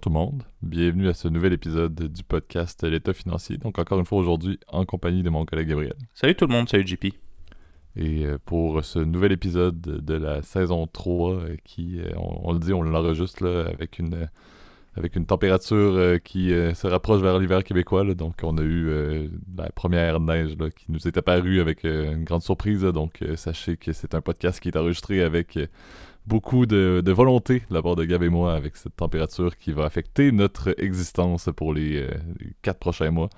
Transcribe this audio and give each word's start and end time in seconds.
Bonjour 0.00 0.12
tout 0.12 0.18
le 0.18 0.30
monde, 0.30 0.42
bienvenue 0.62 1.08
à 1.08 1.14
ce 1.14 1.28
nouvel 1.28 1.52
épisode 1.52 1.94
du 1.94 2.22
podcast 2.22 2.82
L'État 2.84 3.12
financier. 3.12 3.58
Donc 3.58 3.78
encore 3.78 3.98
une 3.98 4.06
fois 4.06 4.18
aujourd'hui 4.18 4.58
en 4.68 4.86
compagnie 4.86 5.22
de 5.22 5.28
mon 5.28 5.44
collègue 5.44 5.68
Gabriel. 5.68 5.94
Salut 6.14 6.34
tout 6.34 6.46
le 6.46 6.54
monde, 6.54 6.70
salut 6.70 6.86
JP. 6.86 7.04
Et 7.96 8.24
euh, 8.24 8.38
pour 8.42 8.82
ce 8.82 8.98
nouvel 8.98 9.32
épisode 9.32 9.78
de 9.78 10.14
la 10.14 10.40
saison 10.40 10.86
3 10.86 11.32
euh, 11.32 11.56
qui, 11.64 12.00
euh, 12.00 12.12
on, 12.16 12.54
le 12.54 12.58
dit, 12.60 12.72
on 12.72 12.80
l'enregistre 12.80 13.44
là, 13.44 13.66
avec 13.66 13.98
une 13.98 14.28
avec 14.96 15.16
une 15.16 15.26
température 15.26 16.18
qui 16.24 16.48
se 16.48 16.86
rapproche 16.86 17.20
vers 17.20 17.38
l'hiver 17.38 17.62
québécois. 17.62 18.02
donc 18.14 18.40
on 18.42 18.58
a 18.58 18.62
eu 18.62 19.30
la 19.56 19.70
première 19.70 20.18
neige 20.18 20.56
qui 20.76 20.90
nous 20.90 21.06
est 21.06 21.16
apparue 21.16 21.60
avec 21.60 21.84
une 21.84 22.24
grande 22.24 22.42
surprise. 22.42 22.82
donc 22.82 23.22
sachez 23.36 23.76
que 23.76 23.92
c'est 23.92 24.16
un 24.16 24.20
podcast 24.20 24.58
qui 24.58 24.68
est 24.68 24.76
enregistré 24.76 25.22
avec 25.22 25.56
beaucoup 26.26 26.66
de, 26.66 27.02
volonté 27.10 27.62
de 27.68 27.74
la 27.74 27.82
part 27.82 27.96
de 27.96 28.04
Gab 28.04 28.22
et 28.22 28.28
moi 28.28 28.54
avec 28.54 28.76
cette 28.76 28.96
température 28.96 29.56
qui 29.56 29.72
va 29.72 29.84
affecter 29.84 30.32
notre 30.32 30.74
existence 30.82 31.48
pour 31.56 31.74
les, 31.74 32.02
euh, 32.02 32.10
quatre 32.62 32.78
prochains 32.78 33.10
mois. 33.10 33.28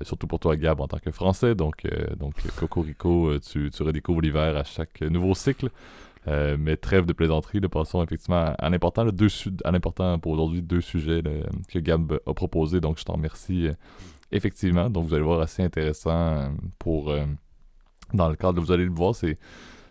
Euh, 0.00 0.04
surtout 0.04 0.26
pour 0.26 0.38
toi, 0.38 0.56
Gab, 0.56 0.80
en 0.80 0.88
tant 0.88 0.98
que 0.98 1.10
Français. 1.10 1.54
Donc, 1.54 1.84
euh, 1.84 2.14
donc 2.16 2.34
Cocorico, 2.56 3.38
tu, 3.38 3.70
tu 3.70 3.82
redécouvres 3.82 4.20
l'hiver 4.20 4.56
à 4.56 4.64
chaque 4.64 5.00
nouveau 5.02 5.34
cycle. 5.34 5.70
mais 6.26 6.76
trêve 6.76 7.06
de 7.06 7.14
plaisanterie, 7.14 7.60
de 7.60 7.68
passons 7.68 8.02
effectivement 8.02 8.52
à 8.58 8.68
l'important, 8.68 9.06
à 9.64 9.70
l'important 9.70 10.18
pour 10.18 10.32
aujourd'hui, 10.32 10.60
deux 10.60 10.82
sujets 10.82 11.22
que 11.68 11.78
Gab 11.78 12.20
a 12.26 12.34
proposés. 12.34 12.80
Donc, 12.80 12.98
je 12.98 13.04
t'en 13.04 13.14
remercie 13.14 13.68
effectivement. 14.30 14.90
Donc, 14.90 15.06
vous 15.06 15.14
allez 15.14 15.24
voir 15.24 15.40
assez 15.40 15.62
intéressant 15.62 16.52
pour 16.78 17.14
dans 18.14 18.28
le 18.28 18.36
cadre, 18.36 18.60
vous 18.60 18.72
allez 18.72 18.84
le 18.84 18.90
voir, 18.90 19.14
c'est 19.14 19.38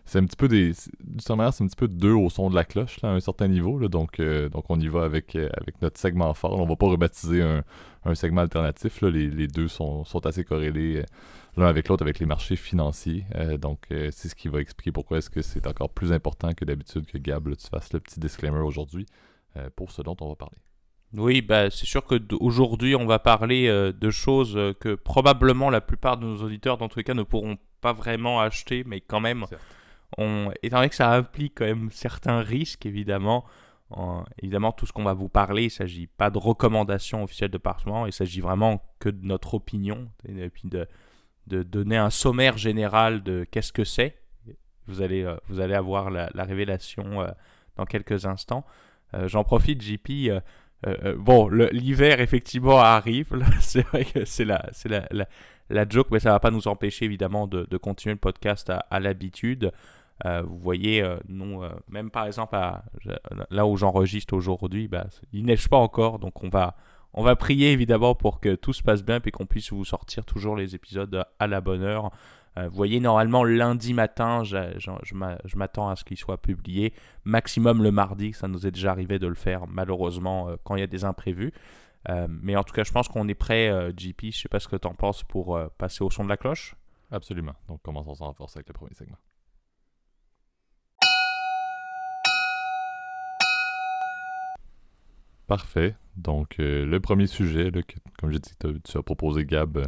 c'est 0.08 0.20
un 0.20 0.26
petit 0.26 0.38
peu 0.38 0.48
des. 0.48 0.72
Du 1.04 1.22
sommaire, 1.22 1.54
c'est 1.54 1.66
un 1.66 1.68
petit 1.68 1.76
peu 1.76 1.90
deux 1.90 2.14
au 2.14 2.30
son 2.30 2.50
de 2.50 2.56
la 2.56 2.64
cloche, 2.64 3.02
là, 3.02 3.10
à 3.10 3.12
un 3.12 3.20
certain 3.20 3.50
niveau. 3.50 3.78
Là, 3.78 3.90
donc, 3.90 4.22
euh, 4.22 4.48
donc, 4.48 4.64
on 4.70 4.80
y 4.80 4.88
va 4.88 5.04
avec, 5.04 5.36
euh, 5.36 5.50
avec 5.62 5.82
notre 5.82 6.00
segment 6.00 6.34
fort. 6.34 6.58
On 6.58 6.66
va 6.66 6.76
pas 6.78 6.88
rebaptiser 6.88 7.42
un, 7.42 7.62
un 8.06 8.16
segment 8.16 8.42
alternatif. 8.42 9.02
Là. 9.02 9.10
Les, 9.10 9.30
les, 9.30 9.48
deux 9.48 9.68
sont, 9.68 10.06
sont 10.06 10.26
assez 10.26 10.46
corrélés 10.46 11.00
euh, 11.00 11.04
l'un 11.58 11.68
avec 11.68 11.90
l'autre 11.90 12.04
avec 12.04 12.20
les 12.20 12.26
marchés 12.26 12.56
financiers. 12.56 13.26
donc, 13.60 13.88
c'est 13.90 14.30
ce 14.30 14.36
qui 14.36 14.48
va 14.48 14.62
expliquer 14.62 14.92
pourquoi 14.92 15.18
est-ce 15.18 15.30
que 15.30 15.42
c'est 15.42 15.66
encore 15.66 15.90
plus 15.90 16.14
important 16.14 16.54
que 16.54 16.64
d'habitude 16.64 17.06
que 17.08 17.18
Gab, 17.18 17.44
tu 17.56 17.68
fasses 17.68 17.92
le 17.94 18.00
petit 18.00 18.20
disclaimer 18.20 18.60
aujourd'hui 18.60 19.08
pour 19.76 19.90
ce 19.90 20.04
dont 20.04 20.16
on 20.22 20.30
va 20.30 20.36
parler. 20.36 20.58
Oui, 21.16 21.42
bah, 21.42 21.72
c'est 21.72 21.88
sûr 21.88 22.04
qu'aujourd'hui, 22.04 22.96
on 22.96 23.08
va 23.08 23.18
parler 23.18 23.68
de 23.68 24.10
choses 24.12 24.54
que 24.80 24.94
probablement 24.94 25.72
la 25.72 25.82
plupart 25.82 26.18
de 26.18 26.28
nos 26.28 26.44
auditeurs, 26.44 26.78
dans 26.78 26.90
tous 26.90 27.00
les 27.00 27.04
cas, 27.04 27.16
ne 27.16 27.24
pourront 27.24 27.58
pas 27.82 27.94
vraiment 27.94 28.40
acheter, 28.40 28.84
mais 28.86 29.02
quand 29.02 29.20
même, 29.20 29.48
on, 30.18 30.52
étant 30.64 30.78
donné 30.78 30.90
que 30.90 30.96
ça 30.96 31.12
implique 31.12 31.56
quand 31.56 31.66
même 31.66 31.90
certains 31.92 32.42
risques, 32.42 32.86
évidemment, 32.86 33.46
évidemment, 34.42 34.72
tout 34.72 34.86
ce 34.86 34.94
qu'on 34.94 35.04
va 35.04 35.14
vous 35.14 35.30
parler, 35.30 35.64
il 35.64 35.68
ne 35.68 35.72
s'agit 35.72 36.08
pas 36.08 36.30
de 36.30 36.38
recommandations 36.38 37.24
officielles 37.24 37.52
de 37.52 37.58
parlement, 37.58 38.06
il 38.06 38.14
s'agit 38.14 38.42
vraiment 38.42 38.84
que 39.00 39.10
de 39.10 39.26
notre 39.26 39.54
opinion, 39.54 40.10
et 40.28 40.50
puis 40.50 40.68
de, 40.68 40.88
de 41.48 41.64
donner 41.64 41.98
un 41.98 42.10
sommaire 42.10 42.58
général 42.58 43.24
de 43.24 43.46
qu'est-ce 43.50 43.74
que 43.74 43.84
c'est. 43.84 44.18
Vous 44.88 45.02
allez, 45.02 45.24
euh, 45.24 45.36
vous 45.48 45.60
allez 45.60 45.74
avoir 45.74 46.10
la, 46.10 46.30
révélation 46.44 47.22
euh, 47.22 47.28
dans 47.76 47.86
quelques 47.86 48.26
instants. 48.26 48.66
Euh, 49.14 49.28
j'en 49.28 49.44
profite, 49.44 49.82
JP. 49.82 50.32
bon, 51.18 51.50
l'hiver 51.50 52.20
effectivement 52.20 52.80
arrive. 52.80 53.30
C'est 53.60 53.86
vrai 53.88 54.06
que 54.06 54.26
c'est 54.26 54.46
la, 54.46 54.70
la, 55.12 55.28
la, 55.70 55.90
joke, 55.90 56.08
mais 56.12 56.20
ça 56.20 56.30
ne 56.30 56.36
va 56.36 56.40
pas 56.40 56.52
nous 56.52 56.68
empêcher 56.68 57.06
évidemment 57.06 57.48
de, 57.48 57.66
de 57.70 57.78
continuer 57.78 58.14
le 58.14 58.20
podcast 58.20 58.72
à 58.90 59.00
l'habitude. 59.00 59.72
Euh, 60.26 60.42
vous 60.42 60.58
voyez, 60.58 61.02
euh, 61.02 61.18
nous, 61.28 61.64
euh, 61.64 61.72
même 61.90 62.10
par 62.10 62.26
exemple, 62.26 62.58
là 63.50 63.68
où 63.68 63.78
j'enregistre 63.78 64.36
aujourd'hui, 64.36 64.88
bah, 64.88 65.08
il 65.32 65.46
neige 65.46 65.68
pas 65.68 65.78
encore, 65.78 66.20
donc 66.20 66.44
on 66.44 66.50
va, 66.50 66.76
on 67.14 67.24
va 67.24 67.36
prier 67.36 67.72
évidemment 67.72 68.16
pour 68.16 68.40
que 68.40 68.56
tout 68.56 68.74
se 68.74 68.84
passe 68.84 69.04
bien 69.04 69.20
et 69.24 69.32
qu'on 69.32 69.46
puisse 69.46 69.72
vous 69.72 69.86
sortir 69.86 70.26
toujours 70.26 70.56
les 70.56 70.76
épisodes 70.76 71.24
à 71.40 71.48
la 71.48 71.62
bonne 71.62 71.84
heure. 71.84 72.12
vous 72.56 72.76
voyez, 72.76 73.00
normalement, 73.00 73.44
lundi 73.44 73.94
matin, 73.94 74.44
je, 74.44 75.56
m'attends 75.56 75.90
à 75.90 75.96
ce 75.96 76.04
qu'il 76.04 76.18
soit 76.18 76.42
publié. 76.42 76.94
Maximum 77.24 77.84
le 77.84 77.92
mardi, 77.92 78.34
ça 78.34 78.48
nous 78.48 78.66
est 78.66 78.72
déjà 78.72 78.92
arrivé 78.92 79.20
de 79.20 79.28
le 79.28 79.36
faire, 79.36 79.68
malheureusement, 79.68 80.50
quand 80.64 80.76
il 80.76 80.80
y 80.80 80.84
a 80.84 80.88
des 80.88 81.06
imprévus. 81.06 81.54
mais 82.28 82.56
en 82.56 82.64
tout 82.64 82.74
cas, 82.74 82.84
je 82.84 82.92
pense 82.92 83.08
qu'on 83.08 83.28
est 83.28 83.36
prêt, 83.36 83.92
JP. 83.96 84.32
Je 84.32 84.40
sais 84.40 84.50
pas 84.50 84.60
ce 84.60 84.68
que 84.68 84.76
tu 84.76 84.88
en 84.88 84.96
penses 84.96 85.24
pour 85.24 85.60
passer 85.78 86.04
au 86.04 86.10
son 86.10 86.24
de 86.24 86.30
la 86.30 86.38
cloche. 86.38 86.76
Absolument. 87.12 87.54
Donc, 87.68 87.82
commençons 87.84 88.16
sans 88.16 88.34
force 88.34 88.58
avec 88.58 88.68
le 88.68 88.74
premier 88.74 88.96
segment. 88.96 89.18
Parfait. 95.48 95.96
Donc, 96.18 96.58
euh, 96.60 96.86
le 96.86 97.00
premier 97.00 97.26
sujet, 97.26 97.72
comme 98.20 98.32
j'ai 98.32 98.40
dit, 98.40 98.52
tu 98.84 98.98
as 98.98 99.02
proposé, 99.02 99.46
Gab, 99.46 99.78
euh, 99.78 99.86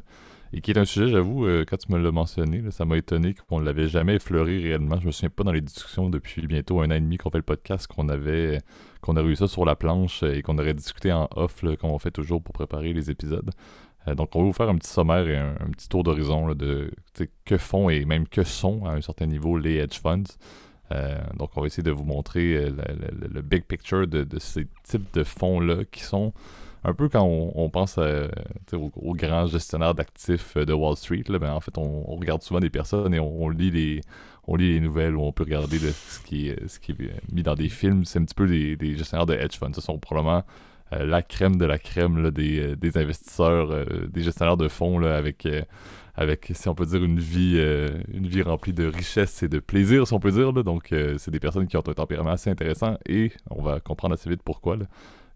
et 0.54 0.62
qui 0.62 0.72
est 0.72 0.78
un 0.78 0.86
sujet, 0.86 1.10
j'avoue, 1.10 1.46
euh, 1.46 1.66
quand 1.68 1.78
tu 1.78 1.92
me 1.92 2.00
l'as 2.00 2.12
mentionné, 2.12 2.64
ça 2.72 2.86
m'a 2.86 2.98
étonné 2.98 3.36
qu'on 3.36 3.60
ne 3.60 3.66
l'avait 3.66 3.90
jamais 3.90 4.16
effleuré 4.16 4.60
réellement. 4.60 5.00
Je 5.00 5.08
me 5.08 5.12
souviens 5.12 5.30
pas 5.30 5.44
dans 5.44 5.52
les 5.52 5.62
discussions 5.62 6.10
depuis 6.10 6.48
bientôt 6.48 6.80
un 6.82 6.88
an 6.88 6.96
et 6.96 7.00
demi 7.02 7.18
qu'on 7.18 7.30
fait 7.30 7.40
le 7.40 7.44
podcast 7.44 7.88
qu'on 7.88 8.10
avait 8.10 8.60
qu'on 9.02 9.16
a 9.18 9.22
eu 9.22 9.36
ça 9.36 9.48
sur 9.48 9.66
la 9.66 9.76
planche 9.76 10.24
et 10.24 10.42
qu'on 10.42 10.58
aurait 10.58 10.74
discuté 10.74 11.12
en 11.12 11.28
off, 11.36 11.62
comme 11.80 11.92
on 11.92 12.00
fait 12.00 12.12
toujours 12.12 12.42
pour 12.42 12.54
préparer 12.54 12.94
les 12.94 13.12
épisodes. 13.12 13.52
donc, 14.16 14.36
on 14.36 14.40
va 14.40 14.46
vous 14.46 14.54
faire 14.54 14.70
un 14.70 14.76
petit 14.76 14.90
sommaire 14.90 15.28
et 15.28 15.38
un, 15.38 15.56
un 15.60 15.70
petit 15.72 15.88
tour 15.90 16.04
d'horizon 16.04 16.56
de 16.56 16.92
que 17.46 17.58
font 17.58 17.90
et 17.90 18.06
même 18.06 18.28
que 18.28 18.44
sont, 18.44 18.86
à 18.86 18.94
un 18.94 19.02
certain 19.02 19.28
niveau, 19.28 19.58
les 19.58 19.76
hedge 19.76 20.00
funds. 20.00 20.24
Euh, 20.92 21.18
donc, 21.38 21.52
on 21.56 21.62
va 21.62 21.68
essayer 21.68 21.84
de 21.84 21.92
vous 21.92 22.04
montrer 22.04 22.56
euh, 22.56 22.72
le, 23.32 23.42
big 23.42 23.64
picture 23.64 24.08
de, 24.08 24.26
ces 24.40 24.68
types 24.84 25.14
de 25.14 25.24
fonds-là 25.24 25.86
qui 25.92 26.02
sont 26.02 26.34
un 26.84 26.94
peu 26.94 27.10
quand 27.10 27.24
on, 27.24 27.70
pense 27.70 27.98
aux, 27.98 29.14
grands 29.14 29.48
gestionnaires 29.48 29.94
d'actifs 29.94 30.56
euh, 30.58 30.66
de 30.66 30.74
Wall 30.74 30.96
Street. 30.96 31.24
Là, 31.28 31.38
ben, 31.38 31.54
en 31.54 31.60
fait, 31.60 31.78
on, 31.78 32.16
regarde 32.16 32.42
souvent 32.42 32.60
des 32.60 32.70
personnes 32.70 33.14
et 33.14 33.20
on, 33.20 33.50
lit 33.50 33.72
les, 33.72 34.02
on 34.48 34.56
lit 34.56 34.74
les 34.74 34.80
nouvelles 34.80 35.16
ou 35.16 35.22
on 35.22 35.32
peut 35.32 35.44
regarder 35.44 35.78
ce, 35.78 36.20
qui 36.22 36.50
est, 36.50 36.68
ce 36.68 36.80
qui 36.80 36.94
est 36.94 37.32
mis 37.32 37.44
dans 37.44 37.56
des 37.56 37.70
films. 37.70 38.06
C'est 38.06 38.20
un 38.20 38.24
petit 38.24 38.36
peu 38.36 38.48
des, 38.48 38.96
gestionnaires 38.96 39.28
de 39.28 39.36
hedge 39.36 39.58
funds. 39.58 39.74
Ce 39.74 39.82
sont 39.82 40.00
probablement 40.00 40.44
la 40.92 41.22
crème 41.22 41.58
de 41.58 41.66
la 41.66 41.78
crème 41.78 42.32
des, 42.32 42.76
investisseurs, 42.96 43.86
des 44.08 44.22
gestionnaires 44.22 44.58
de 44.58 44.68
fonds 44.68 45.04
avec 45.04 45.48
avec, 46.16 46.52
si 46.54 46.68
on 46.68 46.76
peut 46.76 46.86
dire, 46.86 47.04
une 47.04 47.20
vie, 47.20 47.56
euh, 47.58 47.90
une 48.14 48.28
vie 48.28 48.42
remplie 48.42 48.74
de 48.74 48.86
richesse 48.86 49.44
et 49.44 49.48
de 49.48 49.60
plaisir, 49.60 50.08
si 50.08 50.14
on 50.14 50.20
peut 50.20 50.32
dire. 50.32 50.54
Donc, 50.54 50.92
euh, 50.92 51.16
c'est 51.18 51.32
des 51.32 51.40
personnes 51.40 51.68
qui 51.68 51.78
ont 51.78 51.88
un 51.88 51.94
tempérament 51.94 52.32
assez 52.32 52.50
intéressant 52.50 52.98
et 53.08 53.32
on 53.50 53.62
va 53.62 53.80
comprendre 53.80 54.14
assez 54.16 54.30
vite 54.30 54.42
pourquoi. 54.44 54.78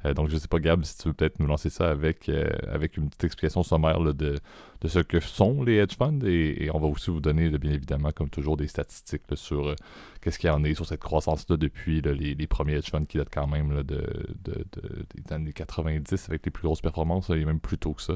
Euh, 0.05 0.13
donc, 0.13 0.29
je 0.29 0.35
sais 0.35 0.49
pas, 0.49 0.59
Gab, 0.59 0.83
si 0.83 0.97
tu 0.97 1.07
veux 1.07 1.13
peut-être 1.13 1.39
nous 1.39 1.47
lancer 1.47 1.69
ça 1.69 1.89
avec, 1.89 2.29
avec 2.67 2.97
une 2.97 3.07
petite 3.07 3.23
explication 3.23 3.63
sommaire 3.63 4.01
de, 4.01 4.11
de, 4.11 4.87
ce 4.87 4.99
que 4.99 5.21
sont 5.21 5.63
les 5.63 5.75
hedge 5.77 5.95
funds 5.95 6.19
et, 6.25 6.69
on 6.73 6.79
va 6.79 6.87
aussi 6.87 7.09
vous 7.09 7.21
donner, 7.21 7.49
bien 7.57 7.71
évidemment, 7.71 8.11
comme 8.11 8.29
toujours, 8.29 8.57
des 8.57 8.67
statistiques 8.67 9.23
sur 9.35 9.73
qu'est-ce 10.21 10.37
qu'il 10.37 10.49
y 10.49 10.51
en 10.51 10.65
est 10.65 10.73
sur 10.73 10.85
cette 10.85 10.99
croissance-là 10.99 11.55
depuis 11.55 12.01
les, 12.01 12.47
premiers 12.47 12.73
hedge 12.73 12.89
funds 12.89 13.05
qui 13.05 13.17
datent 13.17 13.33
quand 13.33 13.47
même 13.47 13.83
de, 13.83 14.03
des 14.43 15.33
années 15.33 15.53
90 15.53 16.27
avec 16.27 16.45
les 16.45 16.51
plus 16.51 16.63
grosses 16.63 16.81
performances, 16.81 17.29
et 17.29 17.45
même 17.45 17.61
plus 17.61 17.77
tôt 17.77 17.93
que 17.93 18.01
ça. 18.01 18.13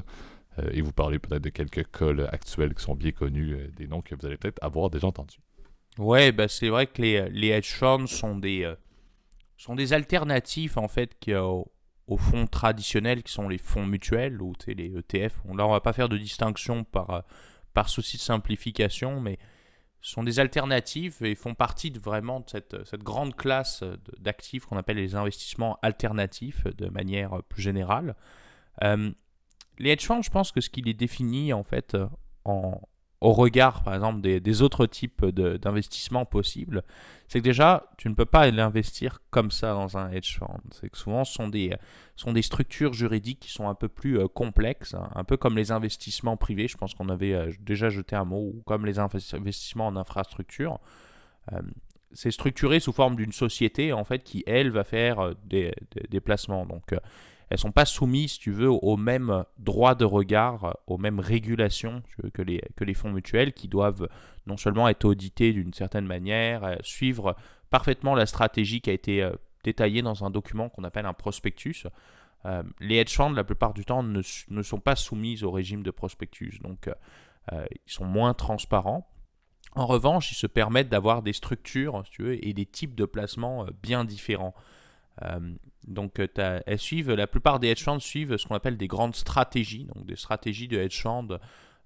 Euh, 0.60 0.70
et 0.72 0.82
vous 0.82 0.92
parler 0.92 1.20
peut-être 1.20 1.44
de 1.44 1.50
quelques 1.50 1.92
cas 1.92 2.28
actuels 2.32 2.74
qui 2.74 2.84
sont 2.84 2.96
bien 2.96 3.12
connus, 3.12 3.54
euh, 3.54 3.68
des 3.76 3.88
noms 3.88 4.02
que 4.02 4.16
vous 4.16 4.26
allez 4.26 4.38
peut-être 4.38 4.64
avoir 4.64 4.90
déjà 4.90 5.08
entendus. 5.08 5.40
Ouais, 5.98 6.32
bah 6.32 6.48
c'est 6.48 6.70
vrai 6.70 6.88
que 6.88 7.02
les, 7.02 7.30
les 7.30 7.50
hedge 7.50 7.74
funds 7.74 8.08
sont 8.08 8.38
des, 8.38 8.64
euh, 8.64 8.76
sont 9.58 9.76
des 9.76 9.94
alternatives 9.94 10.78
en 10.78 10.88
fait 10.88 11.18
qui, 11.20 11.34
aux, 11.36 11.72
fonds 12.18 12.48
traditionnels 12.48 13.24
qui 13.24 13.34
sont 13.34 13.50
les 13.50 13.58
fonds 13.58 13.86
mutuels 13.86 14.42
ou 14.42 14.54
les 14.68 14.98
ETF. 14.98 15.38
Là, 15.56 15.68
on 15.68 15.72
va 15.72 15.82
pas 15.82 15.94
faire 15.94 16.10
de 16.10 16.18
distinction 16.18 16.84
par, 16.84 17.24
par 17.74 17.90
souci 17.90 18.18
de 18.18 18.22
simplification, 18.22 19.20
mais 19.20 19.38
sont 20.00 20.24
des 20.24 20.40
alternatives 20.40 21.18
et 21.22 21.36
font 21.36 21.54
partie 21.54 21.92
de 21.92 22.00
vraiment 22.00 22.40
de 22.40 22.50
cette, 22.50 22.86
cette 22.86 23.04
grande 23.04 23.36
classe 23.36 23.84
d'actifs 24.20 24.66
qu'on 24.66 24.78
appelle 24.78 24.98
les 24.98 25.16
investissements 25.16 25.78
alternatifs 25.82 26.64
de 26.64 26.88
manière 26.88 27.44
plus 27.50 27.62
générale. 27.62 28.16
Les 29.80 29.92
hedge 29.92 30.06
funds, 30.06 30.22
je 30.22 30.30
pense 30.30 30.52
que 30.52 30.62
ce 30.62 30.70
qui 30.70 30.82
les 30.82 30.94
définit 30.94 31.54
en 31.54 31.64
fait 31.64 31.96
euh, 31.96 32.08
au 33.20 33.34
regard, 33.34 33.84
par 33.84 33.96
exemple, 33.96 34.22
des, 34.22 34.62
autres 34.62 34.86
types 34.86 35.26
d'investissements 35.26 36.26
possibles, 36.26 36.84
c'est 37.28 37.40
que 37.40 37.44
déjà, 37.44 37.90
tu 37.98 38.10
ne 38.10 38.14
peux 38.14 38.26
pas 38.26 38.50
l'investir 38.52 39.22
comme 39.32 39.50
ça 39.50 39.74
dans 39.74 39.98
un 39.98 40.12
hedge 40.12 40.38
fund. 40.38 40.62
C'est 40.72 40.90
que 40.90 40.98
souvent, 40.98 41.26
ce 41.26 41.34
sont 41.34 41.48
des, 41.48 41.76
sont 42.16 42.32
des 42.32 42.44
structures 42.44 42.94
juridiques 42.94 43.40
qui 43.40 43.52
sont 43.52 43.68
un 43.70 43.76
peu 43.76 43.88
plus 43.88 44.20
euh, 44.20 44.28
complexes, 44.28 44.94
hein. 44.94 45.10
un 45.16 45.24
peu 45.24 45.36
comme 45.36 45.58
les 45.58 45.72
investissements 45.72 46.38
privés, 46.38 46.68
je 46.68 46.78
pense 46.78 46.94
qu'on 46.94 47.10
avait 47.10 47.34
euh, 47.34 47.52
déjà 47.60 47.90
jeté 47.90 48.16
un 48.16 48.26
mot, 48.26 48.52
ou 48.56 48.62
comme 48.66 48.86
les 48.86 49.00
investissements 49.00 49.88
en 49.88 49.96
infrastructure. 49.96 50.80
c'est 52.12 52.32
structuré 52.32 52.80
sous 52.80 52.94
forme 52.94 53.16
d'une 53.16 53.32
société, 53.32 53.94
en 53.94 54.04
fait, 54.04 54.20
qui, 54.24 54.44
elle, 54.46 54.70
va 54.70 54.84
faire 54.84 55.34
des, 55.44 55.74
des 56.10 56.20
placements. 56.20 56.66
Donc, 56.68 56.94
elles 57.50 57.58
sont 57.58 57.72
pas 57.72 57.86
soumises, 57.86 58.34
si 58.34 58.40
tu 58.40 58.52
veux, 58.52 58.70
au 58.70 58.98
même 58.98 59.46
droit 59.58 59.96
de 59.96 60.06
regard, 60.06 60.78
aux 60.88 60.98
mêmes 60.98 61.20
régulations 61.20 62.04
que, 62.34 62.42
les, 62.42 62.62
que 62.76 62.84
les 62.84 62.94
fonds 62.94 63.12
mutuels 63.12 63.54
qui 63.54 63.68
doivent 63.68 64.10
non 64.48 64.58
seulement 64.58 64.88
être 64.88 65.06
audités 65.06 65.54
d'une 65.54 65.74
certaine 65.74 66.06
manière, 66.06 66.64
euh, 66.64 66.76
suivre 66.82 67.36
parfaitement 67.70 68.16
la 68.16 68.26
stratégie 68.26 68.82
qui 68.82 68.90
a 68.90 68.94
été 68.94 69.24
euh, 69.24 69.32
détaillée 69.64 70.02
dans 70.02 70.26
un 70.26 70.30
document 70.30 70.70
qu'on 70.70 70.84
appelle 70.84 71.06
un 71.06 71.14
prospectus. 71.14 71.88
les 72.80 72.96
hedge 72.96 73.14
funds, 73.16 73.34
la 73.34 73.44
plupart 73.44 73.74
du 73.74 73.84
temps, 73.84 74.04
ne, 74.04 74.22
sont 74.22 74.80
pas 74.80 74.96
soumis 74.96 75.44
au 75.44 75.52
régime 75.52 75.84
de 75.84 75.92
prospectus. 75.92 76.60
Donc, 76.62 76.90
ils 77.52 77.92
sont 77.92 78.06
moins 78.06 78.34
transparents. 78.34 79.10
En 79.74 79.86
revanche, 79.86 80.32
ils 80.32 80.36
se 80.36 80.48
permettent 80.48 80.88
d'avoir 80.88 81.22
des 81.22 81.34
structures 81.34 82.04
tu 82.10 82.24
veux, 82.24 82.46
et 82.46 82.54
des 82.54 82.66
types 82.66 82.96
de 82.96 83.04
placements 83.04 83.66
bien 83.82 84.06
différents. 84.06 84.54
Donc, 85.88 86.22
elles 86.36 86.80
suivent, 86.80 87.12
la 87.14 87.28
plupart 87.28 87.60
des 87.60 87.70
hedge 87.70 87.84
funds 87.84 88.00
suivent 88.00 88.38
ce 88.38 88.46
qu'on 88.46 88.56
appelle 88.56 88.78
des 88.78 88.88
grandes 88.88 89.16
stratégies, 89.16 89.86
donc 89.96 90.06
des 90.06 90.16
stratégies 90.16 90.68
de 90.68 90.78
hedge 90.78 91.02
funds 91.02 91.40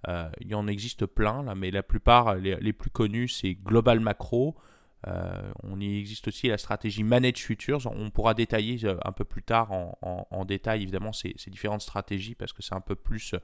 euh, 0.07 0.29
il 0.39 0.47
y 0.47 0.55
en 0.55 0.67
existe 0.67 1.05
plein, 1.05 1.43
là, 1.43 1.55
mais 1.55 1.71
la 1.71 1.83
plupart, 1.83 2.35
les, 2.35 2.73
plus 2.73 2.89
connus, 2.89 3.29
c'est 3.29 3.53
Global 3.53 3.99
Macro. 3.99 4.55
Euh, 5.07 5.51
on 5.63 5.79
y 5.79 5.97
existe 5.97 6.27
aussi 6.27 6.47
la 6.47 6.57
stratégie 6.57 7.03
Manage 7.03 7.37
Futures. 7.37 7.79
On 7.87 8.11
pourra 8.11 8.33
détailler 8.33 8.85
euh, 8.85 8.97
un 9.03 9.11
peu 9.11 9.25
plus 9.25 9.41
tard 9.41 9.71
en, 9.71 10.45
détail 10.45 10.83
évidemment 10.83 11.11
ces, 11.11 11.33
différentes 11.47 11.81
stratégies 11.81 12.35
parce 12.35 12.53
que 12.53 12.61
c'est 12.61 12.75
un 12.75 12.81
peu 12.81 12.95
plus 12.95 13.35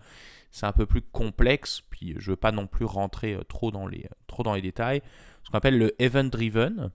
un 0.62 0.72
peu 0.72 0.86
plus 0.86 1.02
complexe. 1.02 1.82
Puis 1.90 2.16
je 2.18 2.32
veux 2.32 2.38
pas 2.38 2.52
non 2.52 2.68
plus 2.68 2.86
rentrer 2.86 3.40
trop 3.50 3.72
dans 3.72 3.88
les 3.88 4.08
trop 4.28 4.44
dans 4.44 4.54
les 4.54 4.62
détails. 4.62 5.02
Ce 5.44 5.50
qu'on 5.50 5.58
appelle 5.58 5.80
le 5.80 6.00
Event 6.02 6.26
Driven, 6.26 6.92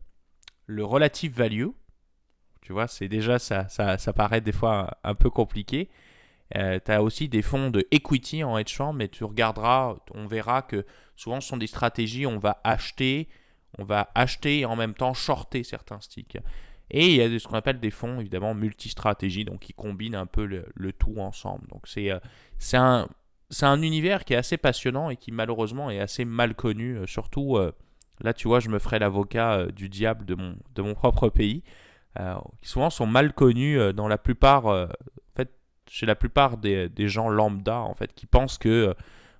le 0.66 0.84
Relative 0.84 1.36
Value. 1.36 1.68
Tu 2.62 2.72
vois, 2.72 2.86
c'est 2.86 3.08
déjà 3.08 3.38
ça, 3.38 3.68
ça, 3.68 3.98
ça 3.98 4.12
paraît 4.12 4.40
des 4.40 4.52
fois 4.52 4.96
un 5.04 5.14
peu 5.14 5.30
compliqué. 5.30 5.90
Euh, 6.56 6.78
tu 6.84 6.92
as 6.92 7.02
aussi 7.02 7.28
des 7.28 7.42
fonds 7.42 7.70
de 7.70 7.86
equity 7.90 8.44
en 8.44 8.58
hedge 8.58 8.74
fund, 8.74 8.94
mais 8.94 9.08
tu 9.08 9.24
regarderas, 9.24 9.96
on 10.14 10.26
verra 10.26 10.62
que 10.62 10.84
souvent 11.16 11.40
ce 11.40 11.48
sont 11.48 11.56
des 11.56 11.66
stratégies, 11.66 12.26
on 12.26 12.38
va 12.38 12.60
acheter, 12.62 13.28
on 13.78 13.84
va 13.84 14.10
acheter 14.14 14.60
et 14.60 14.64
en 14.64 14.76
même 14.76 14.94
temps 14.94 15.14
shorter 15.14 15.64
certains 15.64 16.00
sticks. 16.00 16.38
Et 16.90 17.08
il 17.08 17.16
y 17.16 17.22
a 17.22 17.38
ce 17.38 17.48
qu'on 17.48 17.56
appelle 17.56 17.80
des 17.80 17.90
fonds, 17.90 18.20
évidemment, 18.20 18.54
multi-stratégie, 18.54 19.46
donc 19.46 19.60
qui 19.60 19.72
combinent 19.72 20.14
un 20.14 20.26
peu 20.26 20.44
le, 20.44 20.92
tout 20.92 21.16
ensemble. 21.18 21.66
Donc 21.68 21.86
c'est 21.88 22.10
euh, 22.10 22.18
un, 22.74 23.08
un, 23.62 23.82
univers 23.82 24.24
qui 24.24 24.34
est 24.34 24.36
assez 24.36 24.58
passionnant 24.58 25.08
et 25.08 25.16
qui 25.16 25.32
malheureusement 25.32 25.90
est 25.90 26.00
assez 26.00 26.26
mal 26.26 26.54
connu. 26.54 26.98
Euh, 26.98 27.06
surtout, 27.06 27.58
là 28.20 28.34
tu 28.34 28.46
vois, 28.46 28.60
je 28.60 28.68
me 28.68 28.78
ferai 28.78 28.98
l'avocat 28.98 29.66
du 29.74 29.88
diable 29.88 30.26
de 30.26 30.34
mon, 30.34 30.56
de 30.74 30.82
mon 30.82 30.92
propre 30.92 31.30
pays, 31.30 31.62
qui 32.60 32.68
souvent 32.68 32.90
sont 32.90 33.06
mal 33.06 33.32
connus 33.32 33.78
dans 33.94 34.08
la 34.08 34.18
plupart 34.18 34.88
chez 35.92 36.06
la 36.06 36.14
plupart 36.14 36.56
des, 36.56 36.90
gens 37.08 37.28
lambda, 37.28 37.80
en 37.80 37.94
fait, 37.94 38.14
qui 38.14 38.24
pensent 38.24 38.56
que 38.56 38.68
euh, 38.68 38.94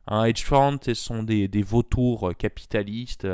un 0.07 0.25
hedge 0.25 0.45
fund, 0.45 0.77
ce 0.85 0.93
sont 0.93 1.23
des, 1.23 1.49
vautours 1.63 2.29
euh, 2.29 2.33
capitalistes. 2.35 3.27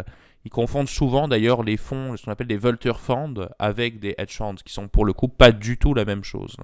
Ils 0.45 0.51
confondent 0.51 0.89
souvent 0.89 1.27
d'ailleurs 1.27 1.65
les 1.65 1.77
fonds, 1.77 2.17
ce 2.17 2.25
qu'on 2.25 2.31
appelle 2.31 2.47
des 2.47 2.57
vulture 2.57 3.01
funds, 3.01 3.49
avec 3.59 3.99
des 3.99 4.15
hedge 4.19 4.37
funds, 4.37 4.55
qui 4.65 4.73
sont 4.73 4.87
pour 4.87 5.05
le 5.05 5.13
coup 5.13 5.27
pas 5.27 5.51
du 5.51 5.79
tout 5.79 5.95
la 5.95 6.05
même 6.05 6.23
chose. 6.23 6.57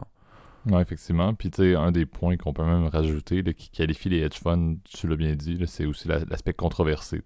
Effectivement. 0.80 1.34
Puis, 1.34 1.50
tu 1.50 1.74
un 1.74 1.90
des 1.90 2.06
points 2.06 2.36
qu'on 2.36 2.52
peut 2.52 2.64
même 2.64 2.86
rajouter, 2.86 3.42
qui 3.52 3.68
qualifie 3.70 4.08
les 4.08 4.20
hedge 4.20 4.38
funds, 4.38 4.76
tu 4.84 5.08
l'as 5.08 5.16
bien 5.16 5.34
dit, 5.34 5.60
c'est 5.66 5.86
aussi 5.86 6.06
l'aspect 6.06 6.54
controversé. 6.54 7.20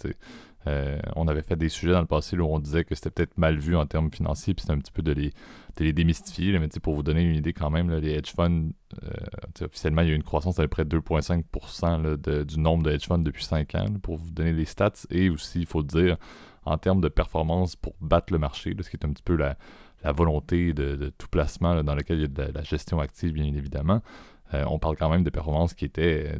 Euh, 0.66 0.98
on 1.16 1.28
avait 1.28 1.42
fait 1.42 1.56
des 1.56 1.68
sujets 1.68 1.92
dans 1.92 2.00
le 2.00 2.06
passé 2.06 2.36
où 2.36 2.44
on 2.44 2.58
disait 2.58 2.84
que 2.84 2.94
c'était 2.94 3.10
peut-être 3.10 3.38
mal 3.38 3.58
vu 3.58 3.76
en 3.76 3.86
termes 3.86 4.10
financiers, 4.10 4.54
puis 4.54 4.62
c'était 4.62 4.74
un 4.74 4.78
petit 4.78 4.92
peu 4.92 5.02
de 5.02 5.12
les, 5.12 5.32
les 5.78 5.92
démystifier. 5.92 6.58
mais 6.58 6.68
pour 6.82 6.94
vous 6.94 7.02
donner 7.02 7.22
une 7.22 7.36
idée 7.36 7.52
quand 7.52 7.70
même, 7.70 7.90
les 7.90 8.14
hedge 8.14 8.32
funds, 8.34 8.70
euh, 9.04 9.64
officiellement, 9.64 10.02
il 10.02 10.08
y 10.08 10.10
a 10.10 10.14
eu 10.14 10.16
une 10.16 10.22
croissance 10.22 10.56
d'à 10.56 10.64
peu 10.64 10.68
près 10.68 10.84
2,5% 10.84 12.44
du 12.44 12.58
nombre 12.58 12.82
de 12.82 12.90
hedge 12.90 13.06
funds 13.06 13.18
depuis 13.18 13.44
5 13.44 13.74
ans, 13.76 13.86
pour 14.02 14.16
vous 14.16 14.30
donner 14.30 14.52
les 14.52 14.64
stats. 14.64 15.06
Et 15.10 15.30
aussi, 15.30 15.60
il 15.60 15.66
faut 15.66 15.82
dire, 15.82 16.16
en 16.64 16.76
termes 16.76 17.00
de 17.00 17.08
performance 17.08 17.76
pour 17.76 17.94
battre 18.00 18.32
le 18.32 18.38
marché, 18.38 18.74
ce 18.80 18.90
qui 18.90 18.96
est 18.96 19.04
un 19.04 19.12
petit 19.12 19.22
peu 19.22 19.36
la, 19.36 19.56
volonté 20.12 20.72
de, 20.72 21.12
tout 21.18 21.28
placement 21.28 21.82
dans 21.82 21.94
lequel 21.94 22.18
il 22.18 22.22
y 22.22 22.24
a 22.24 22.28
de 22.28 22.52
la 22.52 22.62
gestion 22.62 23.00
active, 23.00 23.32
bien 23.32 23.44
évidemment. 23.44 24.00
Euh, 24.54 24.64
on 24.68 24.78
parle 24.78 24.96
quand 24.96 25.10
même 25.10 25.24
de 25.24 25.30
performances 25.30 25.74
qui 25.74 25.84
étaient. 25.84 26.38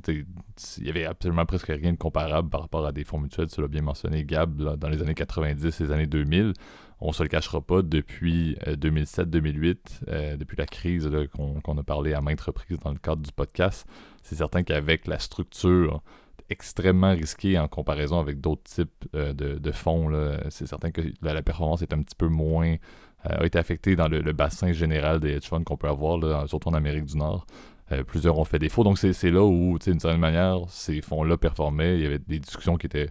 Il 0.79 0.87
y 0.87 0.91
avait 0.91 1.05
absolument 1.05 1.45
presque 1.45 1.69
rien 1.69 1.93
de 1.93 1.99
comparable 1.99 2.49
par 2.49 2.63
rapport 2.63 2.87
à 2.87 2.93
des 2.93 3.05
fonds 3.05 3.19
mutuels. 3.19 3.49
Tu 3.49 3.61
l'as 3.61 3.69
bien 3.69 3.83
mentionné, 3.83 4.25
Gab, 4.25 4.77
dans 4.77 4.89
les 4.89 5.03
années 5.03 5.15
90 5.15 5.81
et 5.81 5.85
les 5.85 5.93
années 5.93 6.07
2000. 6.07 6.55
On 7.01 7.13
se 7.13 7.23
le 7.23 7.29
cachera 7.29 7.61
pas, 7.61 7.83
depuis 7.83 8.57
2007-2008, 8.67 9.65
euh, 9.65 9.77
euh, 10.09 10.37
depuis 10.37 10.57
la 10.57 10.67
crise 10.67 11.09
qu'on 11.33 11.79
a 11.79 11.83
parlé 11.85 12.13
à 12.13 12.21
maintes 12.21 12.41
reprises 12.41 12.79
dans 12.81 12.91
le 12.91 12.99
cadre 12.99 13.23
du 13.23 13.31
podcast, 13.31 13.87
c'est 14.25 14.35
certain 14.35 14.65
qu'avec 14.65 15.07
la 15.07 15.21
structure 15.21 16.03
extrêmement 16.51 17.13
risquée 17.13 17.57
en 17.57 17.69
comparaison 17.69 18.19
avec 18.19 18.41
d'autres 18.41 18.65
types 18.65 19.07
de, 19.13 19.71
fonds, 19.71 20.11
c'est 20.49 20.67
certain 20.67 20.91
que 20.91 21.03
la, 21.23 21.41
performance 21.43 21.83
est 21.83 21.93
un 21.93 22.03
petit 22.03 22.17
peu 22.17 22.27
moins. 22.27 22.77
a 23.23 23.45
été 23.45 23.59
affectée 23.59 23.95
dans 23.95 24.09
le, 24.09 24.33
bassin 24.33 24.73
général 24.73 25.21
des 25.21 25.35
hedge 25.35 25.47
funds 25.47 25.63
qu'on 25.63 25.77
peut 25.77 25.89
avoir, 25.89 26.49
surtout 26.49 26.71
en 26.71 26.75
Amérique 26.75 27.05
du 27.05 27.19
Nord. 27.19 27.47
Euh, 27.93 28.05
plusieurs 28.05 28.39
ont 28.39 28.45
fait 28.45 28.59
défaut. 28.59 28.85
Donc, 28.85 28.99
c'est 28.99 29.31
là 29.31 29.43
où, 29.43 29.79
d'une 29.79 30.01
certaine 30.01 30.21
manière, 30.21 30.59
ces 30.69 31.01
fonds-là 31.01 31.37
performaient. 31.37 31.97
Il 31.97 32.03
y 32.03 32.07
avait 32.07 32.19
des 32.19 32.39
discussions 32.39 32.77
qui 32.77 32.87
étaient 32.87 33.09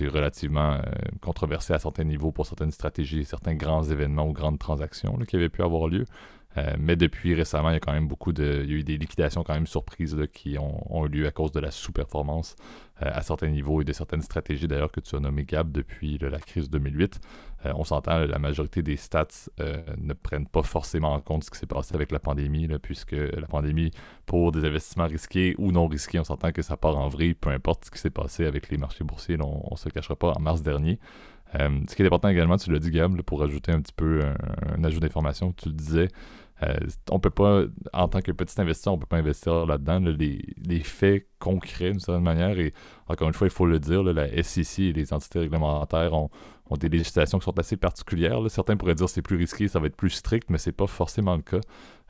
relativement 0.00 0.74
euh, 0.74 0.82
controversées 1.20 1.74
à 1.74 1.78
certains 1.78 2.04
niveaux 2.04 2.30
pour 2.30 2.46
certaines 2.46 2.70
stratégies, 2.70 3.24
certains 3.24 3.54
grands 3.54 3.82
événements 3.82 4.28
ou 4.28 4.32
grandes 4.32 4.58
transactions 4.58 5.16
qui 5.26 5.36
avaient 5.36 5.48
pu 5.48 5.62
avoir 5.62 5.88
lieu. 5.88 6.04
Euh, 6.58 6.74
mais 6.78 6.96
depuis 6.96 7.34
récemment, 7.34 7.70
il 7.70 7.74
y 7.74 7.76
a 7.76 7.80
quand 7.80 7.92
même 7.92 8.08
beaucoup 8.08 8.32
de. 8.32 8.62
Il 8.64 8.70
y 8.70 8.74
a 8.74 8.78
eu 8.78 8.84
des 8.84 8.96
liquidations 8.96 9.42
quand 9.44 9.54
même 9.54 9.66
surprises 9.66 10.16
qui 10.32 10.58
ont, 10.58 11.06
eu 11.06 11.08
lieu 11.08 11.26
à 11.26 11.30
cause 11.30 11.52
de 11.52 11.60
la 11.60 11.70
sous-performance 11.70 12.56
euh, 13.02 13.10
à 13.12 13.22
certains 13.22 13.48
niveaux 13.48 13.80
et 13.80 13.84
de 13.84 13.92
certaines 13.92 14.22
stratégies 14.22 14.66
d'ailleurs 14.66 14.90
que 14.90 15.00
tu 15.00 15.14
as 15.14 15.20
nommé 15.20 15.44
Gab 15.44 15.70
depuis 15.70 16.18
la 16.18 16.38
crise 16.38 16.68
2008. 16.70 17.20
Euh, 17.66 17.72
on 17.76 17.84
s'entend, 17.84 18.18
la 18.20 18.38
majorité 18.38 18.82
des 18.82 18.96
stats 18.96 19.26
ne 19.98 20.12
prennent 20.14 20.46
pas 20.46 20.62
forcément 20.62 21.12
en 21.12 21.20
compte 21.20 21.44
ce 21.44 21.50
qui 21.50 21.58
s'est 21.58 21.66
passé 21.66 21.94
avec 21.94 22.10
la 22.12 22.18
pandémie, 22.18 22.68
puisque 22.82 23.12
la 23.12 23.46
pandémie, 23.46 23.90
pour 24.26 24.52
des 24.52 24.64
investissements 24.64 25.06
risqués 25.06 25.54
ou 25.58 25.70
non 25.72 25.86
risqués, 25.86 26.18
on 26.18 26.24
s'entend 26.24 26.52
que 26.52 26.62
ça 26.62 26.76
part 26.76 26.96
en 26.96 27.08
vrille, 27.08 27.34
peu 27.34 27.50
importe 27.50 27.86
ce 27.86 27.90
qui 27.90 27.98
s'est 27.98 28.10
passé 28.10 28.46
avec 28.46 28.70
les 28.70 28.78
marchés 28.78 29.04
boursiers, 29.04 29.36
on 29.40 29.68
ne 29.70 29.76
se 29.76 29.88
cachera 29.88 30.16
pas 30.16 30.32
en 30.32 30.40
mars 30.40 30.62
dernier. 30.62 30.98
ce 31.52 31.94
qui 31.94 32.02
est 32.02 32.06
important 32.06 32.28
également, 32.28 32.56
tu 32.56 32.72
l'as 32.72 32.78
dit 32.78 32.90
Gab, 32.90 33.20
pour 33.22 33.42
ajouter 33.42 33.72
un 33.72 33.80
petit 33.80 33.94
peu 33.94 34.22
un 34.76 34.84
ajout 34.84 35.00
d'information, 35.00 35.52
tu 35.52 35.68
le 35.68 35.74
disais, 35.74 36.08
euh, 36.62 36.74
on 37.10 37.20
peut 37.20 37.30
pas, 37.30 37.62
en 37.92 38.08
tant 38.08 38.20
que 38.20 38.32
petit 38.32 38.60
investisseur, 38.60 38.94
on 38.94 38.98
peut 38.98 39.06
pas 39.06 39.18
investir 39.18 39.66
là-dedans. 39.66 40.00
les, 40.00 40.80
faits 40.80 41.26
concrets, 41.38 41.90
d'une 41.90 42.00
certaine 42.00 42.24
manière, 42.24 42.58
et 42.58 42.72
encore 43.06 43.28
une 43.28 43.34
fois, 43.34 43.46
il 43.46 43.52
faut 43.52 43.66
le 43.66 43.78
dire, 43.78 44.02
la 44.02 44.42
SEC 44.42 44.80
et 44.80 44.92
les 44.92 45.12
entités 45.12 45.40
réglementaires 45.40 46.14
ont, 46.14 46.30
des 46.78 46.88
législations 46.90 47.38
qui 47.38 47.44
sont 47.44 47.58
assez 47.58 47.76
particulières. 47.78 48.40
Certains 48.50 48.76
pourraient 48.76 48.94
dire 48.94 49.08
c'est 49.08 49.22
plus 49.22 49.36
risqué, 49.36 49.68
ça 49.68 49.80
va 49.80 49.86
être 49.86 49.96
plus 49.96 50.10
strict, 50.10 50.50
mais 50.50 50.58
c'est 50.58 50.72
pas 50.72 50.86
forcément 50.86 51.34
le 51.36 51.42
cas. 51.42 51.60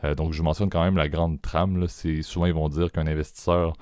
Euh, 0.02 0.14
donc, 0.17 0.33
je 0.33 0.43
mentionne 0.43 0.69
quand 0.69 0.83
même 0.83 0.97
la 0.97 1.09
grande 1.09 1.40
trame. 1.40 1.87
C'est 1.87 2.23
souvent, 2.23 2.47
ils 2.47 2.55
vont 2.55 2.69
dire 2.69 2.90
qu'un 2.90 3.07
investisseur 3.07 3.75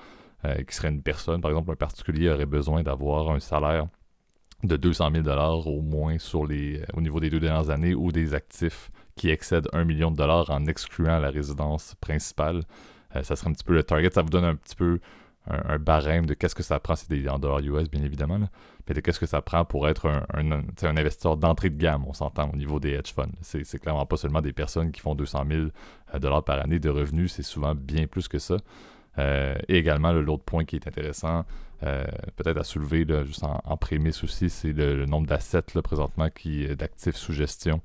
euh, 0.45 0.61
qui 0.63 0.75
serait 0.75 0.89
une 0.89 1.01
personne, 1.01 1.41
par 1.41 1.49
exemple 1.49 1.71
un 1.71 1.75
particulier, 1.75 2.29
aurait 2.29 2.45
besoin 2.45 2.83
d'avoir 2.83 3.31
un 3.31 3.39
salaire 3.39 3.87
de 4.63 4.75
200 4.75 5.11
000 5.23 5.27
au 5.65 5.81
moins 5.81 6.17
sur 6.19 6.45
les, 6.45 6.83
au 6.93 7.01
niveau 7.01 7.19
des 7.19 7.29
deux 7.29 7.39
dernières 7.39 7.69
années 7.69 7.95
ou 7.95 8.11
des 8.11 8.33
actifs 8.33 8.91
qui 9.17 9.29
excède 9.29 9.67
1 9.73 9.83
million 9.83 10.11
de 10.11 10.15
dollars 10.15 10.49
en 10.49 10.65
excluant 10.65 11.19
la 11.19 11.29
résidence 11.29 11.95
principale. 11.99 12.61
Euh, 13.15 13.23
ça 13.23 13.35
serait 13.35 13.49
un 13.49 13.53
petit 13.53 13.63
peu 13.63 13.73
le 13.73 13.83
target. 13.83 14.11
Ça 14.13 14.21
vous 14.21 14.29
donne 14.29 14.45
un 14.45 14.55
petit 14.55 14.75
peu 14.75 14.99
un, 15.49 15.79
barème 15.79 16.25
de 16.25 16.33
qu'est-ce 16.33 16.55
que 16.55 16.63
ça 16.63 16.79
prend. 16.79 16.95
C'est 16.95 17.09
des 17.09 17.27
en 17.27 17.39
dollars 17.39 17.59
US, 17.59 17.89
bien 17.89 18.03
évidemment. 18.03 18.39
mais 18.87 18.93
de 18.93 18.99
qu'est-ce 19.01 19.19
que 19.19 19.25
ça 19.25 19.41
prend 19.41 19.65
pour 19.65 19.87
être 19.87 20.09
un, 20.33 20.97
investisseur 20.97 21.37
d'entrée 21.37 21.69
de 21.69 21.77
gamme, 21.77 22.05
on 22.07 22.13
s'entend, 22.13 22.49
au 22.51 22.55
niveau 22.55 22.79
des 22.79 22.91
hedge 22.93 23.13
funds. 23.13 23.31
C'est 23.41 23.79
clairement 23.79 24.05
pas 24.05 24.17
seulement 24.17 24.41
des 24.41 24.53
personnes 24.53 24.91
qui 24.91 25.01
font 25.01 25.15
200 25.15 25.45
000 25.49 25.61
euh, 26.13 26.19
dollars 26.19 26.43
par 26.43 26.59
année 26.59 26.79
de 26.79 26.89
revenus. 26.89 27.33
C'est 27.33 27.43
souvent 27.43 27.75
bien 27.75 28.07
plus 28.07 28.27
que 28.27 28.39
ça. 28.39 28.57
Euh, 29.19 29.55
et 29.67 29.77
également, 29.77 30.11
l'autre 30.11 30.43
point 30.43 30.63
qui 30.63 30.75
est 30.75 30.87
intéressant, 30.87 31.43
peut-être 31.79 32.57
à 32.57 32.63
soulever 32.63 33.05
juste 33.25 33.43
en, 33.43 33.77
prémisse 33.77 34.23
aussi, 34.23 34.49
c'est 34.49 34.73
le, 34.73 35.05
nombre 35.05 35.27
d'assets 35.27 35.61
présentement 35.83 36.29
qui 36.29 36.67
d'actifs 36.75 37.15
sous 37.15 37.33
gestion 37.33 37.81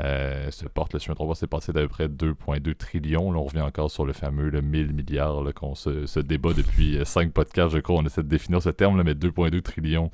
euh, 0.00 0.50
ce 0.50 0.66
porte, 0.66 0.92
le 0.92 0.98
chemin 0.98 1.14
3 1.14 1.34
c'est 1.36 1.46
passé 1.46 1.72
d'à 1.72 1.80
peu 1.82 1.88
près 1.88 2.08
2,2 2.08 2.74
trillions. 2.74 3.30
Là, 3.30 3.38
on 3.38 3.44
revient 3.44 3.60
encore 3.60 3.90
sur 3.90 4.04
le 4.04 4.12
fameux 4.12 4.48
le 4.48 4.60
1000 4.60 4.92
milliards 4.92 5.42
qu'on 5.54 5.74
se, 5.74 6.20
débat 6.20 6.52
depuis 6.52 6.98
5 7.04 7.28
euh, 7.28 7.30
podcasts, 7.30 7.74
je 7.74 7.78
crois. 7.78 7.96
On 7.96 8.04
essaie 8.04 8.22
de 8.22 8.28
définir 8.28 8.60
ce 8.60 8.70
terme, 8.70 8.96
là, 8.96 9.04
mais 9.04 9.14
2,2 9.14 9.62
trillions 9.62 10.10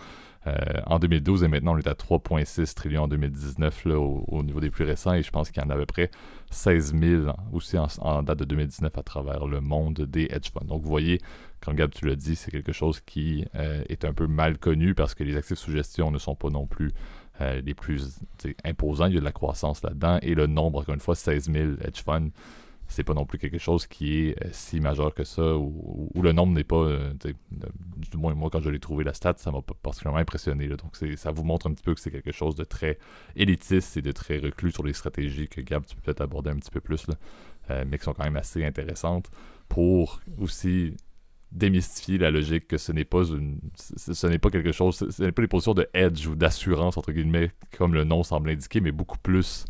euh, 0.46 0.54
en 0.86 0.98
2012 0.98 1.44
et 1.44 1.48
maintenant 1.48 1.74
on 1.74 1.78
est 1.78 1.86
à 1.86 1.92
3,6 1.92 2.74
trillions 2.74 3.02
en 3.02 3.08
2019 3.08 3.84
là, 3.84 3.98
au, 3.98 4.42
niveau 4.42 4.60
des 4.60 4.70
plus 4.70 4.84
récents. 4.84 5.14
Et 5.14 5.22
je 5.22 5.30
pense 5.30 5.50
qu'il 5.50 5.62
y 5.62 5.66
en 5.66 5.70
a 5.70 5.74
à 5.74 5.78
peu 5.78 5.86
près 5.86 6.10
16 6.50 6.94
000 6.98 7.22
aussi 7.52 7.76
en, 7.78 8.22
date 8.22 8.38
de 8.38 8.44
2019 8.44 8.96
à 8.98 9.02
travers 9.02 9.46
le 9.46 9.60
monde 9.60 10.00
des 10.02 10.28
hedge 10.30 10.50
funds. 10.52 10.66
Donc 10.66 10.82
vous 10.82 10.90
voyez, 10.90 11.20
quand 11.60 11.72
Gab 11.74 11.90
tu 11.90 12.06
l'as 12.06 12.16
dit, 12.16 12.36
c'est 12.36 12.50
quelque 12.50 12.72
chose 12.72 13.00
qui 13.00 13.44
est 13.54 14.04
un 14.04 14.12
peu 14.14 14.26
mal 14.26 14.58
connu 14.58 14.94
parce 14.94 15.14
que 15.14 15.24
les 15.24 15.36
actifs 15.36 15.58
sous 15.58 15.72
gestion 15.72 16.10
ne 16.10 16.18
sont 16.18 16.34
pas 16.34 16.48
non 16.48 16.66
plus 16.66 16.92
euh, 17.40 17.60
les 17.64 17.74
plus 17.74 18.20
imposants. 18.64 19.06
Il 19.06 19.14
y 19.14 19.16
a 19.16 19.20
de 19.20 19.24
la 19.24 19.32
croissance 19.32 19.82
là-dedans. 19.82 20.18
Et 20.22 20.34
le 20.34 20.46
nombre, 20.46 20.80
encore 20.80 20.94
une 20.94 21.00
fois, 21.00 21.14
16 21.14 21.50
000 21.50 21.70
hedge 21.82 22.02
funds, 22.04 22.30
c'est 22.88 23.04
pas 23.04 23.14
non 23.14 23.24
plus 23.24 23.38
quelque 23.38 23.58
chose 23.58 23.86
qui 23.86 24.18
est 24.18 24.44
euh, 24.44 24.48
si 24.52 24.80
majeur 24.80 25.14
que 25.14 25.24
ça, 25.24 25.56
ou, 25.56 26.10
le 26.20 26.32
nombre 26.32 26.52
n'est 26.52 26.64
pas, 26.64 26.76
euh, 26.76 27.12
du 27.50 28.16
moins 28.16 28.34
moi 28.34 28.50
quand 28.50 28.60
je 28.60 28.68
l'ai 28.68 28.80
trouvé 28.80 29.04
la 29.04 29.14
stat, 29.14 29.34
ça 29.38 29.52
m'a 29.52 29.60
particulièrement 29.62 30.18
impressionné. 30.18 30.68
Donc 30.68 30.96
ça 31.16 31.30
vous 31.30 31.44
montre 31.44 31.68
un 31.68 31.72
petit 31.72 31.84
peu 31.84 31.94
que 31.94 32.00
c'est 32.00 32.10
quelque 32.10 32.32
chose 32.32 32.56
de 32.56 32.64
très 32.64 32.98
élitiste 33.36 33.96
et 33.96 34.02
de 34.02 34.12
très 34.12 34.38
reclus 34.38 34.72
sur 34.72 34.84
les 34.84 34.92
stratégies 34.92 35.48
que 35.48 35.60
Gab, 35.60 35.86
tu 35.86 35.94
peux 35.94 36.02
peut-être 36.02 36.20
aborder 36.20 36.50
un 36.50 36.56
petit 36.56 36.70
peu 36.70 36.80
plus. 36.80 37.06
mais 37.68 37.98
qui 37.98 38.04
sont 38.04 38.12
quand 38.12 38.24
même 38.24 38.36
assez 38.36 38.64
intéressantes 38.64 39.30
pour 39.68 40.20
aussi 40.38 40.96
démystifier 41.52 42.18
la 42.18 42.30
logique 42.30 42.68
que 42.68 42.78
ce 42.78 42.92
n'est 42.92 43.04
pas 43.04 43.24
une 43.24 43.58
ce 43.74 44.26
n'est 44.26 44.38
pas 44.38 44.50
quelque 44.50 44.72
chose 44.72 45.04
ce 45.10 45.22
n'est 45.22 45.32
pas 45.32 45.42
des 45.42 45.48
positions 45.48 45.74
de 45.74 45.88
hedge 45.94 46.26
ou 46.26 46.36
d'assurance 46.36 46.96
entre 46.96 47.12
guillemets 47.12 47.50
comme 47.76 47.94
le 47.94 48.04
nom 48.04 48.22
semble 48.22 48.50
indiquer 48.50 48.80
mais 48.80 48.92
beaucoup 48.92 49.18
plus 49.18 49.64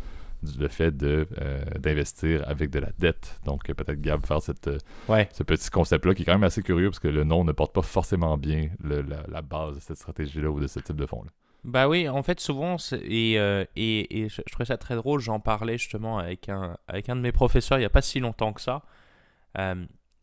le 0.59 0.69
fait 0.69 0.97
de 0.97 1.27
euh, 1.41 1.65
d'investir 1.79 2.49
avec 2.49 2.71
de 2.71 2.79
la 2.79 2.89
dette. 2.99 3.39
Donc 3.45 3.65
peut-être 3.65 4.01
Gab 4.01 4.25
faire 4.25 4.41
cette 4.41 4.69
euh, 4.69 5.25
ce 5.33 5.43
petit 5.43 5.71
concept 5.71 6.07
là 6.07 6.15
qui 6.15 6.23
est 6.23 6.25
quand 6.25 6.33
même 6.33 6.45
assez 6.45 6.63
curieux 6.63 6.91
parce 6.91 6.99
que 6.99 7.09
le 7.09 7.25
nom 7.25 7.45
ne 7.45 7.53
porte 7.53 7.75
pas 7.75 7.83
forcément 7.83 8.37
bien 8.37 8.71
la, 8.83 9.43
base 9.43 9.77
de 9.77 9.81
cette 9.81 9.97
stratégie 9.97 10.41
là 10.41 10.51
ou 10.51 10.61
de 10.61 10.67
ce 10.67 10.81
type 10.81 10.97
de 10.97 11.07
fonds 11.07 11.23
là 11.23 11.31
bah 11.63 11.89
oui, 11.89 12.09
en 12.09 12.23
fait, 12.23 12.41
souvent, 12.41 12.77
et, 13.03 13.39
euh, 13.39 13.67
et, 13.77 14.23
et, 14.23 14.31
je, 14.31 14.41
trouvais 14.51 14.65
ça 14.65 14.79
très 14.79 14.95
drôle, 14.95 15.21
j'en 15.21 15.41
parlais 15.41 15.77
justement 15.77 16.17
avec 16.17 16.49
un, 16.49 16.79
avec 16.89 17.11
un 17.11 17.17
de 17.17 17.21
mes 17.21 17.33
professeurs 17.33 17.77
il 17.77 17.83
n'y 17.83 17.87
a 17.87 17.91
pas 17.91 18.01
si 18.01 18.19
longtemps 18.19 18.55
que 18.55 18.63
ça 18.63 18.83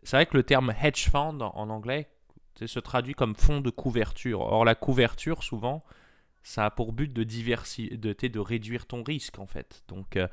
c'est 0.04 0.18
vrai 0.18 0.26
que 0.26 0.38
le 0.38 0.44
terme 0.44 0.74
hedge 0.82 1.10
fund 1.10 1.42
en 1.42 1.70
anglais 1.70 2.08
se 2.66 2.80
traduit 2.80 3.14
comme 3.14 3.36
fonds 3.36 3.62
de 3.62 3.70
couverture. 3.70 4.40
Or, 4.42 4.66
la 4.66 4.74
couverture, 4.74 5.44
souvent, 5.44 5.84
ça 6.42 6.66
a 6.66 6.72
pour 6.72 6.94
but 6.94 7.14
de, 7.14 7.24
de, 7.24 8.28
de 8.28 8.40
réduire 8.40 8.88
ton 8.88 9.04
risque, 9.04 9.38
en 9.38 9.46
fait. 9.46 9.84
Donc, 9.88 10.18
euh, 10.18 10.28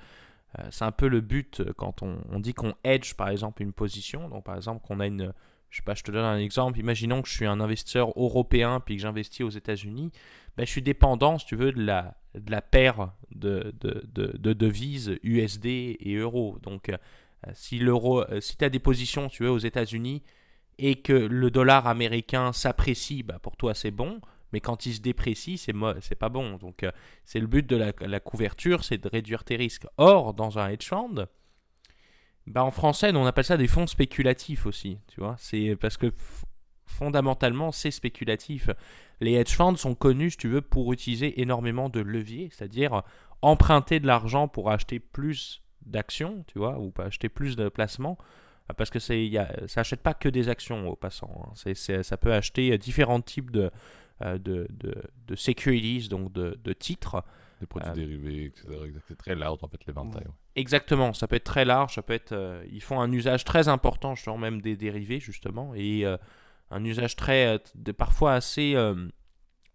euh, 0.59 0.63
c'est 0.71 0.85
un 0.85 0.93
peu 0.93 1.09
le 1.09 1.21
but 1.21 1.61
euh, 1.61 1.73
quand 1.77 2.03
on, 2.03 2.41
dit 2.41 2.55
qu'on 2.55 2.75
hedge, 2.85 3.15
par 3.15 3.29
exemple, 3.29 3.63
une 3.63 3.73
position. 3.73 4.29
Donc, 4.29 4.45
par 4.45 4.57
exemple, 4.57 4.87
qu'on 4.87 5.01
a 5.01 5.07
une. 5.07 5.35
Je 5.71 5.79
sais 5.79 5.83
pas, 5.83 5.95
je 5.95 6.05
te 6.05 6.13
donne 6.13 6.25
un 6.25 6.39
exemple. 6.39 6.79
Imaginons 6.79 7.21
que 7.21 7.29
je 7.29 7.35
suis 7.35 7.47
un 7.47 7.59
investisseur 7.59 8.13
européen 8.15 8.79
puis 8.79 8.95
que 8.95 9.03
j'investis 9.03 9.45
aux 9.45 9.51
États-Unis. 9.51 10.13
Ben, 10.57 10.65
je 10.65 10.71
suis 10.71 10.83
dépendant, 10.83 11.37
si 11.37 11.47
tu 11.47 11.57
veux, 11.57 11.73
de 11.73 11.83
la, 11.83 12.15
de 12.35 12.49
la 12.49 12.63
paire 12.63 13.11
de, 13.35 13.75
de, 13.81 14.05
de 14.13 14.53
devises 14.53 15.19
USD 15.25 15.67
et 15.67 16.15
euros. 16.15 16.61
Donc, 16.63 16.93
si 17.55 17.79
l'euro, 17.79 18.23
euh, 18.23 18.41
si 18.41 18.57
tu 18.57 18.65
as 18.65 18.71
des 18.71 18.79
positions, 18.79 19.29
tu 19.29 19.43
veux, 19.43 19.51
aux 19.51 19.59
États-Unis 19.59 20.23
et 20.79 20.97
que 20.97 21.13
le 21.13 21.51
dollar 21.51 21.87
américain 21.87 22.53
s'apprécie, 22.53 23.23
bah, 23.23 23.39
pour 23.41 23.57
toi 23.57 23.75
c'est 23.75 23.91
bon, 23.91 24.21
mais 24.53 24.61
quand 24.61 24.87
il 24.87 24.95
se 24.95 25.01
déprécie, 25.01 25.59
c'est 25.59 25.75
c'est 26.01 26.15
pas 26.15 26.29
bon. 26.29 26.57
Donc 26.59 26.85
euh, 26.85 26.93
c'est 27.25 27.41
le 27.41 27.47
but 27.47 27.67
de 27.67 27.77
la, 27.77 28.21
couverture, 28.21 28.85
c'est 28.85 28.99
de 28.99 29.09
réduire 29.09 29.43
tes 29.43 29.57
risques. 29.57 29.87
Or, 29.97 30.33
dans 30.33 30.61
un 30.61 30.69
hedge 30.69 30.87
fund, 30.87 31.27
bah, 32.47 32.63
en 32.63 32.71
français, 32.71 33.11
on 33.15 33.27
appelle 33.27 33.45
ça 33.45 33.57
des 33.57 33.67
fonds 33.67 33.89
spéculatifs 33.89 34.65
aussi, 34.65 34.99
tu 35.09 35.21
vois. 35.21 35.35
C'est 35.39 35.75
parce 35.77 35.97
que 35.97 36.13
fondamentalement, 36.87 37.73
c'est 37.73 37.91
spéculatif. 37.91 38.71
Les 39.21 39.33
hedge 39.33 39.55
funds 39.57 39.77
sont 39.77 39.97
connus, 39.97 40.33
si 40.33 40.37
tu 40.37 40.49
veux, 40.49 40.63
pour 40.63 40.93
utiliser 40.93 41.41
énormément 41.41 41.89
de 41.89 42.01
leviers, 42.01 42.49
c'est-à-dire 42.53 43.03
emprunter 43.43 43.99
de 43.99 44.07
l'argent 44.07 44.47
pour 44.47 44.71
acheter 44.71 45.01
plus 45.01 45.64
d'actions, 45.87 46.45
tu 46.47 46.59
vois, 46.59 46.79
ou 46.79 46.91
pas 46.91 47.05
acheter 47.05 47.29
plus 47.29 47.57
de 47.57 47.69
placements, 47.69 48.19
euh, 48.71 48.75
parce 48.75 48.91
que 48.91 48.99
c'est, 48.99 49.27
y 49.27 49.39
a, 49.39 49.49
ça 49.67 49.81
n'achète 49.81 50.01
pas 50.01 50.15
que 50.15 50.29
des 50.29 50.49
actions 50.49 50.89
au 50.89 50.97
passant. 50.97 51.31
Hein. 51.47 51.73
C'est, 51.75 52.03
ça 52.03 52.17
peut 52.17 52.33
acheter 52.33 52.73
euh, 52.73 52.79
différents 52.79 53.21
types 53.21 53.51
de, 53.51 53.71
euh, 54.23 54.39
de, 54.39 54.67
de, 54.71 54.95
de, 55.27 55.37
securities, 55.37 56.09
donc 56.09 56.33
de, 56.33 56.59
de 56.63 56.73
titres. 56.73 57.23
Des 57.61 57.67
produits 57.67 57.93
dérivés, 57.93 58.45
etc. 58.47 58.67
C'est 59.09 59.19
très 59.19 59.35
large 59.35 59.59
en 59.63 59.69
fait 59.69 59.85
l'éventail. 59.87 60.27
Exactement, 60.57 61.13
ça 61.13 61.29
peut 61.29 61.37
être 61.37 61.45
très 61.45 61.65
large, 61.65 61.95
ça 61.95 62.03
peut 62.03 62.15
être. 62.15 62.35
ils 62.71 62.83
font 62.83 63.01
un 63.01 63.11
usage 63.13 63.45
très 63.45 63.69
important, 63.69 64.15
je 64.15 64.29
même 64.31 64.61
des 64.61 64.77
dérivés 64.77 65.21
justement, 65.21 65.73
et 65.75 66.05
un 66.71 66.85
usage 66.85 67.15
très, 67.15 67.61
de, 67.77 67.93
parfois 67.93 68.35
assez 68.35 68.75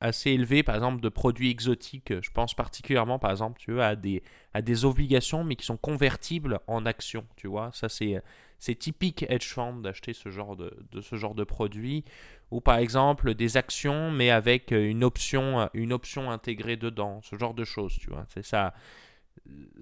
assez 0.02 0.32
élevé, 0.32 0.64
par 0.64 0.76
exemple, 0.76 1.02
de 1.02 1.10
produits 1.10 1.50
exotiques. 1.50 2.14
Je 2.22 2.32
pense 2.32 2.54
particulièrement, 2.54 3.20
par 3.20 3.32
exemple, 3.32 3.60
tu 3.60 3.72
veux, 3.72 3.84
à 3.84 3.96
des, 3.96 4.24
à 4.54 4.62
des 4.62 4.86
obligations, 4.86 5.44
mais 5.44 5.56
qui 5.56 5.66
sont 5.66 5.78
convertibles 5.78 6.60
en 6.68 6.86
actions, 6.86 7.26
tu 7.36 7.48
vois. 7.48 7.72
Ça, 7.74 7.90
c'est, 7.90 8.22
c'est 8.60 8.76
typique 8.76 9.26
hedge 9.30 9.48
fund 9.48 9.82
d'acheter 9.82 10.14
ce 10.14 10.30
genre 10.30 10.56
de, 10.56 10.74
de, 10.92 11.02
ce 11.02 11.16
genre 11.16 11.36
de 11.36 11.44
produit. 11.44 12.06
Ou 12.52 12.62
par 12.62 12.78
exemple, 12.78 13.34
des 13.36 13.58
actions, 13.58 14.12
mais 14.12 14.30
avec 14.30 14.72
une 14.72 15.04
option, 15.04 15.70
une 15.74 15.94
option 15.94 16.32
intégrée 16.32 16.78
dedans, 16.78 17.22
ce 17.22 17.36
genre 17.36 17.54
de 17.54 17.66
choses, 17.66 17.98
tu 18.00 18.10
vois. 18.10 18.26
C'est 18.30 18.46
ça. 18.46 18.74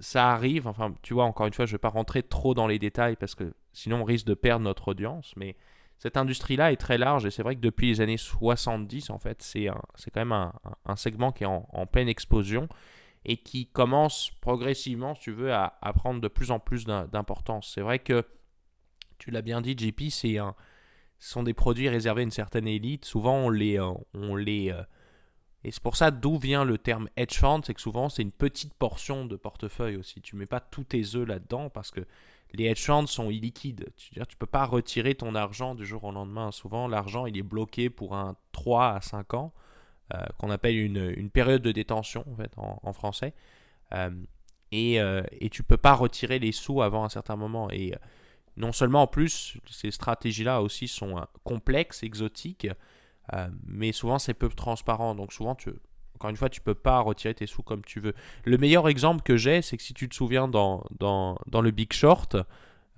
Ça 0.00 0.32
arrive, 0.32 0.66
enfin, 0.66 0.94
tu 1.02 1.14
vois, 1.14 1.24
encore 1.24 1.46
une 1.46 1.52
fois, 1.52 1.66
je 1.66 1.72
ne 1.72 1.74
vais 1.74 1.80
pas 1.80 1.88
rentrer 1.88 2.22
trop 2.22 2.54
dans 2.54 2.66
les 2.66 2.78
détails 2.78 3.16
parce 3.16 3.34
que 3.34 3.52
sinon 3.72 4.02
on 4.02 4.04
risque 4.04 4.26
de 4.26 4.34
perdre 4.34 4.64
notre 4.64 4.88
audience, 4.88 5.34
mais 5.36 5.56
cette 5.98 6.16
industrie-là 6.16 6.72
est 6.72 6.76
très 6.76 6.96
large 6.96 7.26
et 7.26 7.30
c'est 7.30 7.42
vrai 7.42 7.56
que 7.56 7.60
depuis 7.60 7.88
les 7.88 8.00
années 8.00 8.16
70, 8.16 9.10
en 9.10 9.18
fait, 9.18 9.42
c'est 9.42 9.66
quand 9.66 10.24
même 10.24 10.32
un, 10.32 10.96
segment 10.96 11.32
qui 11.32 11.42
est 11.42 11.46
en, 11.46 11.86
pleine 11.90 12.08
explosion 12.08 12.68
et 13.24 13.36
qui 13.36 13.66
commence 13.66 14.30
progressivement, 14.40 15.16
si 15.16 15.22
tu 15.22 15.32
veux, 15.32 15.52
à, 15.52 15.92
prendre 15.94 16.20
de 16.20 16.28
plus 16.28 16.52
en 16.52 16.60
plus 16.60 16.84
d'importance. 16.84 17.72
C'est 17.74 17.80
vrai 17.80 17.98
que, 17.98 18.24
tu 19.18 19.32
l'as 19.32 19.42
bien 19.42 19.60
dit, 19.60 19.76
JP, 19.76 20.10
ce 20.10 20.52
sont 21.18 21.42
des 21.42 21.54
produits 21.54 21.88
réservés 21.88 22.20
à 22.20 22.24
une 22.24 22.30
certaine 22.30 22.68
élite. 22.68 23.04
Souvent, 23.04 23.34
on 23.34 23.50
les... 23.50 23.80
Euh, 23.80 23.92
on 24.14 24.36
les 24.36 24.70
euh, 24.70 24.82
et 25.64 25.72
c'est 25.72 25.82
pour 25.82 25.96
ça 25.96 26.12
d'où 26.12 26.38
vient 26.38 26.64
le 26.64 26.78
terme 26.78 27.08
hedge 27.16 27.36
fund, 27.36 27.62
c'est 27.64 27.74
que 27.74 27.80
souvent 27.80 28.08
c'est 28.08 28.22
une 28.22 28.30
petite 28.30 28.74
portion 28.74 29.26
de 29.26 29.34
portefeuille 29.34 29.96
aussi. 29.96 30.22
Tu 30.22 30.36
mets 30.36 30.46
pas 30.46 30.60
tous 30.60 30.84
tes 30.84 31.16
œufs 31.16 31.26
là-dedans 31.26 31.68
parce 31.68 31.90
que 31.90 32.06
les 32.54 32.64
hedge 32.64 32.90
sont 33.06 33.30
illiquides. 33.30 33.88
Tu 33.96 34.18
ne 34.18 34.24
peux 34.38 34.46
pas 34.46 34.64
retirer 34.64 35.14
ton 35.14 35.34
argent 35.34 35.74
du 35.74 35.84
jour 35.84 36.04
au 36.04 36.12
lendemain. 36.12 36.50
Souvent, 36.50 36.88
l'argent, 36.88 37.26
il 37.26 37.36
est 37.36 37.42
bloqué 37.42 37.90
pour 37.90 38.14
un 38.14 38.36
3 38.52 38.94
à 38.94 39.00
5 39.00 39.34
ans, 39.34 39.52
euh, 40.14 40.24
qu'on 40.38 40.50
appelle 40.50 40.76
une, 40.76 41.30
période 41.30 41.62
de 41.62 41.72
détention, 41.72 42.24
en 42.32 42.36
fait, 42.36 42.52
en, 42.56 42.92
français. 42.92 43.34
Euh, 43.92 44.10
et, 44.72 45.00
euh, 45.00 45.22
et 45.32 45.50
tu 45.50 45.62
peux 45.62 45.76
pas 45.76 45.94
retirer 45.94 46.38
les 46.38 46.52
sous 46.52 46.80
avant 46.82 47.04
un 47.04 47.08
certain 47.08 47.36
moment. 47.36 47.70
Et 47.70 47.94
non 48.56 48.72
seulement, 48.72 49.02
en 49.02 49.06
plus, 49.06 49.58
ces 49.70 49.90
stratégies-là 49.90 50.62
aussi 50.62 50.88
sont 50.88 51.22
complexes, 51.44 52.02
exotiques, 52.02 52.68
mais 53.66 53.92
souvent, 53.92 54.18
c'est 54.18 54.34
peu 54.34 54.48
transparent. 54.48 55.14
Donc, 55.14 55.34
souvent, 55.34 55.54
tu, 55.54 55.70
encore 56.18 56.30
une 56.30 56.36
fois, 56.36 56.48
tu 56.48 56.60
peux 56.60 56.74
pas 56.74 56.98
retirer 56.98 57.32
tes 57.32 57.46
sous 57.46 57.62
comme 57.62 57.84
tu 57.84 58.00
veux. 58.00 58.12
Le 58.44 58.58
meilleur 58.58 58.88
exemple 58.88 59.22
que 59.22 59.36
j'ai, 59.36 59.62
c'est 59.62 59.76
que 59.76 59.84
si 59.84 59.94
tu 59.94 60.08
te 60.08 60.16
souviens 60.16 60.48
dans, 60.48 60.82
dans, 60.98 61.38
dans 61.46 61.60
le 61.60 61.70
Big 61.70 61.92
Short, 61.92 62.36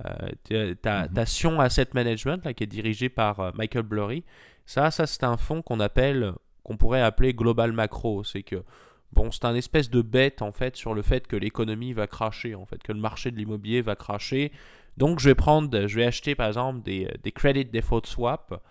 euh, 0.06 0.74
ta, 0.80 1.06
mhm. 1.08 1.26
Sion 1.26 1.60
Asset 1.60 1.88
Management, 1.92 2.42
là, 2.46 2.54
qui 2.54 2.64
est 2.64 2.66
dirigé 2.66 3.10
par 3.10 3.40
euh, 3.40 3.50
Michael 3.54 3.82
Blurry, 3.82 4.24
ça, 4.64 4.90
ça 4.90 5.06
c'est 5.06 5.24
un 5.24 5.36
fonds 5.36 5.60
qu'on 5.60 5.80
appelle, 5.80 6.32
qu'on 6.62 6.78
pourrait 6.78 7.02
appeler 7.02 7.34
Global 7.34 7.72
Macro. 7.72 8.24
C'est 8.24 8.42
que, 8.42 8.64
bon, 9.12 9.30
c'est 9.30 9.44
un 9.44 9.54
espèce 9.54 9.90
de 9.90 10.00
bête, 10.00 10.40
en 10.40 10.52
fait, 10.52 10.76
sur 10.76 10.94
le 10.94 11.02
fait 11.02 11.26
que 11.26 11.36
l'économie 11.36 11.92
va 11.92 12.06
cracher, 12.06 12.54
en 12.54 12.64
fait, 12.64 12.82
que 12.82 12.92
le 12.92 13.00
marché 13.00 13.30
de 13.30 13.36
l'immobilier 13.36 13.82
va 13.82 13.96
cracher. 13.96 14.50
Donc, 14.96 15.20
je 15.20 15.28
vais 15.28 15.34
prendre, 15.34 15.86
je 15.86 15.94
vais 15.94 16.06
acheter, 16.06 16.34
par 16.34 16.48
exemple, 16.48 16.80
des, 16.80 17.06
des 17.22 17.32
credit 17.32 17.66
default 17.66 18.06
swap 18.06 18.62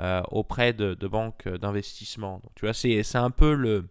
euh, 0.00 0.22
auprès 0.30 0.72
de, 0.72 0.94
banques 1.06 1.48
d'investissement. 1.48 2.40
tu 2.54 2.64
vois, 2.64 2.74
c'est 2.74 3.16
un 3.16 3.30
peu 3.30 3.54
le... 3.54 3.88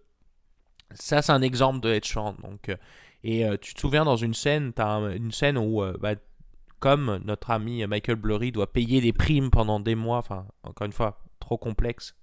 Ça, 0.94 1.22
c'est 1.22 1.32
un 1.32 1.42
exemple 1.42 1.82
de 1.82 1.90
hedge 1.90 2.12
fund. 2.12 2.36
Donc, 2.42 2.70
euh, 2.70 2.76
et 3.24 3.46
euh, 3.46 3.58
tu 3.62 3.76
te 3.76 3.80
souviens 3.80 4.06
dans 4.06 4.16
une 4.16 4.34
scène, 4.34 4.74
une 4.78 5.32
scène 5.32 5.58
où, 5.58 5.84
bah, 6.00 6.16
comme 6.80 7.20
notre 7.26 7.52
ami 7.52 7.86
Michael 7.86 8.16
Blurry 8.16 8.52
doit 8.52 8.72
payer 8.72 9.02
des 9.02 9.14
primes 9.14 9.52
pendant 9.52 9.80
des 9.80 9.96
mois, 9.96 10.18
enfin, 10.18 10.48
encore 10.64 10.86
une 10.86 10.94
fois, 10.94 11.20
trop 11.40 11.58
complexe, 11.58 12.16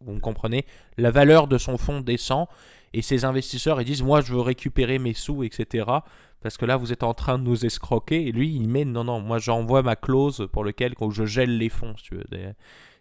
vous 0.00 0.12
me 0.12 0.20
comprenez, 0.20 0.64
la 0.96 1.10
valeur 1.10 1.48
de 1.48 1.58
son 1.58 1.76
fonds 1.76 2.00
descend 2.00 2.46
et 2.92 3.02
ses 3.02 3.24
investisseurs 3.24 3.80
ils 3.80 3.84
disent 3.84 4.02
moi 4.02 4.20
je 4.20 4.32
veux 4.32 4.40
récupérer 4.40 4.98
mes 4.98 5.12
sous 5.12 5.42
etc 5.42 5.84
parce 6.40 6.56
que 6.56 6.64
là 6.64 6.76
vous 6.76 6.92
êtes 6.92 7.02
en 7.02 7.14
train 7.14 7.38
de 7.38 7.44
nous 7.44 7.66
escroquer 7.66 8.26
et 8.26 8.32
lui 8.32 8.54
il 8.54 8.68
met 8.68 8.84
non 8.84 9.04
non 9.04 9.20
moi 9.20 9.38
j'envoie 9.38 9.82
ma 9.82 9.96
clause 9.96 10.48
pour 10.52 10.64
lequel 10.64 10.94
je 11.10 11.26
gèle 11.26 11.58
les 11.58 11.68
fonds 11.68 11.94
si 11.96 12.04
tu 12.04 12.14
veux 12.14 12.24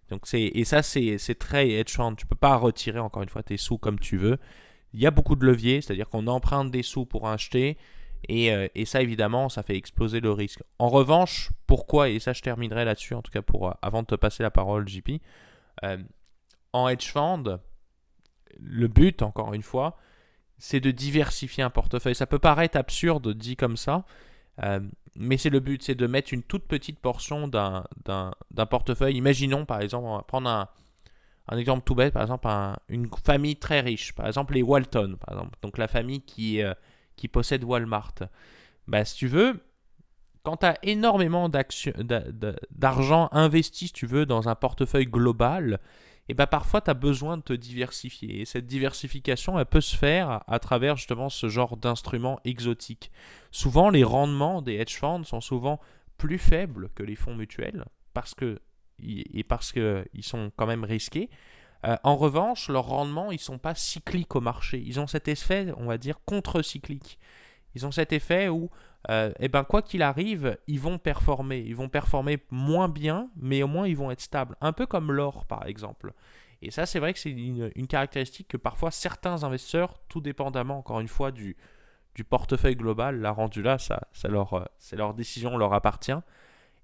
donc 0.09 0.27
c'est 0.27 0.43
et 0.43 0.65
ça 0.65 0.83
c'est 0.83 1.39
très 1.39 1.69
hedge 1.69 1.95
fund. 1.95 2.15
Tu 2.15 2.25
peux 2.25 2.35
pas 2.35 2.55
retirer 2.55 2.99
encore 2.99 3.23
une 3.23 3.29
fois 3.29 3.43
tes 3.43 3.57
sous 3.57 3.77
comme 3.77 3.99
tu 3.99 4.17
veux. 4.17 4.37
Il 4.93 4.99
y 4.99 5.07
a 5.07 5.11
beaucoup 5.11 5.35
de 5.35 5.45
leviers, 5.45 5.81
c'est-à-dire 5.81 6.09
qu'on 6.09 6.27
emprunte 6.27 6.71
des 6.71 6.83
sous 6.83 7.05
pour 7.05 7.27
acheter 7.27 7.77
et, 8.27 8.51
euh, 8.51 8.67
et, 8.75 8.85
ça 8.85 9.01
évidemment 9.01 9.49
ça 9.49 9.61
fait 9.61 9.75
exploser 9.75 10.19
le 10.19 10.31
risque. 10.31 10.61
En 10.79 10.89
revanche, 10.89 11.51
pourquoi 11.67 12.09
et 12.09 12.19
ça 12.19 12.33
je 12.33 12.41
terminerai 12.41 12.85
là-dessus 12.85 13.13
en 13.13 13.21
tout 13.21 13.31
cas 13.31 13.41
pour 13.41 13.67
euh, 13.67 13.73
avant 13.81 14.01
de 14.01 14.07
te 14.07 14.15
passer 14.15 14.43
la 14.43 14.51
parole 14.51 14.87
JP. 14.87 15.21
Euh, 15.83 15.97
en 16.71 16.87
hedge 16.87 17.11
fund, 17.11 17.59
le 18.59 18.87
but 18.87 19.21
encore 19.21 19.53
une 19.53 19.63
fois, 19.63 19.97
c'est 20.57 20.79
de 20.79 20.91
diversifier 20.91 21.63
un 21.63 21.69
portefeuille. 21.69 22.15
Ça 22.15 22.27
peut 22.27 22.39
paraître 22.39 22.77
absurde 22.77 23.33
dit 23.33 23.55
comme 23.55 23.77
ça, 23.77 24.05
mais 25.15 25.37
c'est 25.37 25.49
le 25.49 25.59
but, 25.59 25.81
c'est 25.83 25.95
de 25.95 26.07
mettre 26.07 26.33
une 26.33 26.43
toute 26.43 26.65
petite 26.65 26.99
portion 26.99 27.47
d'un 27.47 28.65
portefeuille. 28.69 29.15
Imaginons 29.15 29.65
par 29.65 29.81
exemple, 29.81 30.05
on 30.07 30.17
va 30.17 30.23
prendre 30.23 30.49
un, 30.49 30.67
un 31.47 31.57
exemple 31.57 31.83
tout 31.85 31.95
bête, 31.95 32.13
par 32.13 32.23
exemple 32.23 32.47
une 32.89 33.09
famille 33.23 33.55
très 33.55 33.81
riche, 33.81 34.13
par 34.13 34.27
exemple 34.27 34.53
les 34.53 34.61
Walton, 34.61 35.17
par 35.19 35.35
exemple, 35.35 35.57
donc 35.61 35.77
la 35.77 35.87
famille 35.87 36.21
qui, 36.21 36.61
euh, 36.61 36.73
qui 37.15 37.27
possède 37.27 37.63
Walmart. 37.63 38.15
Bah, 38.87 39.05
si 39.05 39.15
tu 39.15 39.27
veux, 39.27 39.59
quand 40.43 40.57
tu 40.57 40.65
as 40.65 40.77
énormément 40.83 41.49
d'argent 41.49 43.29
investi, 43.31 43.91
tu 43.91 44.05
veux, 44.05 44.25
dans 44.25 44.47
un 44.47 44.55
portefeuille 44.55 45.07
global, 45.07 45.79
et 46.27 46.33
bah 46.33 46.47
parfois 46.47 46.81
tu 46.81 46.89
as 46.89 46.95
besoin 46.95 47.37
de 47.37 47.43
te 47.43 47.53
diversifier. 47.53 48.41
Et 48.41 48.45
cette 48.45 48.65
diversification, 48.65 49.59
elle 49.59 49.65
peut 49.65 49.81
se 49.81 49.95
faire 49.95 50.43
à 50.47 50.59
travers 50.59 50.97
justement 50.97 51.29
ce 51.29 51.49
genre 51.49 51.77
d'instruments 51.77 52.39
exotiques. 52.45 53.11
Souvent, 53.51 53.89
les 53.89 54.03
rendements 54.03 54.61
des 54.61 54.75
hedge 54.75 54.97
funds 54.97 55.23
sont 55.23 55.41
souvent 55.41 55.79
plus 56.17 56.37
faibles 56.37 56.89
que 56.95 57.03
les 57.03 57.15
fonds 57.15 57.35
mutuels 57.35 57.85
parce 58.13 58.33
que, 58.33 58.59
et 58.99 59.43
parce 59.43 59.71
qu'ils 59.71 60.23
sont 60.23 60.51
quand 60.55 60.65
même 60.65 60.83
risqués. 60.83 61.29
Euh, 61.85 61.97
en 62.03 62.15
revanche, 62.15 62.69
leurs 62.69 62.87
rendements, 62.87 63.31
ils 63.31 63.35
ne 63.35 63.39
sont 63.39 63.59
pas 63.59 63.75
cycliques 63.75 64.35
au 64.35 64.41
marché. 64.41 64.81
Ils 64.83 64.99
ont 64.99 65.05
cet 65.05 65.27
effet, 65.27 65.71
on 65.77 65.85
va 65.85 65.99
dire, 65.99 66.19
contre-cyclique. 66.25 67.19
Ils 67.75 67.85
ont 67.85 67.91
cet 67.91 68.13
effet 68.13 68.47
où, 68.49 68.71
euh, 69.09 69.31
eh 69.39 69.47
ben, 69.47 69.63
quoi 69.63 69.81
qu'il 69.81 70.01
arrive, 70.01 70.57
ils 70.67 70.79
vont 70.79 70.97
performer. 70.97 71.59
Ils 71.59 71.75
vont 71.75 71.89
performer 71.89 72.39
moins 72.51 72.89
bien, 72.89 73.29
mais 73.35 73.63
au 73.63 73.67
moins 73.67 73.87
ils 73.87 73.97
vont 73.97 74.11
être 74.11 74.21
stables. 74.21 74.55
Un 74.61 74.73
peu 74.73 74.85
comme 74.85 75.11
l'or, 75.11 75.45
par 75.45 75.65
exemple. 75.65 76.13
Et 76.61 76.71
ça, 76.71 76.85
c'est 76.85 76.99
vrai 76.99 77.13
que 77.13 77.19
c'est 77.19 77.31
une, 77.31 77.87
caractéristique 77.87 78.47
que 78.47 78.57
parfois 78.57 78.91
certains 78.91 79.43
investisseurs, 79.43 79.99
tout 80.07 80.21
dépendamment, 80.21 80.79
encore 80.79 80.99
une 80.99 81.07
fois, 81.07 81.31
du, 81.31 81.55
du 82.15 82.23
portefeuille 82.23 82.75
global, 82.75 83.19
l'a 83.19 83.31
rendu 83.31 83.61
là, 83.61 83.77
ça, 83.77 84.07
ça 84.13 84.27
leur, 84.27 84.53
euh, 84.53 84.63
c'est 84.79 84.95
leur 84.95 85.13
décision, 85.13 85.57
leur 85.57 85.73
appartient. 85.73 86.11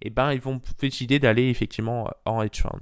Et 0.04 0.08
eh 0.08 0.10
ben, 0.10 0.34
ils 0.34 0.42
vont 0.42 0.60
décider 0.80 1.20
d'aller 1.20 1.50
effectivement 1.50 2.10
en 2.26 2.42
hedge 2.42 2.62
fund. 2.62 2.82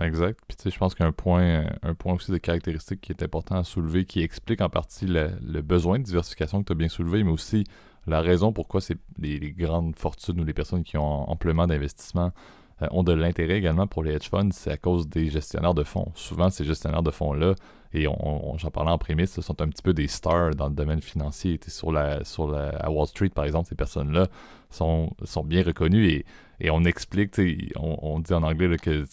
Exact. 0.00 0.40
Puis 0.48 0.56
tu 0.56 0.64
sais, 0.64 0.70
je 0.70 0.78
pense 0.78 0.94
qu'un 0.94 1.12
point, 1.12 1.66
un 1.82 1.94
point 1.94 2.14
aussi 2.14 2.32
de 2.32 2.38
caractéristique 2.38 3.00
qui 3.00 3.12
est 3.12 3.22
important 3.22 3.56
à 3.56 3.64
soulever, 3.64 4.04
qui 4.04 4.22
explique 4.22 4.60
en 4.60 4.68
partie 4.68 5.06
le, 5.06 5.60
besoin 5.62 5.98
de 5.98 6.04
diversification 6.04 6.60
que 6.60 6.66
tu 6.66 6.72
as 6.72 6.76
bien 6.76 6.88
soulevé, 6.88 7.22
mais 7.22 7.30
aussi 7.30 7.64
la 8.10 8.20
raison 8.20 8.52
pourquoi 8.52 8.80
c'est 8.80 8.98
les, 9.18 9.52
grandes 9.52 9.96
fortunes 9.96 10.40
ou 10.40 10.44
les 10.44 10.52
personnes 10.52 10.84
qui 10.84 10.96
ont 10.96 11.30
amplement 11.30 11.66
d'investissement 11.66 12.32
euh, 12.82 12.88
ont 12.90 13.02
de 13.02 13.12
l'intérêt 13.12 13.56
également 13.56 13.86
pour 13.86 14.02
les 14.02 14.12
hedge 14.12 14.28
funds, 14.28 14.50
c'est 14.52 14.72
à 14.72 14.76
cause 14.76 15.08
des 15.08 15.28
gestionnaires 15.28 15.74
de 15.74 15.84
fonds. 15.84 16.12
Souvent, 16.14 16.50
ces 16.50 16.64
gestionnaires 16.64 17.02
de 17.02 17.10
fonds-là, 17.10 17.54
et 17.92 18.06
on, 18.06 18.56
j'en 18.56 18.70
parlais 18.70 18.90
en 18.90 18.98
prémisse, 18.98 19.32
ce 19.32 19.42
sont 19.42 19.60
un 19.60 19.68
petit 19.68 19.82
peu 19.82 19.92
des 19.92 20.06
stars 20.06 20.54
dans 20.54 20.68
le 20.68 20.74
domaine 20.74 21.02
financier. 21.02 21.58
Sur 21.66 21.90
la, 21.90 22.24
sur 22.24 22.48
la, 22.48 22.68
à 22.68 22.90
Wall 22.90 23.06
Street, 23.06 23.30
par 23.30 23.44
exemple, 23.44 23.68
ces 23.68 23.74
personnes-là 23.74 24.28
sont, 24.70 25.10
sont 25.24 25.42
bien 25.42 25.62
reconnues 25.62 26.08
et 26.08 26.24
et 26.60 26.70
on 26.70 26.84
explique, 26.84 27.40
on, 27.76 28.20
dit 28.20 28.34
en 28.34 28.42
anglais 28.42 28.76
que 28.76 29.04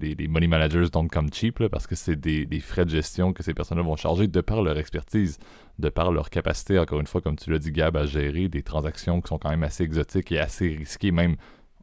les, 0.00 0.28
money 0.28 0.48
managers 0.48 0.88
don't 0.92 1.08
come 1.08 1.32
cheap 1.32 1.66
parce 1.68 1.86
que 1.86 1.94
c'est 1.94 2.16
des, 2.16 2.60
frais 2.60 2.84
de 2.84 2.90
gestion 2.90 3.32
que 3.32 3.42
ces 3.42 3.54
personnes-là 3.54 3.84
vont 3.84 3.96
charger 3.96 4.26
de 4.26 4.40
par 4.40 4.62
leur 4.62 4.76
expertise, 4.76 5.38
de 5.78 5.88
par 5.88 6.10
leur 6.10 6.30
capacité, 6.30 6.78
encore 6.78 7.00
une 7.00 7.06
fois, 7.06 7.20
comme 7.20 7.36
tu 7.36 7.50
l'as 7.50 7.58
dit, 7.58 7.70
Gab, 7.70 7.96
à 7.96 8.06
gérer 8.06 8.48
des 8.48 8.62
transactions 8.62 9.20
qui 9.20 9.28
sont 9.28 9.38
quand 9.38 9.50
même 9.50 9.62
assez 9.62 9.84
exotiques 9.84 10.32
et 10.32 10.40
assez 10.40 10.68
risquées, 10.68 11.12
même 11.12 11.36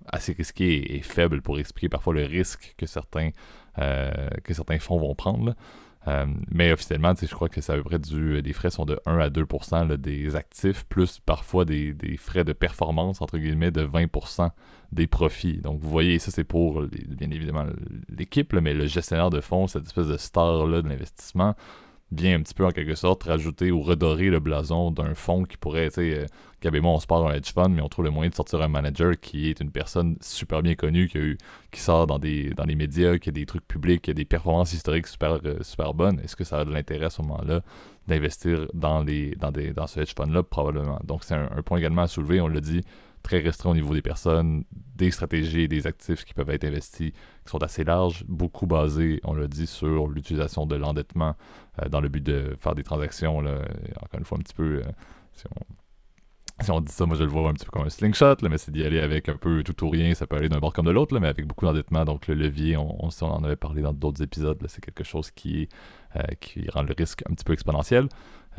assez 0.07 0.33
risquées 0.33 0.97
et, 0.97 1.01
faibles 1.01 1.41
pour 1.41 1.57
expliquer 1.57 1.89
parfois 1.89 2.13
le 2.13 2.25
risque 2.25 2.73
que 2.77 2.85
certains, 2.85 3.29
euh, 3.79 4.11
que 4.43 4.53
certains 4.53 4.79
fonds 4.79 4.97
vont 4.97 5.15
prendre. 5.15 5.55
Euh, 6.07 6.25
mais 6.51 6.71
officiellement, 6.73 7.13
je 7.19 7.33
crois 7.33 7.49
que 7.49 7.61
c'est 7.61 7.71
à 7.71 7.75
peu 7.75 7.83
près 7.83 7.99
du. 7.99 8.41
Les 8.41 8.53
frais 8.53 8.69
sont 8.69 8.85
de 8.85 8.99
1 9.05 9.19
à 9.19 9.29
2% 9.29 9.95
des 9.95 10.35
actifs, 10.35 10.85
plus 10.85 11.19
parfois 11.19 11.65
des, 11.65 11.95
frais 12.17 12.43
de 12.43 12.53
performance, 12.53 13.21
entre 13.21 13.37
guillemets, 13.37 13.71
de 13.71 13.81
20 13.81 14.07
des 14.93 15.07
profits. 15.07 15.57
Donc, 15.57 15.79
vous 15.81 15.89
voyez, 15.89 16.19
ça, 16.19 16.31
c'est 16.31 16.43
pour, 16.43 16.83
bien 16.83 17.31
évidemment, 17.31 17.65
l'équipe, 18.09 18.53
mais 18.53 18.73
le 18.73 18.85
gestionnaire 18.87 19.29
de 19.29 19.41
fonds, 19.41 19.67
cette 19.67 19.85
espèce 19.85 20.07
de 20.07 20.17
star-là 20.17 20.81
de 20.81 20.89
l'investissement, 20.89 21.55
vient 22.13 22.35
un 22.37 22.41
petit 22.41 22.53
peu 22.53 22.65
en 22.65 22.71
quelque 22.71 22.95
sorte 22.95 23.23
rajouter 23.23 23.71
ou 23.71 23.81
redorer 23.81 24.29
le 24.29 24.39
blason 24.39 24.91
d'un 24.91 25.15
fonds 25.15 25.43
qui 25.43 25.57
pourrait, 25.57 25.89
tu 25.89 25.95
sais, 25.95 26.19
euh, 26.19 26.81
on 26.83 26.99
se 26.99 27.07
part 27.07 27.25
un 27.27 27.33
hedge 27.33 27.51
fund, 27.51 27.69
mais 27.69 27.81
on 27.81 27.89
trouve 27.89 28.05
le 28.05 28.11
moyen 28.11 28.29
de 28.29 28.35
sortir 28.35 28.61
un 28.61 28.67
manager 28.67 29.19
qui 29.19 29.49
est 29.49 29.59
une 29.59 29.71
personne 29.71 30.15
super 30.21 30.61
bien 30.61 30.75
connue, 30.75 31.09
qui, 31.09 31.17
a 31.17 31.77
sort 31.77 32.07
dans, 32.07 32.19
des, 32.19 32.51
dans 32.51 32.65
les 32.65 32.75
médias, 32.75 33.17
qui 33.17 33.29
a 33.29 33.31
des 33.31 33.45
trucs 33.45 33.67
publics, 33.67 34.03
qui 34.03 34.11
a 34.11 34.13
des 34.13 34.25
performances 34.25 34.73
historiques 34.73 35.07
super, 35.07 35.39
euh, 35.43 35.61
super 35.61 35.93
bonnes. 35.93 36.19
Est-ce 36.23 36.35
que 36.35 36.43
ça 36.43 36.59
a 36.59 36.65
de 36.65 36.71
l'intérêt 36.71 37.05
à 37.05 37.09
ce 37.09 37.21
moment-là 37.23 37.61
d'investir 38.07 38.67
dans, 38.73 39.03
les, 39.03 39.35
dans, 39.35 39.51
des, 39.51 39.73
dans 39.73 39.87
ce 39.87 39.99
hedge 39.99 40.13
fund-là? 40.15 40.43
Probablement. 40.43 40.99
Donc, 41.03 41.23
c'est 41.23 41.35
un, 41.35 41.49
un, 41.51 41.61
point 41.63 41.79
également 41.79 42.03
à 42.03 42.07
soulever, 42.07 42.39
on 42.39 42.47
l'a 42.47 42.61
dit, 42.61 42.81
très 43.23 43.39
restreint 43.39 43.71
au 43.71 43.73
niveau 43.73 43.93
des 43.93 44.01
personnes, 44.01 44.65
des 44.95 45.09
stratégies 45.09 45.67
des 45.67 45.87
actifs 45.87 46.23
qui 46.25 46.33
peuvent 46.33 46.49
être 46.49 46.65
investis 46.65 47.11
qui 47.11 47.49
sont 47.49 47.63
assez 47.63 47.83
larges, 47.83 48.25
beaucoup 48.27 48.67
basés, 48.67 49.19
on 49.23 49.33
l'a 49.33 49.47
dit, 49.47 49.65
sur 49.65 50.07
l'utilisation 50.07 50.65
de 50.65 50.75
l'endettement 50.75 51.35
euh, 51.81 51.89
dans 51.89 52.01
le 52.01 52.09
but 52.09 52.23
de 52.23 52.55
faire 52.59 52.75
des 52.75 52.83
transactions. 52.83 53.41
Là, 53.41 53.61
encore 54.01 54.19
une 54.19 54.25
fois, 54.25 54.37
un 54.37 54.41
petit 54.41 54.53
peu, 54.53 54.83
euh, 54.85 54.91
si, 56.61 56.71
on, 56.71 56.81
dit 56.81 56.91
ça, 56.91 57.05
moi 57.05 57.17
je 57.17 57.23
le 57.23 57.29
vois 57.29 57.49
un 57.49 57.53
petit 57.53 57.65
peu 57.65 57.71
comme 57.71 57.85
un 57.85 57.89
slingshot, 57.89 58.35
là, 58.41 58.49
mais 58.49 58.57
c'est 58.57 58.71
d'y 58.71 58.83
aller 58.83 58.99
avec 58.99 59.27
un 59.29 59.37
peu 59.37 59.63
tout 59.63 59.85
ou 59.85 59.89
rien, 59.89 60.13
ça 60.13 60.27
peut 60.27 60.35
aller 60.35 60.49
d'un 60.49 60.59
bord 60.59 60.73
comme 60.73 60.85
de 60.85 60.91
l'autre, 60.91 61.17
mais 61.19 61.27
avec 61.27 61.47
beaucoup 61.47 61.65
d'endettement. 61.65 62.05
Donc 62.05 62.27
le 62.27 62.35
levier, 62.35 62.77
on, 62.77 63.03
on, 63.03 63.09
on 63.21 63.25
en 63.25 63.43
avait 63.43 63.55
parlé 63.55 63.81
dans 63.81 63.93
d'autres 63.93 64.21
épisodes, 64.21 64.63
c'est 64.67 64.83
quelque 64.83 65.03
chose 65.03 65.31
qui, 65.31 65.67
euh, 66.15 66.21
qui 66.39 66.69
rend 66.69 66.83
le 66.83 66.93
risque 66.95 67.23
un 67.29 67.33
petit 67.33 67.43
peu 67.43 67.53
exponentiel. 67.53 68.07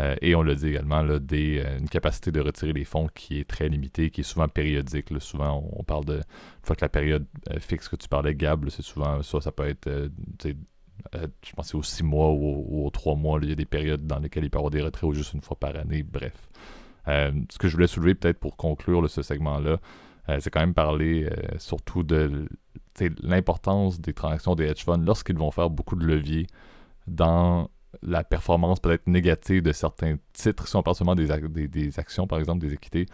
Euh, 0.00 0.16
et 0.20 0.35
on 0.35 0.42
le 0.42 0.54
dit 0.54 0.68
également, 0.68 1.04
des, 1.18 1.62
euh, 1.64 1.78
une 1.78 1.88
capacité 1.88 2.33
de 2.33 2.40
retirer 2.40 2.72
les 2.72 2.85
fonds 2.85 3.09
qui 3.14 3.38
est 3.38 3.48
très 3.48 3.68
limitée, 3.68 4.11
qui 4.11 4.22
est 4.22 4.24
souvent 4.24 4.48
périodique. 4.48 5.11
souvent, 5.20 5.64
on, 5.72 5.85
parle 5.85 6.04
de. 6.04 6.16
Une 6.16 6.22
fois 6.62 6.76
que 6.76 6.85
la 6.85 6.88
période 6.88 7.26
euh, 7.50 7.61
fixe 7.61 7.88
que 7.88 7.96
tu 7.96 8.09
parlais, 8.09 8.35
Gab, 8.35 8.68
c'est 8.70 8.83
souvent 8.83 9.22
ça, 9.22 9.40
ça 9.40 9.52
peut 9.52 9.68
être. 9.68 10.11
je 10.42 11.52
pense 11.54 11.74
aux 11.74 11.83
six 11.83 12.02
mois 12.02 12.33
ou, 12.33 12.87
aux 12.87 12.90
trois 12.90 13.14
mois. 13.14 13.38
il 13.42 13.50
y 13.50 13.52
a 13.52 13.57
des 13.57 13.64
périodes 13.66 14.07
dans 14.07 14.18
lesquelles 14.18 14.44
il 14.44 14.50
peut 14.50 14.59
y 14.59 14.61
avoir 14.61 14.70
des 14.70 14.83
retraits 14.83 15.11
ou 15.11 15.14
juste 15.14 15.35
une 15.35 15.42
fois 15.42 15.59
par 15.59 15.76
année. 15.76 16.02
Bref. 16.02 16.48
ce 17.07 17.59
que 17.59 17.68
je 17.68 17.74
voulais 17.74 17.87
soulever 17.87 18.14
peut-être 18.14 18.40
pour 18.40 18.57
conclure 18.57 19.09
ce 19.09 19.22
segment-là, 19.22 19.78
c'est 20.40 20.50
quand 20.50 20.61
même 20.61 20.74
parler 20.74 21.28
surtout 21.59 22.02
de 22.02 22.48
l'importance 23.22 24.00
des 24.00 24.12
transactions 24.12 24.54
des 24.54 24.64
hedge 24.64 24.85
funds 24.85 25.04
lorsqu'ils 25.04 25.37
vont 25.37 25.50
faire 25.50 25.70
beaucoup 25.70 25.96
de 25.96 26.07
leviers 26.07 26.46
dans 27.07 27.68
la 28.02 28.24
performance 28.24 28.80
peut-être 28.80 29.07
négative 29.07 29.62
de 29.62 29.72
certains 29.72 30.16
titres, 30.33 30.68
si 30.68 30.76
on 30.76 30.83
parle 30.83 30.96
seulement 30.96 31.14
des, 31.14 31.28
des, 31.68 31.98
actions, 31.98 32.26
par 32.26 32.38
exemple, 32.38 32.61
des 32.61 32.74
équités, 32.74 33.07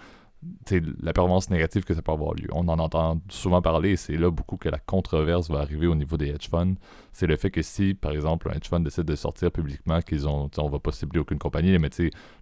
c'est 0.64 0.82
la 1.02 1.12
performance 1.12 1.50
négative 1.50 1.84
que 1.84 1.92
ça 1.92 2.00
peut 2.00 2.12
avoir 2.12 2.34
lieu. 2.34 2.48
On 2.52 2.66
en 2.68 2.78
entend 2.78 3.20
souvent 3.28 3.60
parler 3.60 3.90
et 3.90 3.96
c'est 3.96 4.16
là 4.16 4.30
beaucoup 4.30 4.56
que 4.56 4.70
la 4.70 4.78
controverse 4.78 5.50
va 5.50 5.58
arriver 5.60 5.86
au 5.86 5.94
niveau 5.94 6.16
des 6.16 6.28
hedge 6.28 6.48
funds. 6.48 6.76
C'est 7.12 7.26
le 7.26 7.36
fait 7.36 7.50
que 7.50 7.60
si, 7.60 7.92
par 7.92 8.12
exemple, 8.12 8.48
un 8.48 8.54
hedge 8.54 8.68
fund 8.68 8.82
décide 8.82 9.04
de 9.04 9.16
sortir 9.16 9.52
publiquement 9.52 10.00
qu'ils 10.00 10.26
ont, 10.26 10.50
on 10.56 10.68
va 10.68 10.78
pas 10.78 10.92
cibler 10.92 11.20
aucune 11.20 11.38
compagnie, 11.38 11.76
mais 11.78 11.90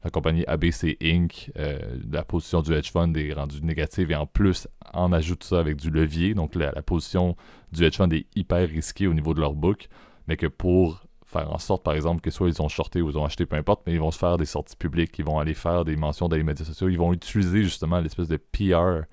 la 0.04 0.10
compagnie 0.10 0.44
ABC 0.46 0.96
Inc., 1.02 1.50
euh, 1.58 1.78
la 2.10 2.22
position 2.24 2.62
du 2.62 2.72
hedge 2.72 2.92
fund 2.92 3.16
est 3.16 3.32
rendue 3.32 3.62
négative 3.62 4.12
et 4.12 4.16
en 4.16 4.26
plus, 4.26 4.68
en 4.92 5.12
ajoute 5.12 5.42
ça 5.42 5.58
avec 5.58 5.76
du 5.76 5.90
levier. 5.90 6.34
Donc 6.34 6.54
la 6.54 6.70
position 6.82 7.36
du 7.72 7.84
hedge 7.84 7.96
fund 7.96 8.12
est 8.12 8.26
hyper 8.36 8.68
risquée 8.68 9.08
au 9.08 9.14
niveau 9.14 9.34
de 9.34 9.40
leur 9.40 9.54
book, 9.54 9.88
mais 10.28 10.36
que 10.36 10.46
pour 10.46 11.02
faire 11.28 11.52
en 11.52 11.58
sorte, 11.58 11.82
par 11.82 11.94
exemple, 11.94 12.20
que 12.20 12.30
soit 12.30 12.48
ils 12.48 12.62
ont 12.62 12.68
shorté 12.68 13.02
ou 13.02 13.10
ils 13.10 13.18
ont 13.18 13.24
acheté, 13.24 13.44
peu 13.44 13.56
importe, 13.56 13.82
mais 13.86 13.92
ils 13.92 14.00
vont 14.00 14.10
se 14.10 14.18
faire 14.18 14.38
des 14.38 14.46
sorties 14.46 14.76
publiques, 14.76 15.18
ils 15.18 15.24
vont 15.24 15.38
aller 15.38 15.54
faire 15.54 15.84
des 15.84 15.96
mentions 15.96 16.28
dans 16.28 16.36
les 16.36 16.42
médias 16.42 16.64
sociaux, 16.64 16.88
ils 16.88 16.98
vont 16.98 17.12
utiliser 17.12 17.62
justement 17.62 18.00
l'espèce 18.00 18.28
de 18.28 18.38
PR 18.38 19.06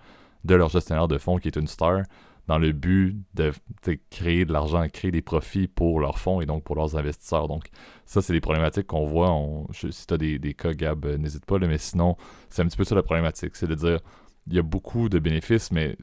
de 0.45 0.55
leur 0.55 0.69
gestionnaire 0.69 1.07
de 1.07 1.17
fonds 1.17 1.37
qui 1.37 1.49
est 1.49 1.57
une 1.57 1.67
star 1.67 2.03
dans 2.47 2.57
le 2.57 2.71
but 2.71 3.17
de, 3.33 3.51
créer 4.09 4.45
de 4.45 4.53
l'argent, 4.53 4.87
créer 4.87 5.11
des 5.11 5.21
profits 5.21 5.67
pour 5.67 5.99
leurs 5.99 6.19
fonds 6.19 6.41
et 6.41 6.45
donc 6.45 6.63
pour 6.63 6.75
leurs 6.75 6.95
investisseurs. 6.95 7.47
Donc, 7.47 7.65
ça, 8.05 8.21
c'est 8.21 8.33
des 8.33 8.41
problématiques 8.41 8.87
qu'on 8.87 9.05
voit. 9.05 9.35
si 9.73 10.07
tu 10.07 10.13
as 10.13 10.17
des, 10.17 10.53
cas, 10.53 10.73
Gab, 10.73 11.05
euh, 11.05 11.17
n'hésite 11.17 11.45
pas, 11.45 11.57
mais 11.57 11.77
sinon, 11.79 12.15
c'est 12.49 12.61
un 12.61 12.67
petit 12.67 12.77
peu 12.77 12.83
ça 12.83 12.93
la 12.93 13.03
problématique. 13.03 13.55
C'est 13.55 13.67
de 13.67 13.75
dire, 13.75 13.99
il 14.47 14.53
y 14.53 14.59
a 14.59 14.61
beaucoup 14.61 15.09
de 15.09 15.17
bénéfices, 15.17 15.71
mais 15.71 15.97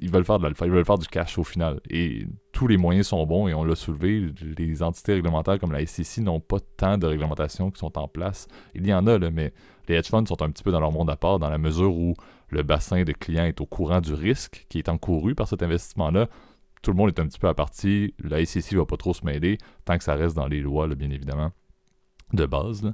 ils 0.00 0.10
veulent 0.10 0.24
faire 0.24 0.38
de 0.38 0.48
ils 0.48 0.70
veulent 0.70 0.84
faire 0.84 0.98
du 0.98 1.06
cash 1.06 1.38
au 1.38 1.44
final. 1.44 1.80
Et 1.90 2.26
tous 2.58 2.66
les 2.66 2.76
moyens 2.76 3.06
sont 3.06 3.24
bons 3.24 3.46
et 3.46 3.54
on 3.54 3.62
l'a 3.62 3.76
soulevé. 3.76 4.32
Les 4.58 4.82
entités 4.82 5.14
réglementaires 5.14 5.60
comme 5.60 5.70
la 5.70 5.86
SEC 5.86 6.24
n'ont 6.24 6.40
pas 6.40 6.56
tant 6.76 6.98
de 6.98 7.06
réglementations 7.06 7.70
qui 7.70 7.78
sont 7.78 7.96
en 7.96 8.08
place. 8.08 8.48
Il 8.74 8.84
y 8.84 8.92
en 8.92 9.06
a, 9.06 9.16
mais 9.30 9.52
les 9.86 9.94
hedge 9.94 10.08
funds 10.08 10.26
sont 10.26 10.42
un 10.42 10.50
petit 10.50 10.64
peu 10.64 10.72
dans 10.72 10.80
leur 10.80 10.90
monde 10.90 11.08
à 11.08 11.14
part 11.14 11.38
dans 11.38 11.50
la 11.50 11.58
mesure 11.58 11.94
où 11.94 12.14
le 12.48 12.64
bassin 12.64 13.04
de 13.04 13.12
clients 13.12 13.44
est 13.44 13.60
au 13.60 13.66
courant 13.66 14.00
du 14.00 14.12
risque 14.12 14.66
qui 14.68 14.78
est 14.78 14.88
encouru 14.88 15.36
par 15.36 15.46
cet 15.46 15.62
investissement-là. 15.62 16.26
Tout 16.82 16.90
le 16.90 16.96
monde 16.96 17.10
est 17.10 17.20
un 17.20 17.28
petit 17.28 17.38
peu 17.38 17.46
à 17.46 17.54
partie. 17.54 18.12
La 18.24 18.44
SEC 18.44 18.74
va 18.74 18.84
pas 18.84 18.96
trop 18.96 19.14
se 19.14 19.24
mêler 19.24 19.58
tant 19.84 19.96
que 19.96 20.02
ça 20.02 20.16
reste 20.16 20.34
dans 20.34 20.48
les 20.48 20.60
lois, 20.60 20.88
bien 20.88 21.10
évidemment, 21.10 21.52
de 22.32 22.44
base. 22.44 22.92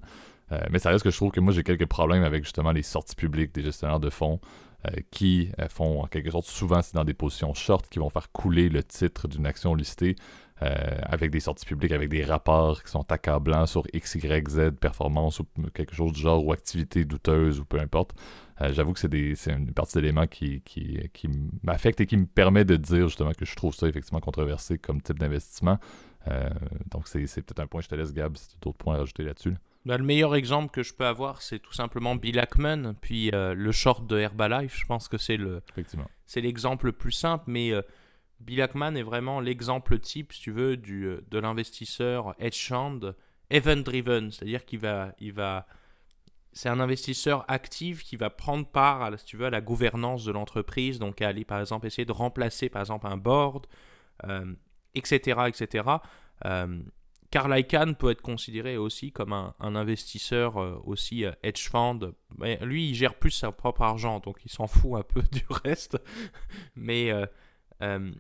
Euh, 0.53 0.61
mais 0.71 0.79
ça 0.79 0.91
reste 0.91 1.05
que 1.05 1.11
je 1.11 1.17
trouve 1.17 1.31
que 1.31 1.41
moi 1.41 1.55
j'ai 1.55 1.63
quelques 1.63 1.87
problèmes 1.87 2.23
avec 2.23 2.45
justement 2.45 2.73
les 2.73 2.83
sorties 2.83 3.17
publiques 3.17 3.55
des 3.55 3.63
gestionnaires 3.63 3.99
de 3.99 4.11
fonds. 4.11 4.41
Euh, 4.87 5.01
qui 5.11 5.51
euh, 5.61 5.69
font 5.69 6.03
en 6.03 6.07
quelque 6.07 6.31
sorte, 6.31 6.47
souvent 6.47 6.83
c'est 6.83 6.95
dans 6.95 7.05
des 7.05 7.15
positions 7.15 7.55
short, 7.55 7.89
qui 7.89 8.01
vont 8.01 8.11
faire 8.11 8.31
couler 8.33 8.69
le 8.69 8.83
titre 8.83 9.29
d'une 9.29 9.47
action 9.47 9.75
listée 9.75 10.15
euh, 10.63 10.75
avec 11.05 11.31
des 11.31 11.41
sorties 11.41 11.65
publiques, 11.65 11.93
avec 11.93 12.11
des 12.11 12.23
rapports 12.23 12.83
qui 12.83 12.91
sont 12.91 13.11
accablants 13.11 13.67
sur 13.67 13.85
X, 13.95 14.17
Y, 14.17 14.49
Z, 14.51 14.71
performance 14.73 15.41
ou 15.41 15.47
quelque 15.73 15.95
chose 15.95 16.13
du 16.13 16.21
genre, 16.21 16.45
ou 16.45 16.53
activité 16.53 17.05
douteuse 17.05 17.61
ou 17.61 17.65
peu 17.65 17.81
importe. 17.81 18.13
J'avoue 18.61 18.93
que 18.93 19.01
c'est 19.01 19.53
une 19.53 19.73
partie 19.73 19.95
d'éléments 19.95 20.29
qui, 20.29 20.61
qui, 20.61 21.29
m'affecte 21.65 22.01
et 22.01 22.07
qui 22.07 22.17
me 22.17 22.27
permet 22.27 22.65
de 22.65 22.77
dire 22.77 23.09
justement 23.09 23.33
que 23.33 23.45
je 23.45 23.57
trouve 23.57 23.75
ça 23.75 23.89
effectivement 23.89 24.21
controversé 24.21 24.79
comme 24.79 25.03
type 25.03 25.19
d'investissement. 25.19 25.79
donc 26.91 27.09
c'est 27.09 27.25
peut-être 27.27 27.61
un 27.61 27.67
point, 27.67 27.81
je 27.81 27.89
te 27.89 27.97
laisse 27.97 28.13
Gab 28.13 28.37
si 28.37 28.49
tu 28.49 28.55
as 28.55 28.59
d'autres 28.61 28.79
points 28.79 28.95
à 28.95 28.99
rajouter 28.99 29.25
là-dessus. 29.25 29.55
Bah, 29.85 29.99
le 29.99 30.05
meilleur 30.05 30.35
exemple 30.35 30.71
que 30.71 30.83
je 30.83 30.95
peux 30.95 31.05
avoir, 31.05 31.43
c'est 31.43 31.59
tout 31.59 31.75
simplement 31.75 32.17
Bill 32.17 32.39
Ackman, 32.39 32.95
puis 33.03 33.31
euh, 33.35 33.55
le 33.55 33.71
short 33.71 34.07
de 34.07 34.19
Herbalife. 34.19 34.79
Je 34.79 34.87
pense 34.87 35.09
que 35.09 35.19
c'est 35.19 35.37
le, 35.37 35.63
c'est 36.25 36.41
l'exemple 36.41 36.87
le 36.87 36.93
plus 36.93 37.13
simple, 37.13 37.45
mais 37.49 37.71
euh, 37.71 37.83
Bill 38.41 38.63
Ackman 38.63 38.95
est 38.95 39.03
vraiment 39.03 39.41
l'exemple 39.41 39.99
type, 39.99 40.33
si 40.33 40.41
tu 40.41 40.53
veux, 40.53 40.79
du, 40.79 41.05
euh, 41.05 41.25
de 41.31 41.39
l'investisseur 41.39 42.35
hedge 42.39 42.67
fund 42.69 43.15
event 43.51 43.77
driven, 43.77 44.31
c'est-à-dire 44.33 44.65
qu'il 44.65 44.79
va, 44.79 45.13
il 45.21 45.35
va, 45.35 45.67
c'est 46.55 46.71
un 46.71 46.81
investisseur 46.81 47.45
actif 47.49 48.03
qui 48.05 48.17
va 48.17 48.31
prendre 48.31 48.67
part, 48.67 49.03
à, 49.03 49.15
si 49.19 49.27
tu 49.27 49.37
veux, 49.37 49.47
à 49.47 49.51
la 49.51 49.61
gouvernance 49.61 50.25
de 50.25 50.33
l'entreprise, 50.33 50.99
donc 50.99 51.21
à 51.21 51.29
aller 51.29 51.45
par 51.45 51.61
exemple 51.61 51.87
essayer 51.87 52.07
de 52.07 52.13
remplacer 52.13 52.71
par 52.71 52.81
exemple 52.81 53.07
un 53.07 53.19
board, 53.19 53.67
etc., 54.95 55.43
etc. 55.49 55.85
Carl 57.35 57.59
Icahn 57.59 57.97
peut 57.97 58.13
être 58.13 58.23
considéré 58.23 58.77
aussi 58.77 59.11
comme 59.11 59.33
un, 59.33 59.55
investisseur 59.59 60.57
euh, 60.57 60.81
aussi 60.85 61.25
euh, 61.25 61.33
hedge 61.43 61.69
fund. 61.69 62.13
Mais 62.39 62.61
lui, 62.63 62.91
il 62.91 62.95
gère 62.95 63.17
plus 63.17 63.33
son 63.33 63.51
propre 63.51 63.83
argent, 63.83 64.21
donc 64.21 64.37
il 64.45 64.53
s'en 64.53 64.69
fout 64.69 65.01
un 65.01 65.03
peu 65.03 65.21
du 65.33 65.45
reste. 65.65 65.99
Mais 66.77 67.11
euh, 67.11 68.13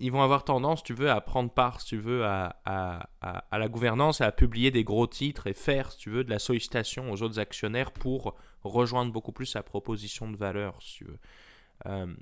ils 0.00 0.10
vont 0.10 0.20
avoir 0.20 0.42
tendance, 0.42 0.82
tu 0.82 0.94
veux, 0.94 1.12
à 1.12 1.20
prendre 1.20 1.48
part, 1.48 1.84
tu 1.84 1.96
veux, 1.96 2.24
à, 2.24 2.56
à, 2.64 3.56
la 3.56 3.68
gouvernance, 3.68 4.20
à 4.20 4.32
publier 4.32 4.72
des 4.72 4.82
gros 4.82 5.06
titres 5.06 5.46
et 5.46 5.54
faire, 5.54 5.92
si 5.92 5.98
tu 5.98 6.10
veux, 6.10 6.24
de 6.24 6.30
la 6.30 6.40
sollicitation 6.40 7.12
aux 7.12 7.22
autres 7.22 7.38
actionnaires 7.38 7.92
pour 7.92 8.34
rejoindre 8.64 9.12
beaucoup 9.12 9.30
plus 9.30 9.46
sa 9.46 9.62
proposition 9.62 10.28
de 10.28 10.36
valeur, 10.36 10.78
tu 10.80 11.04
veux. 11.04 12.16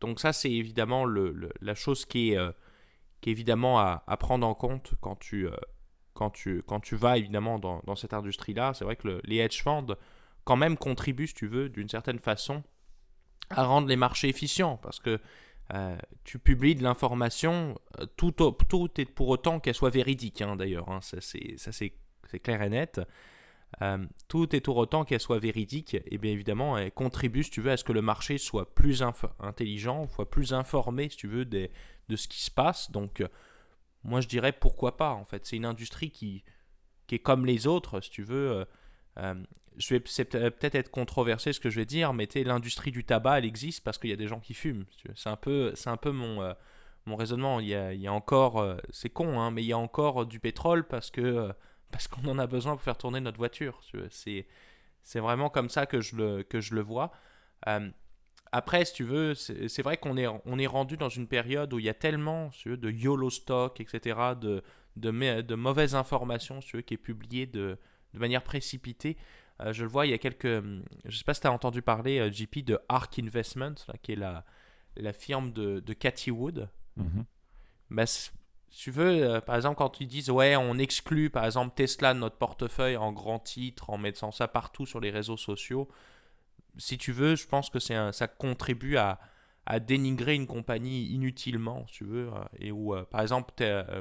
donc 0.00 0.20
ça, 0.20 0.32
c'est 0.32 0.52
évidemment 0.52 1.04
le, 1.04 1.50
la 1.60 1.74
chose 1.74 2.04
qui 2.06 2.34
est 2.34 2.38
évidemment 3.26 3.78
à, 3.78 4.16
prendre 4.18 4.46
en 4.46 4.54
compte 4.54 4.94
quand 5.00 5.16
tu, 5.16 5.46
euh, 5.46 5.56
quand 6.14 6.30
tu, 6.30 6.62
quand 6.66 6.80
tu 6.80 6.96
vas 6.96 7.18
évidemment 7.18 7.58
dans, 7.58 7.82
dans 7.84 7.96
cette 7.96 8.14
industrie-là. 8.14 8.72
C'est 8.74 8.84
vrai 8.84 8.96
que 8.96 9.20
les 9.24 9.36
hedge 9.38 9.62
funds, 9.62 9.96
quand 10.44 10.56
même, 10.56 10.76
contribuent, 10.76 11.26
si 11.26 11.34
tu 11.34 11.46
veux, 11.46 11.68
d'une 11.68 11.88
certaine 11.88 12.18
façon, 12.18 12.62
à 13.50 13.64
rendre 13.64 13.88
les 13.88 13.96
marchés 13.96 14.28
efficients. 14.28 14.78
Parce 14.78 15.00
que 15.00 15.20
euh, 15.74 15.96
tu 16.24 16.38
publies 16.38 16.76
de 16.76 16.82
l'information, 16.82 17.78
euh, 18.00 18.06
tout, 18.16 18.32
tout 18.32 19.00
est 19.00 19.04
pour 19.04 19.28
autant 19.28 19.58
qu'elle 19.60 19.74
soit 19.74 19.90
véridique, 19.90 20.40
hein, 20.40 20.56
d'ailleurs. 20.56 20.88
Hein, 20.88 21.00
ça, 21.02 21.18
c'est 21.20 22.40
clair 22.40 22.62
et 22.62 22.70
net. 22.70 23.00
Tout 24.28 24.56
est 24.56 24.60
pour 24.60 24.76
autant 24.76 25.04
qu'elle 25.04 25.20
soit 25.20 25.38
véridique, 25.38 25.96
et 26.06 26.18
bien 26.18 26.32
évidemment, 26.32 26.78
elle 26.78 26.92
contribue, 26.92 27.42
si 27.42 27.50
tu 27.50 27.60
veux, 27.60 27.72
à 27.72 27.76
ce 27.76 27.84
que 27.84 27.92
le 27.92 28.02
marché 28.02 28.38
soit 28.38 28.74
plus 28.74 29.02
intelligent, 29.40 30.08
soit 30.08 30.30
plus 30.30 30.54
informé, 30.54 31.08
si 31.10 31.16
tu 31.16 31.28
veux, 31.28 31.44
des, 31.44 31.70
de 32.08 32.16
ce 32.16 32.28
qui 32.28 32.40
se 32.40 32.50
passe. 32.50 32.90
Donc, 32.90 33.20
euh, 33.20 33.28
moi, 34.04 34.20
je 34.20 34.28
dirais 34.28 34.52
pourquoi 34.52 34.96
pas, 34.96 35.12
en 35.12 35.24
fait. 35.24 35.46
C'est 35.46 35.56
une 35.56 35.64
industrie 35.64 36.10
qui, 36.10 36.44
est 37.10 37.18
comme 37.18 37.46
les 37.46 37.66
autres, 37.66 38.00
si 38.00 38.10
tu 38.10 38.22
veux. 38.22 38.50
Euh, 38.52 38.64
euh, 39.18 39.34
je 39.76 39.94
vais 39.94 40.00
peut-être 40.00 40.74
être 40.74 40.90
controversé 40.90 41.52
ce 41.52 41.60
que 41.60 41.70
je 41.70 41.76
vais 41.76 41.86
dire, 41.86 42.14
mais 42.14 42.28
l'industrie 42.34 42.92
du 42.92 43.04
tabac, 43.04 43.38
elle 43.38 43.44
existe 43.44 43.84
parce 43.84 43.98
qu'il 43.98 44.10
y 44.10 44.12
a 44.12 44.16
des 44.16 44.28
gens 44.28 44.40
qui 44.40 44.54
fument. 44.54 44.86
C'est 45.14 45.28
un 45.28 45.36
peu, 45.36 45.72
c'est 45.74 45.90
un 45.90 45.98
peu 45.98 46.12
mon, 46.12 46.54
raisonnement. 47.06 47.60
Il 47.60 47.68
y 47.68 47.74
a, 47.74 47.92
y 47.92 48.06
a 48.06 48.12
encore, 48.12 48.64
c'est 48.90 49.10
con, 49.10 49.38
hein, 49.38 49.50
mais 49.50 49.62
il 49.62 49.66
y 49.66 49.72
a 49.72 49.78
encore 49.78 50.24
du 50.24 50.40
pétrole 50.40 50.86
parce 50.86 51.10
que 51.10 51.52
parce 51.90 52.08
qu'on 52.08 52.26
en 52.28 52.38
a 52.38 52.46
besoin 52.46 52.72
pour 52.72 52.82
faire 52.82 52.98
tourner 52.98 53.20
notre 53.20 53.38
voiture. 53.38 53.80
C'est, 54.10 54.46
c'est 55.02 55.20
vraiment 55.20 55.50
comme 55.50 55.68
ça 55.68 55.86
que 55.86 56.00
je 56.00 56.16
le, 56.16 56.42
que 56.42 56.60
je 56.60 56.74
le 56.74 56.82
vois. 56.82 57.12
Après, 58.52 58.84
si 58.84 58.94
tu 58.94 59.04
veux, 59.04 59.34
c'est 59.34 59.82
vrai 59.82 59.96
qu'on 59.96 60.16
est, 60.16 60.26
on 60.26 60.58
est 60.58 60.66
rendu 60.66 60.96
dans 60.96 61.08
une 61.08 61.26
période 61.26 61.72
où 61.72 61.78
il 61.78 61.84
y 61.84 61.88
a 61.88 61.94
tellement 61.94 62.50
de 62.64 62.90
YOLO 62.90 63.30
stock, 63.30 63.80
etc., 63.80 64.18
de, 64.40 64.62
de, 64.96 65.40
de 65.40 65.54
mauvaises 65.54 65.94
informations, 65.94 66.60
si 66.60 66.72
veux, 66.74 66.82
qui 66.82 66.94
est 66.94 66.98
publiée 66.98 67.46
de, 67.46 67.78
de 68.14 68.18
manière 68.18 68.42
précipitée. 68.42 69.16
Euh, 69.60 69.72
je 69.72 69.82
le 69.82 69.88
vois, 69.88 70.06
il 70.06 70.10
y 70.10 70.14
a 70.14 70.18
quelques. 70.18 70.46
Je 70.46 70.80
ne 71.04 71.10
sais 71.10 71.24
pas 71.24 71.34
si 71.34 71.40
tu 71.40 71.46
as 71.46 71.52
entendu 71.52 71.82
parler, 71.82 72.18
euh, 72.18 72.30
JP, 72.30 72.64
de 72.64 72.78
Ark 72.88 73.18
Investment, 73.18 73.74
qui 74.02 74.12
est 74.12 74.16
la, 74.16 74.44
la 74.96 75.12
firme 75.12 75.52
de, 75.52 75.80
de 75.80 75.92
Cathy 75.92 76.30
Wood. 76.30 76.68
Si 78.06 78.30
tu 78.70 78.90
veux, 78.90 79.22
euh, 79.22 79.40
par 79.40 79.56
exemple, 79.56 79.76
quand 79.76 80.00
ils 80.00 80.06
disent, 80.06 80.30
ouais, 80.30 80.56
on 80.56 80.78
exclut, 80.78 81.30
par 81.30 81.44
exemple, 81.44 81.74
Tesla 81.74 82.14
de 82.14 82.18
notre 82.18 82.36
portefeuille 82.36 82.96
en 82.96 83.12
grand 83.12 83.38
titre, 83.38 83.90
en 83.90 83.98
mettant 83.98 84.32
ça 84.32 84.48
partout 84.48 84.86
sur 84.86 85.00
les 85.00 85.10
réseaux 85.10 85.36
sociaux 85.36 85.88
si 86.78 86.98
tu 86.98 87.12
veux, 87.12 87.36
je 87.36 87.46
pense 87.46 87.70
que 87.70 87.78
c'est 87.78 88.12
ça 88.12 88.28
contribue 88.28 88.96
à, 88.96 89.18
dénigrer 89.80 90.36
une 90.36 90.46
compagnie 90.46 91.06
inutilement, 91.06 91.84
si 91.88 91.94
tu 91.94 92.04
veux, 92.04 92.28
euh, 92.28 92.44
et 92.60 92.70
où, 92.70 92.94
euh, 92.94 93.02
par 93.02 93.20
exemple, 93.20 93.52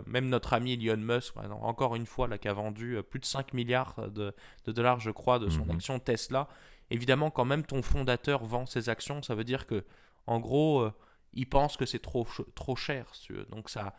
même 0.06 0.30
notre 0.30 0.54
ami 0.54 0.74
Elon 0.74 0.98
Musk, 0.98 1.34
encore 1.38 1.96
une 1.96 2.06
fois, 2.06 2.28
là, 2.28 2.38
qui 2.38 2.48
a 2.48 2.54
vendu 2.54 3.00
plus 3.10 3.20
de 3.20 3.26
5 3.26 3.52
milliards 3.54 4.12
de, 4.12 4.32
dollars, 4.68 5.00
je 5.00 5.10
crois, 5.10 5.40
de 5.40 5.50
son 5.50 5.66
mhm. 5.66 5.72
action 5.72 6.00
Tesla, 6.00 6.48
évidemment, 6.92 7.32
quand 7.32 7.46
même 7.46 7.64
ton 7.64 7.82
fondateur 7.82 8.44
vend 8.44 8.68
ses 8.68 8.90
actions, 8.90 9.24
ça 9.24 9.34
veut 9.34 9.44
dire 9.44 9.66
que, 9.66 9.84
en 10.28 10.40
gros, 10.40 10.88
il 11.34 11.50
pense 11.50 11.78
que 11.78 11.88
c'est 11.88 11.98
trop, 11.98 12.28
trop 12.54 12.76
cher, 12.76 13.08
si 13.14 13.24
tu 13.24 13.34
veux. 13.34 13.46
Donc 13.46 13.72
ça, 13.72 13.96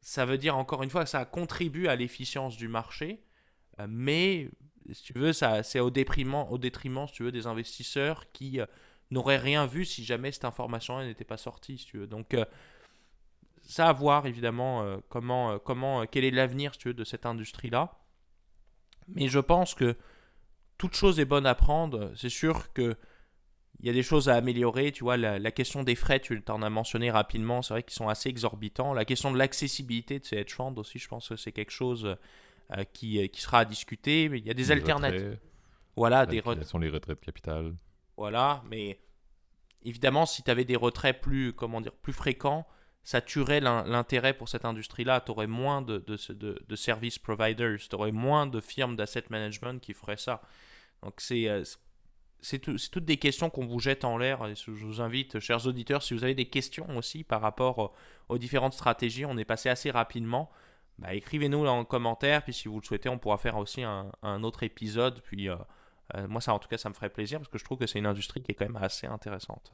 ça 0.00 0.24
veut 0.24 0.38
dire, 0.38 0.56
encore 0.56 0.82
une 0.82 0.90
fois, 0.90 1.04
que 1.04 1.10
ça 1.10 1.24
contribue 1.24 1.88
à 1.88 1.96
l'efficience 1.96 2.56
du 2.56 2.68
marché, 2.68 3.22
mais 3.88 4.50
si 4.92 5.02
tu 5.02 5.12
veux, 5.14 5.32
ça, 5.32 5.62
c'est 5.62 5.80
au 5.80 5.90
détriment, 5.90 6.46
au 6.50 6.58
détriment, 6.58 7.06
si 7.06 7.14
tu 7.14 7.22
veux, 7.22 7.32
des 7.32 7.46
investisseurs 7.46 8.30
qui 8.32 8.60
euh, 8.60 8.66
n'auraient 9.10 9.38
rien 9.38 9.66
vu 9.66 9.84
si 9.84 10.04
jamais 10.04 10.32
cette 10.32 10.44
information 10.44 11.02
n'était 11.02 11.24
pas 11.24 11.36
sortie, 11.36 11.78
si 11.78 11.86
tu 11.86 11.98
veux. 11.98 12.06
Donc, 12.06 12.34
euh, 12.34 12.44
ça 13.62 13.88
à 13.88 13.92
voir, 13.92 14.26
évidemment, 14.26 14.82
euh, 14.82 14.98
comment, 15.08 15.58
comment, 15.58 16.06
quel 16.06 16.24
est 16.24 16.30
l'avenir, 16.30 16.74
si 16.74 16.80
tu 16.80 16.88
veux, 16.88 16.94
de 16.94 17.04
cette 17.04 17.26
industrie-là. 17.26 17.98
Mais 19.08 19.28
je 19.28 19.38
pense 19.38 19.74
que 19.74 19.96
toute 20.78 20.94
chose 20.94 21.20
est 21.20 21.24
bonne 21.24 21.46
à 21.46 21.54
prendre. 21.54 22.12
C'est 22.16 22.30
sûr 22.30 22.72
que 22.72 22.96
il 23.80 23.86
y 23.86 23.90
a 23.90 23.92
des 23.92 24.02
choses 24.02 24.28
à 24.28 24.36
améliorer. 24.36 24.92
Tu 24.92 25.04
vois, 25.04 25.16
la, 25.16 25.38
la 25.38 25.50
question 25.50 25.82
des 25.82 25.94
frais, 25.94 26.20
tu 26.20 26.40
t'en 26.42 26.62
as 26.62 26.70
mentionné 26.70 27.10
rapidement, 27.10 27.62
c'est 27.62 27.74
vrai 27.74 27.82
qu'ils 27.82 27.94
sont 27.94 28.08
assez 28.08 28.28
exorbitants. 28.28 28.92
La 28.92 29.04
question 29.04 29.32
de 29.32 29.38
l'accessibilité 29.38 30.18
de 30.18 30.24
ces 30.24 30.36
hedge 30.36 30.52
funds 30.54 30.74
aussi, 30.76 30.98
je 30.98 31.08
pense 31.08 31.30
que 31.30 31.36
c'est 31.36 31.52
quelque 31.52 31.72
chose 31.72 32.16
euh, 32.76 32.84
qui, 32.92 33.22
euh, 33.22 33.26
qui, 33.26 33.40
sera 33.40 33.60
à 33.60 33.64
discuter. 33.64 34.28
Mais 34.28 34.38
il 34.38 34.46
y 34.46 34.50
a 34.50 34.54
des 34.54 34.70
alternatives. 34.70 35.38
Voilà, 35.96 36.26
des 36.26 36.40
retraits. 36.40 36.66
sont 36.66 36.78
les 36.78 36.90
retraits 36.90 37.18
de 37.18 37.24
capital. 37.24 37.74
Voilà, 38.16 38.62
mais 38.68 39.00
évidemment, 39.82 40.26
si 40.26 40.42
tu 40.42 40.50
avais 40.50 40.66
des 40.66 40.76
retraits 40.76 41.18
plus, 41.20 41.54
comment 41.54 41.80
dire, 41.80 41.92
plus 41.92 42.12
fréquents, 42.12 42.66
ça 43.02 43.22
tuerait 43.22 43.60
l'intérêt 43.60 44.34
pour 44.34 44.50
cette 44.50 44.66
industrie-là. 44.66 45.22
Tu 45.22 45.30
aurais 45.30 45.46
moins 45.46 45.80
de, 45.80 45.98
de, 46.06 46.18
de, 46.34 46.62
de 46.66 46.76
service 46.76 47.18
providers, 47.18 47.78
tu 47.78 47.94
aurais 47.96 48.12
moins 48.12 48.46
de 48.46 48.60
firmes 48.60 48.94
d'asset 48.94 49.24
management 49.30 49.80
qui 49.80 49.94
feraient 49.94 50.18
ça. 50.18 50.42
Donc 51.02 51.14
c'est 51.18 51.48
euh, 52.40 52.76
c'est 52.78 52.90
toutes 52.90 53.04
des 53.04 53.16
questions 53.16 53.50
qu'on 53.50 53.66
vous 53.66 53.80
jette 53.80 54.04
en 54.04 54.18
l'air. 54.18 54.54
Je 54.54 54.70
vous 54.70 55.00
invite, 55.00 55.40
chers 55.40 55.66
auditeurs, 55.66 56.02
si 56.02 56.14
vous 56.14 56.24
avez 56.24 56.34
des 56.34 56.46
questions 56.46 56.86
aussi 56.96 57.24
par 57.24 57.40
rapport 57.40 57.94
aux 58.28 58.38
différentes 58.38 58.74
stratégies, 58.74 59.24
on 59.24 59.36
est 59.36 59.44
passé 59.44 59.68
assez 59.68 59.90
rapidement. 59.90 60.50
Bah, 60.98 61.14
écrivez-nous 61.14 61.66
en 61.66 61.84
commentaire, 61.84 62.42
puis 62.42 62.52
si 62.52 62.68
vous 62.68 62.78
le 62.78 62.84
souhaitez, 62.84 63.08
on 63.08 63.18
pourra 63.18 63.38
faire 63.38 63.56
aussi 63.56 63.82
un, 63.82 64.42
autre 64.42 64.62
épisode. 64.62 65.20
Puis 65.22 65.48
euh, 65.48 65.56
euh, 66.14 66.28
moi, 66.28 66.40
ça, 66.40 66.52
en 66.52 66.58
tout 66.58 66.68
cas, 66.68 66.76
ça 66.76 66.90
me 66.90 66.94
ferait 66.94 67.08
plaisir 67.08 67.38
parce 67.38 67.48
que 67.48 67.58
je 67.58 67.64
trouve 67.64 67.78
que 67.78 67.86
c'est 67.86 67.98
une 67.98 68.06
industrie 68.06 68.42
qui 68.42 68.52
est 68.52 68.54
quand 68.54 68.66
même 68.66 68.82
assez 68.82 69.06
intéressante. 69.06 69.72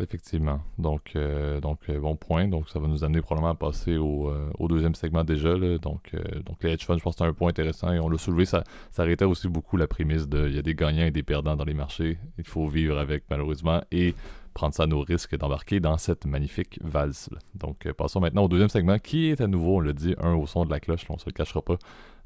Effectivement. 0.00 0.60
Donc, 0.78 1.12
euh, 1.16 1.60
donc 1.60 1.90
bon 1.90 2.16
point. 2.16 2.48
Donc, 2.48 2.68
ça 2.68 2.78
va 2.78 2.86
nous 2.86 3.04
amener 3.04 3.22
probablement 3.22 3.52
à 3.52 3.54
passer 3.54 3.96
au, 3.96 4.30
deuxième 4.68 4.94
segment 4.94 5.24
déjà. 5.24 5.54
Donc, 5.78 6.12
donc, 6.44 6.62
les 6.62 6.72
hedge 6.72 6.84
funds, 6.84 6.98
je 6.98 7.02
pense 7.02 7.14
que 7.14 7.24
c'est 7.24 7.28
un 7.28 7.32
point 7.32 7.50
intéressant 7.50 7.92
et 7.92 7.98
on 7.98 8.08
l'a 8.08 8.18
soulevé. 8.18 8.44
Ça, 8.44 8.64
ça 8.90 9.04
aussi 9.26 9.48
beaucoup 9.48 9.76
la 9.76 9.86
prémisse 9.86 10.28
de 10.28 10.48
il 10.48 10.54
y 10.54 10.58
a 10.58 10.62
des 10.62 10.74
gagnants 10.74 11.06
et 11.06 11.10
des 11.10 11.22
perdants 11.22 11.56
dans 11.56 11.64
les 11.64 11.74
marchés. 11.74 12.18
Il 12.38 12.46
faut 12.46 12.66
vivre 12.66 12.98
avec, 12.98 13.24
malheureusement. 13.30 13.82
Et 13.90 14.14
prendre 14.56 14.74
ça 14.74 14.84
à 14.84 14.86
nos 14.86 15.02
risques 15.02 15.36
d'embarquer 15.36 15.80
dans 15.80 15.98
cette 15.98 16.24
magnifique 16.24 16.78
valse. 16.82 17.28
Donc, 17.54 17.84
euh, 17.84 17.92
passons 17.92 18.20
maintenant 18.20 18.44
au 18.44 18.48
deuxième 18.48 18.70
segment 18.70 18.98
qui 18.98 19.26
est 19.26 19.40
à 19.42 19.46
nouveau, 19.46 19.76
on 19.76 19.80
le 19.80 19.92
dit, 19.92 20.14
un 20.18 20.34
au 20.34 20.46
son 20.46 20.64
de 20.64 20.70
la 20.70 20.80
cloche, 20.80 21.04
on 21.10 21.14
ne 21.14 21.18
se 21.18 21.26
le 21.26 21.32
cachera 21.32 21.60
pas. 21.60 21.76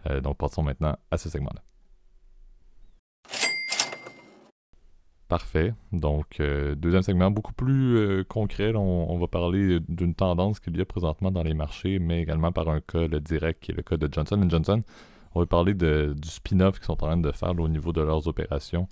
Euh, 0.09 0.21
donc, 0.21 0.39
passons 0.39 0.63
maintenant 0.63 0.97
à 1.11 1.19
ce 1.19 1.29
segment-là. 1.29 1.61
Parfait. 5.31 5.73
Donc, 5.93 6.41
euh, 6.41 6.75
deuxième 6.75 7.03
segment 7.03 7.31
beaucoup 7.31 7.55
plus 7.55 8.25
concret. 8.29 8.75
On, 8.75 9.17
va 9.17 9.29
parler 9.29 9.79
d'une 9.89 10.15
tendance 10.15 10.61
qu'il 10.61 10.77
y 10.77 10.81
a 10.83 10.85
présentement 10.85 11.31
dans 11.31 11.43
les 11.43 11.55
marchés, 11.55 11.99
mais 11.99 12.21
également 12.21 12.53
par 12.53 12.69
un 12.69 12.81
cas 12.81 13.09
direct 13.09 13.63
qui 13.63 13.71
est 13.71 13.75
le 13.75 13.83
cas 13.83 13.97
de 13.97 14.13
Johnson 14.13 14.45
Johnson. 14.49 14.83
On 15.35 15.41
va 15.41 15.47
parler 15.47 15.73
du 15.73 16.29
spin-off 16.29 16.79
qu'ils 16.79 16.87
sont 16.87 16.93
en 16.93 16.97
train 16.97 17.17
de 17.17 17.33
faire 17.33 17.59
au 17.59 17.69
niveau 17.69 17.93
de 17.93 18.03
leurs 18.03 18.27
opérations. 18.27 18.89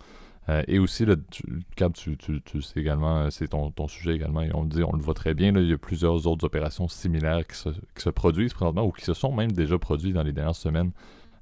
Euh, 0.48 0.62
et 0.66 0.78
aussi, 0.78 1.04
le 1.04 1.22
tu, 1.30 2.16
tu, 2.16 2.62
sais 2.62 2.80
également, 2.80 3.18
euh, 3.18 3.30
c'est 3.30 3.48
ton, 3.48 3.88
sujet 3.88 4.14
également, 4.14 4.42
et 4.42 4.50
on 4.54 4.64
le 4.64 5.02
voit 5.02 5.14
très 5.14 5.34
bien, 5.34 5.54
il 5.54 5.68
y 5.68 5.72
a 5.72 5.78
plusieurs 5.78 6.26
autres 6.26 6.44
opérations 6.44 6.88
similaires 6.88 7.46
qui 7.46 7.56
se, 7.56 8.10
produisent 8.10 8.54
présentement 8.54 8.84
ou 8.84 8.92
qui 8.92 9.04
se 9.04 9.12
sont 9.12 9.32
même 9.32 9.52
déjà 9.52 9.78
produites 9.78 10.14
dans 10.14 10.22
les 10.22 10.32
dernières 10.32 10.56
semaines 10.56 10.92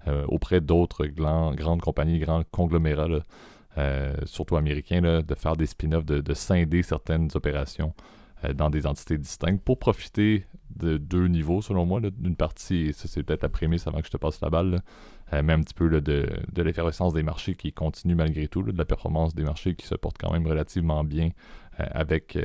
euh, 0.09 0.25
auprès 0.29 0.61
d'autres 0.61 1.07
grandes 1.07 1.81
compagnies, 1.81 2.19
grands 2.19 2.43
conglomérats, 2.51 3.21
surtout 4.25 4.57
américains, 4.57 5.01
de 5.01 5.35
faire 5.35 5.57
des 5.57 5.67
spin-offs, 5.67 6.05
de, 6.05 6.35
scinder 6.35 6.83
certaines 6.83 7.29
opérations 7.35 7.95
dans 8.55 8.71
des 8.71 8.87
entités 8.87 9.19
distinctes 9.19 9.62
pour 9.65 9.79
profiter 9.79 10.45
de 10.77 10.99
deux 10.99 11.27
niveaux, 11.27 11.62
selon 11.62 11.87
moi. 11.87 12.01
D'une 12.01 12.37
partie, 12.37 12.89
et 12.89 12.93
ça 12.93 13.09
c'est 13.09 13.23
peut-être 13.23 13.43
la 13.43 13.49
prémisse 13.49 13.87
avant 13.87 14.01
que 14.01 14.07
je 14.07 14.11
te 14.11 14.17
passe 14.17 14.41
la 14.41 14.51
balle, 14.51 14.83
euh, 15.33 15.43
mais 15.43 15.55
un 15.55 15.61
petit 15.61 15.75
peu 15.75 15.89
de, 16.01 16.29
l'effervescence 16.57 17.12
des 17.15 17.23
marchés 17.23 17.55
qui 17.55 17.73
continue 17.73 18.15
malgré 18.15 18.47
tout, 18.47 18.62
de 18.62 18.77
la 18.77 18.85
performance 18.85 19.35
des 19.35 19.43
marchés 19.43 19.75
qui 19.75 19.87
se 19.87 19.95
porte 19.95 20.17
quand 20.19 20.33
même 20.33 20.47
relativement 20.47 21.03
bien 21.03 21.31
avec, 21.79 22.39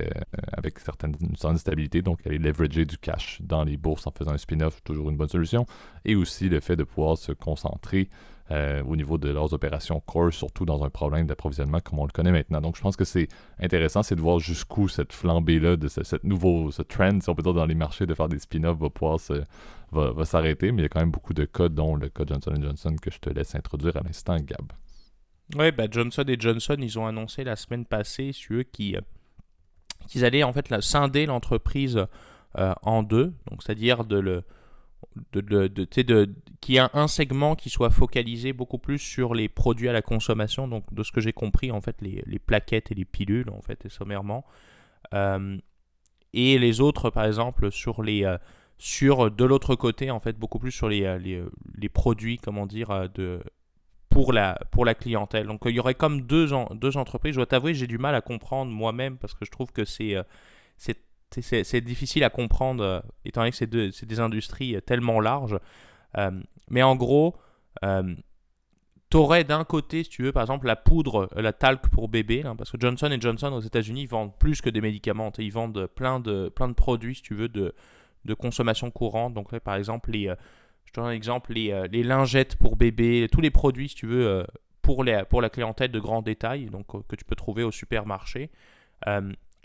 avec 0.52 0.80
certaines, 0.80 1.16
certaines 1.38 1.58
stabilités, 1.58 2.02
donc 2.02 2.26
aller 2.28 2.38
leverager 2.38 2.84
du 2.84 2.98
cash 2.98 3.42
dans 3.42 3.64
les 3.64 3.78
bourses 3.78 4.06
en 4.06 4.12
faisant 4.12 4.32
un 4.32 4.38
spin-off, 4.38 4.84
toujours 4.84 5.10
une 5.10 5.16
bonne 5.16 5.30
solution, 5.30 5.66
et 6.04 6.16
aussi 6.16 6.50
le 6.50 6.60
fait 6.60 6.76
de 6.76 6.84
pouvoir 6.84 7.18
se 7.18 7.32
concentrer 7.32 8.10
euh, 8.52 8.84
au 8.84 8.98
niveau 8.98 9.18
de 9.18 9.30
leurs 9.30 9.54
opérations 9.54 10.02
core, 10.02 10.34
surtout 10.34 10.66
dans 10.66 10.84
un 10.84 10.90
problème 10.90 11.26
d'approvisionnement 11.26 11.80
comme 11.80 12.00
on 12.00 12.06
le 12.06 12.12
connaît 12.12 12.34
maintenant. 12.34 12.60
Donc 12.60 12.76
je 12.76 12.82
pense 12.82 12.98
que 12.98 13.06
c'est 13.06 13.30
intéressant, 13.60 14.04
c'est 14.04 14.16
de 14.16 14.22
voir 14.22 14.40
jusqu'où 14.40 14.90
cette 14.90 15.14
flambée-là, 15.14 15.78
de 15.78 15.88
ce, 15.88 16.04
cette 16.04 16.26
nouveau, 16.26 16.70
ce 16.70 16.82
trend, 16.82 17.22
si 17.22 17.30
on 17.30 17.36
peut 17.36 17.44
dire, 17.44 17.54
dans 17.54 17.66
les 17.66 17.76
marchés 17.76 18.06
de 18.06 18.14
faire 18.14 18.28
des 18.28 18.40
spin-offs 18.40 18.78
va 18.78 18.90
pouvoir 18.90 19.20
va, 19.94 20.26
s'arrêter, 20.26 20.72
mais 20.72 20.82
il 20.82 20.84
y 20.84 20.86
a 20.86 20.90
quand 20.90 21.00
même 21.00 21.12
beaucoup 21.12 21.34
de 21.34 21.46
cas, 21.46 21.70
dont 21.70 21.96
le 21.96 22.10
cas 22.10 22.24
Johnson 22.28 22.54
Johnson 22.60 22.96
que 23.02 23.10
je 23.10 23.20
te 23.20 23.30
laisse 23.30 23.56
introduire 23.56 23.96
à 23.96 24.02
l'instant, 24.02 24.36
Gab. 24.38 24.74
Oui, 25.56 25.72
bah 25.72 25.86
Johnson 25.90 26.24
et 26.28 26.36
Johnson, 26.38 26.76
ils 26.80 27.00
ont 27.00 27.06
annoncé 27.06 27.44
la 27.46 27.56
semaine 27.56 27.86
passée, 27.86 28.34
sur 28.34 28.58
eux, 28.58 28.64
qui, 28.64 28.98
euh, 28.98 29.02
qu'ils 30.08 30.26
allaient 30.26 30.44
en 30.44 30.52
fait 30.52 30.70
la, 30.70 30.82
scinder 30.82 31.26
l'entreprise 31.26 32.06
euh, 32.58 32.74
en 32.82 33.04
deux, 33.04 33.34
donc 33.50 33.64
c'est-à-dire 33.64 34.04
de 34.04 34.18
le 34.18 34.44
de, 35.34 35.42
de, 35.42 35.68
de, 35.68 36.36
qu'il 36.62 36.76
y 36.76 36.80
a 36.80 36.90
un 36.94 37.08
segment 37.08 37.56
qui 37.56 37.70
soit 37.70 37.90
focalisé 37.90 38.54
beaucoup 38.54 38.78
plus 38.78 39.00
sur 39.00 39.34
les 39.34 39.50
produits 39.50 39.90
à 39.90 39.94
la 39.94 40.02
consommation, 40.02 40.68
donc 40.68 40.94
de 40.94 41.04
ce 41.04 41.12
que 41.12 41.22
j'ai 41.22 41.34
compris, 41.34 41.72
en 41.72 41.82
fait, 41.82 42.02
les, 42.02 42.24
les, 42.26 42.40
plaquettes 42.40 42.92
et 42.92 42.96
les 42.96 43.06
pilules, 43.06 43.50
en 43.50 43.62
fait, 43.62 43.86
et 43.86 43.90
sommairement. 43.90 44.46
Euh, 45.14 45.58
et 46.34 46.60
les 46.60 46.82
autres, 46.82 47.10
par 47.10 47.26
exemple, 47.26 47.72
sur 47.72 48.04
les... 48.04 48.24
Euh, 48.26 48.38
sur 48.78 49.30
de 49.30 49.46
l'autre 49.46 49.76
côté, 49.76 50.10
en 50.10 50.20
fait, 50.20 50.40
beaucoup 50.40 50.58
plus 50.58 50.72
sur 50.72 50.90
les, 50.90 51.04
euh, 51.04 51.20
les, 51.20 51.44
les 51.76 51.90
produits, 51.90 52.40
comment 52.40 52.66
dire, 52.66 53.10
de, 53.14 53.40
pour, 54.10 54.34
la, 54.34 54.60
pour 54.72 54.86
la 54.86 54.96
clientèle. 54.96 55.46
Donc 55.46 55.62
il 55.66 55.76
y 55.76 55.80
aurait 55.80 55.94
comme 55.94 56.22
deux, 56.22 56.50
deux 56.74 56.98
entreprises. 56.98 57.34
Je 57.34 57.38
dois 57.38 57.46
t'avouer, 57.46 57.76
j'ai 57.76 57.86
du 57.86 58.00
mal 58.00 58.16
à 58.16 58.22
comprendre 58.22 58.72
moi-même 58.72 59.18
parce 59.18 59.36
que 59.36 59.46
je 59.46 59.52
trouve 59.52 59.72
que 59.72 59.86
c'est 59.86 60.16
c'est 60.78 60.98
c'est 61.40 61.82
difficile 61.82 62.24
à 62.24 62.30
comprendre, 62.30 62.84
euh, 62.84 63.00
étant 63.24 63.42
donné 63.42 63.52
que 63.52 63.58
c'est 63.58 64.06
des 64.06 64.20
industries 64.20 64.76
euh, 64.76 64.82
tellement 64.82 65.20
larges. 65.20 65.58
Euh, 66.18 66.32
mais 66.70 66.84
en 66.84 66.96
gros, 66.96 67.36
tu 67.82 69.18
aurais 69.18 69.44
d'un 69.44 69.64
côté, 69.64 70.04
si 70.04 70.10
tu 70.10 70.24
veux, 70.24 70.32
par 70.32 70.44
exemple, 70.44 70.68
la 70.68 70.76
poudre, 70.76 71.30
la 71.36 71.54
talc 71.54 71.88
pour 71.90 72.10
bébé, 72.10 72.44
hein, 72.46 72.56
parce 72.56 72.72
que 72.72 72.78
Johnson 72.80 73.16
Johnson 73.20 73.52
aux 73.54 73.62
États-Unis 73.62 74.06
vendent 74.08 74.38
plus 74.38 74.62
que 74.62 74.70
des 74.70 74.82
médicaments. 74.82 75.32
Ils 75.38 75.52
vendent 75.52 75.88
plein 75.88 76.20
de, 76.20 76.50
plein 76.50 76.68
de 76.68 76.74
produits, 76.74 77.16
si 77.16 77.22
tu 77.22 77.36
veux, 77.36 77.48
de, 77.48 77.74
de 78.26 78.34
consommation 78.34 78.92
courante. 78.92 79.34
Donc, 79.34 79.58
par 79.60 79.76
exemple, 79.76 80.12
les, 80.12 80.34
je 80.86 80.92
te 80.92 81.00
donne 81.00 81.10
un 81.10 81.14
exemple, 81.14 81.54
les, 81.54 81.88
les, 81.92 82.04
lingettes 82.04 82.58
pour 82.58 82.76
bébé, 82.76 83.28
tous 83.32 83.42
les 83.42 83.52
produits, 83.52 83.90
si 83.90 83.96
tu 83.96 84.08
veux, 84.08 84.46
pour, 84.82 85.04
les, 85.04 85.24
pour 85.30 85.42
la 85.42 85.50
clientèle 85.50 85.92
de 85.92 86.00
grand 86.00 86.22
détail, 86.22 86.66
donc 86.66 87.08
que 87.08 87.16
tu 87.16 87.24
peux 87.24 87.36
trouver 87.36 87.64
au 87.64 87.72
supermarché 87.72 88.50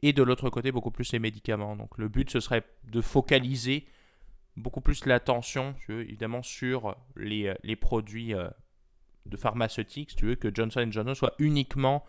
et 0.02 0.12
de 0.12 0.22
l'autre 0.22 0.50
côté 0.50 0.72
beaucoup 0.72 0.90
plus 0.90 1.12
les 1.12 1.18
médicaments. 1.18 1.76
Donc 1.76 1.98
le 1.98 2.08
but 2.08 2.30
ce 2.30 2.40
serait 2.40 2.64
de 2.84 3.00
focaliser 3.00 3.86
beaucoup 4.56 4.80
plus 4.80 5.04
l'attention 5.06 5.74
évidemment 5.88 6.42
sur 6.42 6.96
les, 7.14 7.54
les 7.62 7.76
produits 7.76 8.34
euh, 8.34 8.48
de 9.26 9.36
pharmaceutiques, 9.36 10.10
si 10.10 10.16
tu 10.16 10.26
veux 10.26 10.34
que 10.34 10.54
Johnson 10.54 10.86
Johnson 10.90 11.14
soit 11.14 11.34
uniquement 11.38 12.04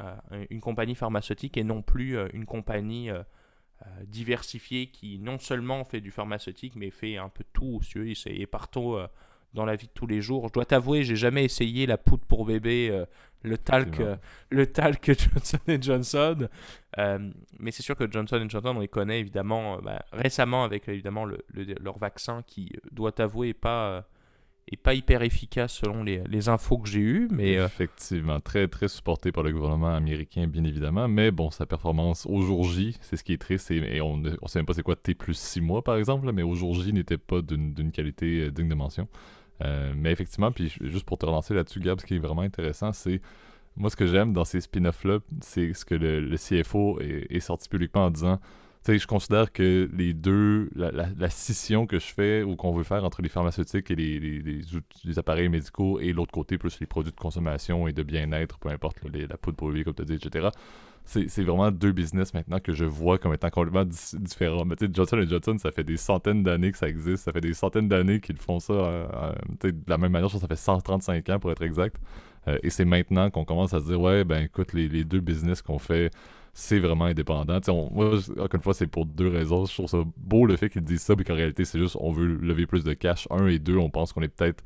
euh, 0.00 0.46
une 0.50 0.60
compagnie 0.60 0.94
pharmaceutique 0.94 1.56
et 1.56 1.64
non 1.64 1.82
plus 1.82 2.16
euh, 2.16 2.28
une 2.32 2.46
compagnie 2.46 3.10
diversifiée 4.04 4.88
qui 4.88 5.18
non 5.18 5.38
seulement 5.38 5.84
fait 5.84 6.02
du 6.02 6.10
pharmaceutique 6.10 6.76
mais 6.76 6.90
fait 6.90 7.16
un 7.16 7.30
peu 7.30 7.44
tout, 7.54 7.80
si 7.82 7.92
tu 7.92 7.98
veux, 8.00 8.12
et 8.26 8.46
partout 8.46 8.98
dans 9.54 9.64
la 9.64 9.76
vie 9.76 9.86
de 9.86 9.92
tous 9.92 10.06
les 10.06 10.20
jours. 10.20 10.48
Je 10.48 10.52
dois 10.52 10.64
t'avouer, 10.64 11.02
j'ai 11.02 11.16
jamais 11.16 11.44
essayé 11.44 11.86
la 11.86 11.98
poudre 11.98 12.24
pour 12.26 12.44
bébé, 12.44 12.88
euh, 12.90 13.04
le 13.42 13.58
talc, 13.58 14.00
euh, 14.00 14.16
le 14.50 14.66
talc 14.66 15.06
Johnson 15.18 15.58
Johnson. 15.80 16.48
Euh, 16.98 17.30
mais 17.58 17.70
c'est 17.70 17.82
sûr 17.82 17.96
que 17.96 18.10
Johnson 18.10 18.44
Johnson, 18.48 18.74
on 18.76 18.80
les 18.80 18.88
connaît 18.88 19.20
évidemment 19.20 19.78
bah, 19.78 20.04
récemment 20.12 20.64
avec 20.64 20.88
évidemment 20.88 21.24
le, 21.24 21.38
leur 21.80 21.98
vaccin 21.98 22.42
qui, 22.46 22.72
doit 22.92 23.12
t'avouer, 23.12 23.50
est 23.50 23.54
pas 23.54 24.06
est 24.72 24.76
pas 24.76 24.94
hyper 24.94 25.22
efficace 25.22 25.72
selon 25.72 26.04
les, 26.04 26.22
les 26.28 26.48
infos 26.48 26.78
que 26.78 26.88
j'ai 26.88 27.00
eues. 27.00 27.28
Mais, 27.32 27.54
Effectivement, 27.54 28.38
très 28.38 28.68
très 28.68 28.86
supporté 28.86 29.32
par 29.32 29.42
le 29.42 29.52
gouvernement 29.52 29.92
américain, 29.94 30.46
bien 30.46 30.62
évidemment. 30.62 31.08
Mais 31.08 31.32
bon, 31.32 31.50
sa 31.50 31.66
performance 31.66 32.24
au 32.26 32.40
jour 32.42 32.62
J, 32.62 32.96
c'est 33.00 33.16
ce 33.16 33.24
qui 33.24 33.32
est 33.32 33.38
triste. 33.38 33.72
Et, 33.72 34.00
on 34.00 34.18
ne 34.18 34.30
sait 34.46 34.60
même 34.60 34.66
pas 34.66 34.74
c'est 34.74 34.84
quoi 34.84 34.94
T 34.94 35.14
plus 35.14 35.36
6 35.36 35.60
mois, 35.60 35.82
par 35.82 35.96
exemple, 35.96 36.30
mais 36.30 36.42
au 36.42 36.54
jour 36.54 36.74
J 36.74 36.92
n'était 36.92 37.18
pas 37.18 37.42
d'une 37.42 37.90
qualité 37.90 38.52
digne 38.52 38.68
de 38.68 38.74
mention. 38.74 39.08
Euh, 39.62 39.92
mais 39.96 40.12
effectivement, 40.12 40.52
puis 40.52 40.72
juste 40.80 41.04
pour 41.04 41.18
te 41.18 41.26
relancer 41.26 41.54
là-dessus, 41.54 41.80
Gab, 41.80 42.00
ce 42.00 42.06
qui 42.06 42.16
est 42.16 42.18
vraiment 42.18 42.42
intéressant, 42.42 42.92
c'est 42.92 43.20
moi 43.76 43.90
ce 43.90 43.96
que 43.96 44.06
j'aime 44.06 44.32
dans 44.32 44.44
ces 44.44 44.60
spin-offs-là, 44.60 45.18
c'est 45.40 45.72
ce 45.74 45.84
que 45.84 45.94
le, 45.94 46.36
CFO 46.36 47.00
est, 47.00 47.40
sorti 47.40 47.68
publiquement 47.68 48.06
en 48.06 48.10
disant. 48.10 48.38
Tu 48.82 48.92
sais, 48.92 48.98
je 48.98 49.06
considère 49.06 49.52
que 49.52 49.90
les 49.92 50.14
deux, 50.14 50.70
la, 50.74 51.28
scission 51.28 51.86
que 51.86 51.98
je 51.98 52.06
fais 52.06 52.42
ou 52.42 52.56
qu'on 52.56 52.72
veut 52.72 52.82
faire 52.82 53.04
entre 53.04 53.20
les 53.20 53.28
pharmaceutiques 53.28 53.90
et 53.90 53.94
les, 53.94 54.18
les, 55.04 55.18
appareils 55.18 55.50
médicaux 55.50 56.00
et 56.00 56.14
l'autre 56.14 56.32
côté, 56.32 56.56
plus 56.56 56.80
les 56.80 56.86
produits 56.86 57.12
de 57.12 57.20
consommation 57.20 57.88
et 57.88 57.92
de 57.92 58.02
bien-être, 58.02 58.58
peu 58.58 58.70
importe, 58.70 58.96
la 59.04 59.36
poudre 59.36 59.58
pour 59.58 59.70
vivre, 59.70 59.84
comme 59.92 59.94
tu 59.94 60.02
as 60.02 60.04
dit, 60.06 60.14
etc 60.14 60.48
c'est 61.04 61.42
vraiment 61.42 61.70
deux 61.70 61.92
business 61.92 62.32
maintenant 62.34 62.60
que 62.60 62.72
je 62.72 62.84
vois 62.84 63.18
comme 63.18 63.34
étant 63.34 63.50
complètement 63.50 63.84
différents. 63.84 64.64
Mais 64.64 64.76
tu 64.76 64.86
sais, 64.86 64.92
Johnson 64.92 65.20
Johnson, 65.28 65.56
ça 65.58 65.72
fait 65.72 65.82
des 65.82 65.96
centaines 65.96 66.42
d'années 66.42 66.70
que 66.70 66.78
ça 66.78 66.88
existe. 66.88 67.24
Ça 67.24 67.32
fait 67.32 67.40
des 67.40 67.54
centaines 67.54 67.88
d'années 67.88 68.20
qu'ils 68.20 68.38
font 68.38 68.60
ça 68.60 68.72
euh, 68.72 69.08
euh, 69.12 69.72
de 69.72 69.74
la 69.88 69.98
même 69.98 70.12
manière. 70.12 70.28
Je 70.28 70.34
pense 70.34 70.42
ça 70.42 70.48
fait 70.48 70.56
135 70.56 71.28
ans 71.30 71.38
pour 71.40 71.50
être 71.50 71.62
exact. 71.62 71.96
Euh, 72.48 72.58
et 72.62 72.70
c'est 72.70 72.84
maintenant 72.84 73.30
qu'on 73.30 73.44
commence 73.44 73.74
à 73.74 73.80
se 73.80 73.86
dire, 73.86 74.00
ouais, 74.00 74.24
ben 74.24 74.44
écoute, 74.44 74.72
les, 74.72 75.04
deux 75.04 75.20
business 75.20 75.62
qu'on 75.62 75.78
fait, 75.78 76.10
c'est 76.52 76.78
vraiment 76.78 77.06
indépendant. 77.06 77.58
moi, 77.92 78.14
encore 78.32 78.48
une 78.54 78.62
fois, 78.62 78.74
c'est 78.74 78.86
pour 78.86 79.04
deux 79.06 79.28
raisons. 79.28 79.66
Je 79.66 79.74
trouve 79.74 79.86
ça 79.88 79.98
beau 80.16 80.46
le 80.46 80.56
fait 80.56 80.70
qu'ils 80.70 80.84
disent 80.84 81.02
ça, 81.02 81.14
mais 81.16 81.24
qu'en 81.24 81.34
réalité, 81.34 81.64
c'est 81.64 81.78
juste 81.78 81.96
on 81.98 82.12
veut 82.12 82.26
lever 82.26 82.66
plus 82.66 82.84
de 82.84 82.92
cash. 82.92 83.26
Un 83.30 83.48
et 83.48 83.58
deux, 83.58 83.76
on 83.76 83.90
pense 83.90 84.12
qu'on 84.12 84.22
est 84.22 84.28
peut-être 84.28 84.62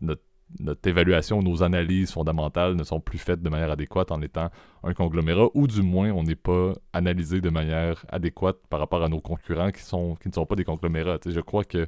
notre 0.00 0.22
notre 0.60 0.88
évaluation, 0.88 1.42
nos 1.42 1.62
analyses 1.62 2.12
fondamentales 2.12 2.74
ne 2.74 2.84
sont 2.84 3.00
plus 3.00 3.18
faites 3.18 3.42
de 3.42 3.48
manière 3.48 3.70
adéquate 3.70 4.12
en 4.12 4.22
étant 4.22 4.50
un 4.82 4.94
conglomérat, 4.94 5.48
ou 5.54 5.66
du 5.66 5.82
moins 5.82 6.10
on 6.10 6.22
n'est 6.22 6.36
pas 6.36 6.72
analysé 6.92 7.40
de 7.40 7.50
manière 7.50 8.04
adéquate 8.08 8.58
par 8.68 8.80
rapport 8.80 9.02
à 9.02 9.08
nos 9.08 9.20
concurrents 9.20 9.70
qui, 9.70 9.82
sont, 9.82 10.16
qui 10.16 10.28
ne 10.28 10.34
sont 10.34 10.46
pas 10.46 10.56
des 10.56 10.64
conglomérats. 10.64 11.18
je 11.24 11.40
crois 11.40 11.64
que 11.64 11.86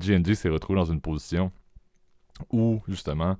G&G 0.00 0.34
s'est 0.34 0.48
retrouvé 0.48 0.78
dans 0.78 0.90
une 0.90 1.00
position 1.00 1.50
où 2.52 2.80
justement 2.88 3.36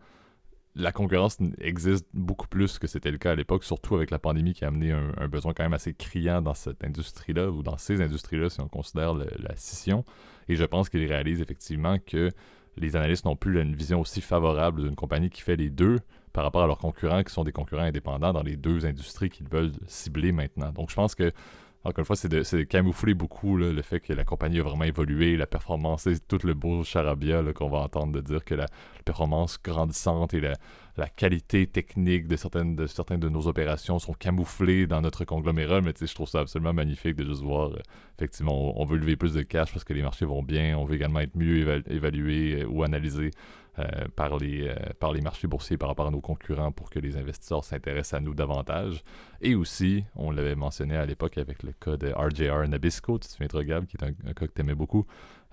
la 0.75 0.93
concurrence 0.93 1.39
existe 1.61 2.07
beaucoup 2.15 2.47
plus 2.47 2.79
que 2.79 2.87
c'était 2.87 3.11
le 3.11 3.19
cas 3.19 3.33
à 3.33 3.35
l'époque, 3.35 3.65
surtout 3.65 3.97
avec 3.97 4.11
la 4.11 4.21
pandémie 4.21 4.55
qui 4.55 4.65
a 4.65 4.69
amené 4.69 4.93
un, 4.93 5.29
besoin 5.29 5.53
quand 5.53 5.65
même 5.65 5.75
assez 5.75 5.93
criant 5.93 6.41
dans 6.41 6.55
cette 6.55 6.85
industrie-là, 6.85 7.51
ou 7.51 7.65
dans 7.65 7.79
ces 7.79 8.01
industries-là, 8.01 8.49
si 8.49 8.61
on 8.61 8.69
considère 8.69 9.15
la 9.15 9.57
scission. 9.57 10.05
Et 10.49 10.55
je 10.55 10.65
pense 10.65 10.89
qu'il 10.89 11.05
réalise 11.05 11.41
effectivement 11.41 11.97
que 11.99 12.31
les 12.79 12.97
analystes 12.97 13.25
n'ont 13.25 13.37
plus 13.37 13.61
une 13.61 13.75
vision 13.75 14.01
aussi 14.01 14.21
favorable 14.21 14.83
d'une 14.83 14.97
compagnie 14.97 15.31
qui 15.31 15.43
fait 15.43 15.57
les 15.57 15.71
deux 15.71 15.99
par 16.33 16.45
rapport 16.45 16.63
à 16.63 16.67
leurs 16.67 16.79
concurrents 16.79 17.23
qui 17.23 17.33
sont 17.33 17.45
des 17.45 17.53
concurrents 17.53 17.83
indépendants 17.83 18.33
dans 18.33 18.43
les 18.43 18.57
deux 18.57 18.87
industries 18.87 19.31
qu'ils 19.31 19.49
veulent 19.49 19.73
cibler 19.87 20.33
maintenant. 20.33 20.73
Donc 20.73 20.91
je 20.91 20.95
pense 20.95 21.15
que 21.15 21.33
encore 21.85 22.01
une 22.01 22.05
fois, 22.05 22.17
c'est 22.17 22.29
de, 22.29 22.63
camoufler 22.65 23.15
beaucoup 23.15 23.57
le 23.57 23.81
fait 23.83 24.01
que 24.01 24.13
la 24.13 24.25
compagnie 24.25 24.61
a 24.61 24.63
vraiment 24.63 24.85
évolué, 24.85 25.37
la 25.37 25.47
performance, 25.47 26.03
c'est 26.03 26.27
tout 26.27 26.41
le 26.45 26.55
beau 26.55 26.83
charabia 26.85 27.43
qu'on 27.55 27.69
va 27.69 27.79
entendre 27.79 28.13
de 28.13 28.21
dire 28.21 28.45
que 28.45 28.55
la, 28.55 28.67
performance 29.09 29.59
grandissante 29.63 30.35
et 30.35 30.41
la, 30.41 31.09
qualité 31.17 31.67
technique 31.67 32.27
de 32.27 32.37
certaines 32.37 32.75
de, 32.75 32.87
certaines 32.87 33.21
de 33.21 33.29
nos 33.29 33.47
opérations 33.47 34.01
sont 34.01 34.13
camouflées 34.13 34.87
dans 34.87 35.01
notre 35.01 35.25
conglomérat. 35.25 35.81
Mais 35.81 35.93
je 35.99 36.13
trouve 36.13 36.29
ça 36.29 36.41
absolument 36.41 36.73
magnifique 36.75 37.15
de 37.15 37.25
juste 37.25 37.43
voir, 37.43 37.71
euh, 37.71 37.79
effectivement, 38.19 38.79
on, 38.79 38.85
veut 38.85 38.99
lever 38.99 39.17
plus 39.17 39.33
de 39.33 39.43
cash 39.43 39.73
parce 39.73 39.85
que 39.85 39.95
les 39.95 40.03
marchés 40.03 40.27
vont 40.27 40.43
bien, 40.43 40.77
on 40.77 40.85
veut 40.85 40.97
également 40.97 41.21
être 41.21 41.37
mieux 41.37 41.83
évalué 41.89 42.63
euh, 42.63 42.67
ou 42.67 42.83
analysé 42.83 43.31
par, 44.17 44.39
les, 44.39 44.69
euh, 44.69 44.75
par 44.99 45.13
les 45.13 45.21
marchés 45.21 45.47
boursiers 45.47 45.77
par 45.77 45.89
rapport 45.89 46.07
à 46.07 46.11
nos 46.11 46.21
concurrents 46.21 46.73
pour 46.73 46.91
que 46.91 46.99
les 46.99 47.17
investisseurs 47.17 47.65
s'intéressent 47.65 48.15
à 48.15 48.21
nous 48.21 48.35
davantage. 48.35 49.03
Et 49.41 49.55
aussi, 49.55 50.05
on 50.17 50.31
l'avait 50.31 50.55
mentionné 50.55 50.97
à 50.97 51.07
l'époque 51.07 51.39
avec 51.39 51.63
le 51.63 51.73
cas 51.73 51.97
de 51.97 52.13
RJR 52.13 52.69
Nabisco, 52.69 53.19
tu 53.19 53.29
te 53.29 53.33
souviens, 53.33 53.63
Gab, 53.63 53.87
qui 53.87 53.97
est 53.97 54.05
un, 54.05 54.13
cas 54.33 54.47
que 54.47 54.53
tu 54.53 54.61
aimais 54.61 54.75
beaucoup, 54.75 55.07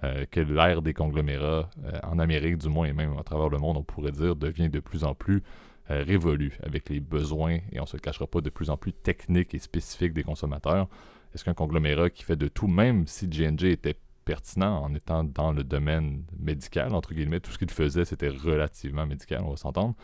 euh, 0.03 0.25
que 0.29 0.39
l'ère 0.39 0.81
des 0.81 0.93
conglomérats, 0.93 1.69
en 2.03 2.19
Amérique 2.19 2.57
du 2.57 2.69
moins 2.69 2.88
et 2.88 2.93
même 2.93 3.17
à 3.17 3.23
travers 3.23 3.49
le 3.49 3.57
monde, 3.57 3.77
on 3.77 3.83
pourrait 3.83 4.11
dire, 4.11 4.35
devient 4.35 4.69
de 4.69 4.79
plus 4.79 5.03
en 5.03 5.15
plus 5.15 5.43
révolue 5.88 6.57
avec 6.63 6.89
les 6.89 6.99
besoins, 6.99 7.59
et 7.71 7.79
on 7.79 7.83
ne 7.83 7.88
se 7.88 7.97
cachera 7.97 8.25
pas, 8.25 8.41
de 8.41 8.49
plus 8.49 8.71
en 8.71 8.77
plus 8.77 8.91
techniques 8.91 9.53
et 9.53 9.59
spécifiques 9.59 10.13
des 10.13 10.23
consommateurs. 10.23 10.88
Est-ce 11.35 11.43
qu'un 11.43 11.53
conglomérat 11.53 12.09
qui 12.09 12.23
fait 12.23 12.38
de 12.38 12.47
tout, 12.47 12.67
même 12.67 13.05
si 13.05 13.31
G&G 13.31 13.71
était 13.71 13.97
pertinent 14.25 14.83
en 14.83 14.93
étant 14.93 15.23
dans 15.23 15.51
le 15.51 15.63
domaine 15.63 16.25
médical, 16.38 16.93
entre 16.93 17.13
guillemets. 17.13 17.39
Tout 17.39 17.51
ce 17.51 17.57
qu'il 17.57 17.71
faisait, 17.71 18.05
c'était 18.05 18.29
relativement 18.29 19.05
médical, 19.05 19.43
on 19.45 19.51
va 19.51 19.57
s'entendre. 19.57 19.95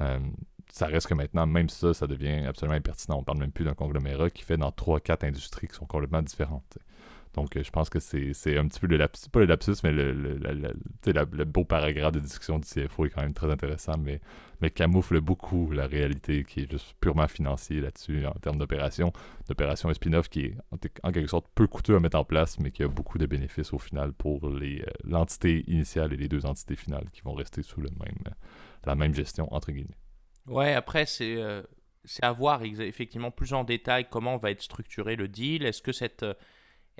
Euh, 0.00 0.18
ça 0.70 0.86
reste 0.86 1.08
que 1.08 1.14
maintenant, 1.14 1.46
même 1.46 1.68
ça, 1.68 1.92
ça 1.94 2.06
devient 2.06 2.44
absolument 2.46 2.76
impertinent. 2.76 3.18
On 3.18 3.24
parle 3.24 3.38
même 3.38 3.52
plus 3.52 3.64
d'un 3.64 3.74
conglomérat 3.74 4.30
qui 4.30 4.44
fait 4.44 4.56
dans 4.56 4.70
3-4 4.70 5.26
industries 5.26 5.66
qui 5.66 5.74
sont 5.74 5.86
complètement 5.86 6.22
différentes. 6.22 6.78
Donc, 7.34 7.56
je 7.56 7.70
pense 7.70 7.88
que 7.90 8.00
c'est 8.00 8.58
un 8.58 8.66
petit 8.66 8.80
peu 8.80 8.88
le 8.88 8.96
lapsus, 8.96 9.28
pas 9.30 9.38
le 9.38 9.46
lapsus, 9.46 9.76
mais 9.84 9.92
le, 9.92 10.12
le, 10.12 10.34
le, 10.36 11.44
beau 11.44 11.64
paragraphe 11.64 12.12
de 12.12 12.18
discussion 12.18 12.58
du 12.58 12.66
CFO 12.66 13.06
est 13.06 13.10
quand 13.10 13.22
même 13.22 13.34
très 13.34 13.50
intéressant, 13.50 13.96
mais, 13.98 14.20
mais 14.60 14.70
camoufle 14.70 15.20
beaucoup 15.20 15.70
la 15.70 15.86
réalité 15.86 16.42
qui 16.42 16.60
est 16.60 16.70
juste 16.70 16.96
purement 17.00 17.28
financier 17.28 17.80
là-dessus 17.80 18.26
en 18.26 18.32
termes 18.32 18.58
d'opération. 18.58 19.12
D'opération 19.48 19.92
spin-off 19.94 20.28
qui 20.28 20.46
est 20.46 20.56
en, 21.02 21.12
quelque 21.12 21.28
sorte 21.28 21.46
peu 21.54 21.68
coûteux 21.68 21.94
à 21.94 22.00
mettre 22.00 22.18
en 22.18 22.24
place, 22.24 22.58
mais 22.58 22.72
qui 22.72 22.82
a 22.82 22.88
beaucoup 22.88 23.18
de 23.18 23.26
bénéfices 23.26 23.72
au 23.72 23.78
final 23.78 24.12
pour 24.12 24.50
l'entité 25.04 25.64
initiale 25.68 26.12
et 26.12 26.16
les 26.16 26.28
deux 26.28 26.46
entités 26.46 26.74
finales 26.74 27.10
qui 27.12 27.22
vont 27.22 27.34
rester 27.34 27.62
sous 27.62 27.80
le 27.80 27.90
même, 27.90 28.34
la 28.84 28.96
même 28.96 29.14
gestion, 29.14 29.52
entre 29.54 29.70
guillemets. 29.70 29.96
Ouais, 30.46 30.74
après, 30.74 31.06
c'est 31.06 31.36
à 32.22 32.32
voir 32.32 32.64
effectivement 32.64 33.30
plus 33.30 33.52
en 33.52 33.62
détail 33.62 34.06
comment 34.10 34.36
va 34.36 34.50
être 34.50 34.62
structuré 34.62 35.14
le 35.14 35.28
deal. 35.28 35.64
Est-ce 35.64 35.82
que 35.82 35.92
cette, 35.92 36.24
euh, 36.24 36.34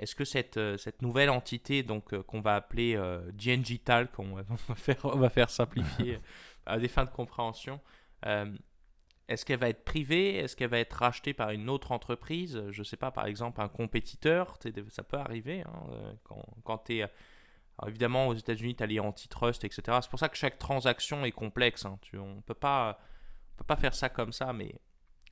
est-ce 0.01 0.15
que 0.15 0.25
cette, 0.25 0.57
euh, 0.57 0.77
cette 0.77 1.03
nouvelle 1.03 1.29
entité 1.29 1.83
donc 1.83 2.13
euh, 2.13 2.23
qu'on 2.23 2.41
va 2.41 2.55
appeler 2.55 2.99
qu'on 4.15 4.35
va 4.67 4.75
faire, 4.75 4.97
on 5.05 5.17
va 5.17 5.29
faire 5.29 5.49
simplifier 5.49 6.19
à 6.65 6.79
des 6.79 6.87
fins 6.87 7.05
de 7.05 7.11
compréhension, 7.11 7.79
est-ce 9.27 9.45
qu'elle 9.45 9.59
va 9.59 9.69
être 9.69 9.85
privée? 9.85 10.35
Est-ce 10.35 10.55
qu'elle 10.55 10.69
va 10.69 10.79
être 10.79 10.93
rachetée 10.93 11.33
par 11.33 11.51
une 11.51 11.69
autre 11.69 11.91
entreprise? 11.91 12.61
Je 12.69 12.79
ne 12.79 12.83
sais 12.83 12.97
pas, 12.97 13.11
par 13.11 13.27
exemple, 13.27 13.61
un 13.61 13.69
compétiteur. 13.69 14.57
Ça 14.89 15.03
peut 15.03 15.17
arriver 15.17 15.61
hein, 15.61 16.15
quand, 16.23 16.45
quand 16.65 16.77
tu 16.79 16.97
es. 16.97 17.07
évidemment, 17.87 18.27
aux 18.27 18.33
États-Unis, 18.33 18.75
tu 18.75 18.83
as 18.83 18.87
les 18.87 18.99
antitrust, 18.99 19.63
etc. 19.63 19.99
C'est 20.01 20.09
pour 20.09 20.19
ça 20.19 20.27
que 20.27 20.37
chaque 20.37 20.57
transaction 20.57 21.23
est 21.23 21.31
complexe. 21.31 21.85
Hein. 21.85 21.97
Tu, 22.01 22.17
on 22.17 22.35
ne 22.35 22.41
peut 22.41 22.53
pas, 22.53 22.99
peut 23.55 23.63
pas 23.63 23.77
faire 23.77 23.95
ça 23.95 24.09
comme 24.09 24.33
ça, 24.33 24.51
mais 24.51 24.75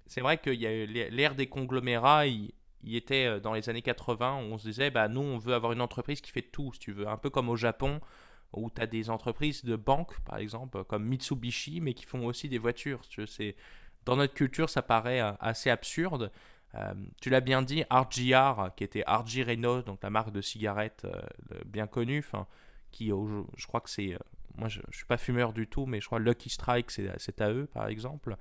c'est 0.08 0.22
vrai 0.22 0.38
qu'il 0.38 0.62
y 0.62 0.66
a 0.66 0.86
l'ère 0.86 1.36
des 1.36 1.48
conglomérats, 1.48 2.26
il, 2.26 2.54
était 2.84 3.26
euh, 3.26 3.40
dans 3.40 3.54
les 3.54 3.70
années 3.70 3.82
80 3.82 4.38
où 4.38 4.54
on 4.54 4.58
se 4.58 4.68
disait, 4.68 4.90
bah, 4.90 5.08
nous, 5.08 5.22
on 5.22 5.38
veut 5.38 5.54
avoir 5.54 5.72
une 5.72 5.82
entreprise 5.82 6.22
qui 6.22 6.32
fait 6.32 6.42
tout, 6.42 6.72
si 6.74 6.80
tu 6.80 6.92
veux. 6.92 7.08
Un 7.08 7.18
peu 7.18 7.30
comme 7.30 7.50
au 7.50 7.56
Japon, 7.56 8.00
où 8.54 8.70
tu 8.70 8.82
as 8.82 8.88
des 8.88 9.10
entreprises 9.10 9.64
de 9.64 9.76
banque, 9.76 10.20
par 10.22 10.38
exemple, 10.38 10.84
comme 10.86 11.06
Mitsubishi, 11.06 11.82
mais 11.82 11.94
qui 11.94 12.06
font 12.06 12.26
aussi 12.26 12.50
des 12.50 12.58
voitures. 12.58 13.02
Tu 13.08 13.26
sais. 13.28 13.56
Dans 14.06 14.16
notre 14.16 14.34
culture, 14.34 14.70
ça 14.70 14.82
paraît 14.82 15.22
euh, 15.22 15.32
assez 15.40 15.70
absurde. 15.70 16.32
Euh, 16.76 16.94
tu 17.22 17.30
l'as 17.30 17.42
bien 17.42 17.62
dit, 17.62 17.84
RGR, 17.90 18.72
qui 18.76 18.84
était 18.84 19.04
RG 19.08 19.44
Renault, 19.48 19.82
donc 19.82 20.00
la 20.04 20.10
marque 20.10 20.32
de 20.32 20.42
cigarettes 20.42 21.08
bien 21.66 21.88
connue, 21.88 22.24
qui, 22.92 23.08
je, 23.08 23.68
crois 23.68 23.82
que 23.82 23.90
c'est... 23.90 24.18
moi, 24.56 24.70
je 24.70 24.80
ne 24.80 24.94
suis 24.94 25.06
pas 25.06 25.18
fumeur 25.18 25.52
du 25.52 25.68
tout, 25.68 25.88
mais 25.88 26.00
je 26.00 26.06
crois 26.06 26.20
Lucky 26.20 26.50
Strike, 26.50 26.92
c'est 26.92 27.42
à 27.42 27.52
eux, 27.52 27.68
par 27.74 27.88
exemple. 27.88 28.38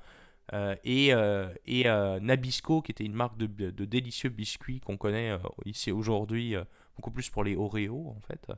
Euh, 0.54 0.74
et, 0.84 1.12
euh, 1.12 1.52
et 1.66 1.88
euh, 1.88 2.20
Nabisco, 2.20 2.80
qui 2.80 2.92
était 2.92 3.04
une 3.04 3.14
marque 3.14 3.36
de, 3.36 3.46
de 3.46 3.84
délicieux 3.84 4.30
biscuits 4.30 4.80
qu'on 4.80 4.96
connaît 4.96 5.36
ici 5.64 5.92
aujourd'hui, 5.92 6.54
beaucoup 6.96 7.10
plus 7.10 7.28
pour 7.28 7.44
les 7.44 7.56
Oreo 7.56 8.14
en 8.16 8.20
fait. 8.20 8.50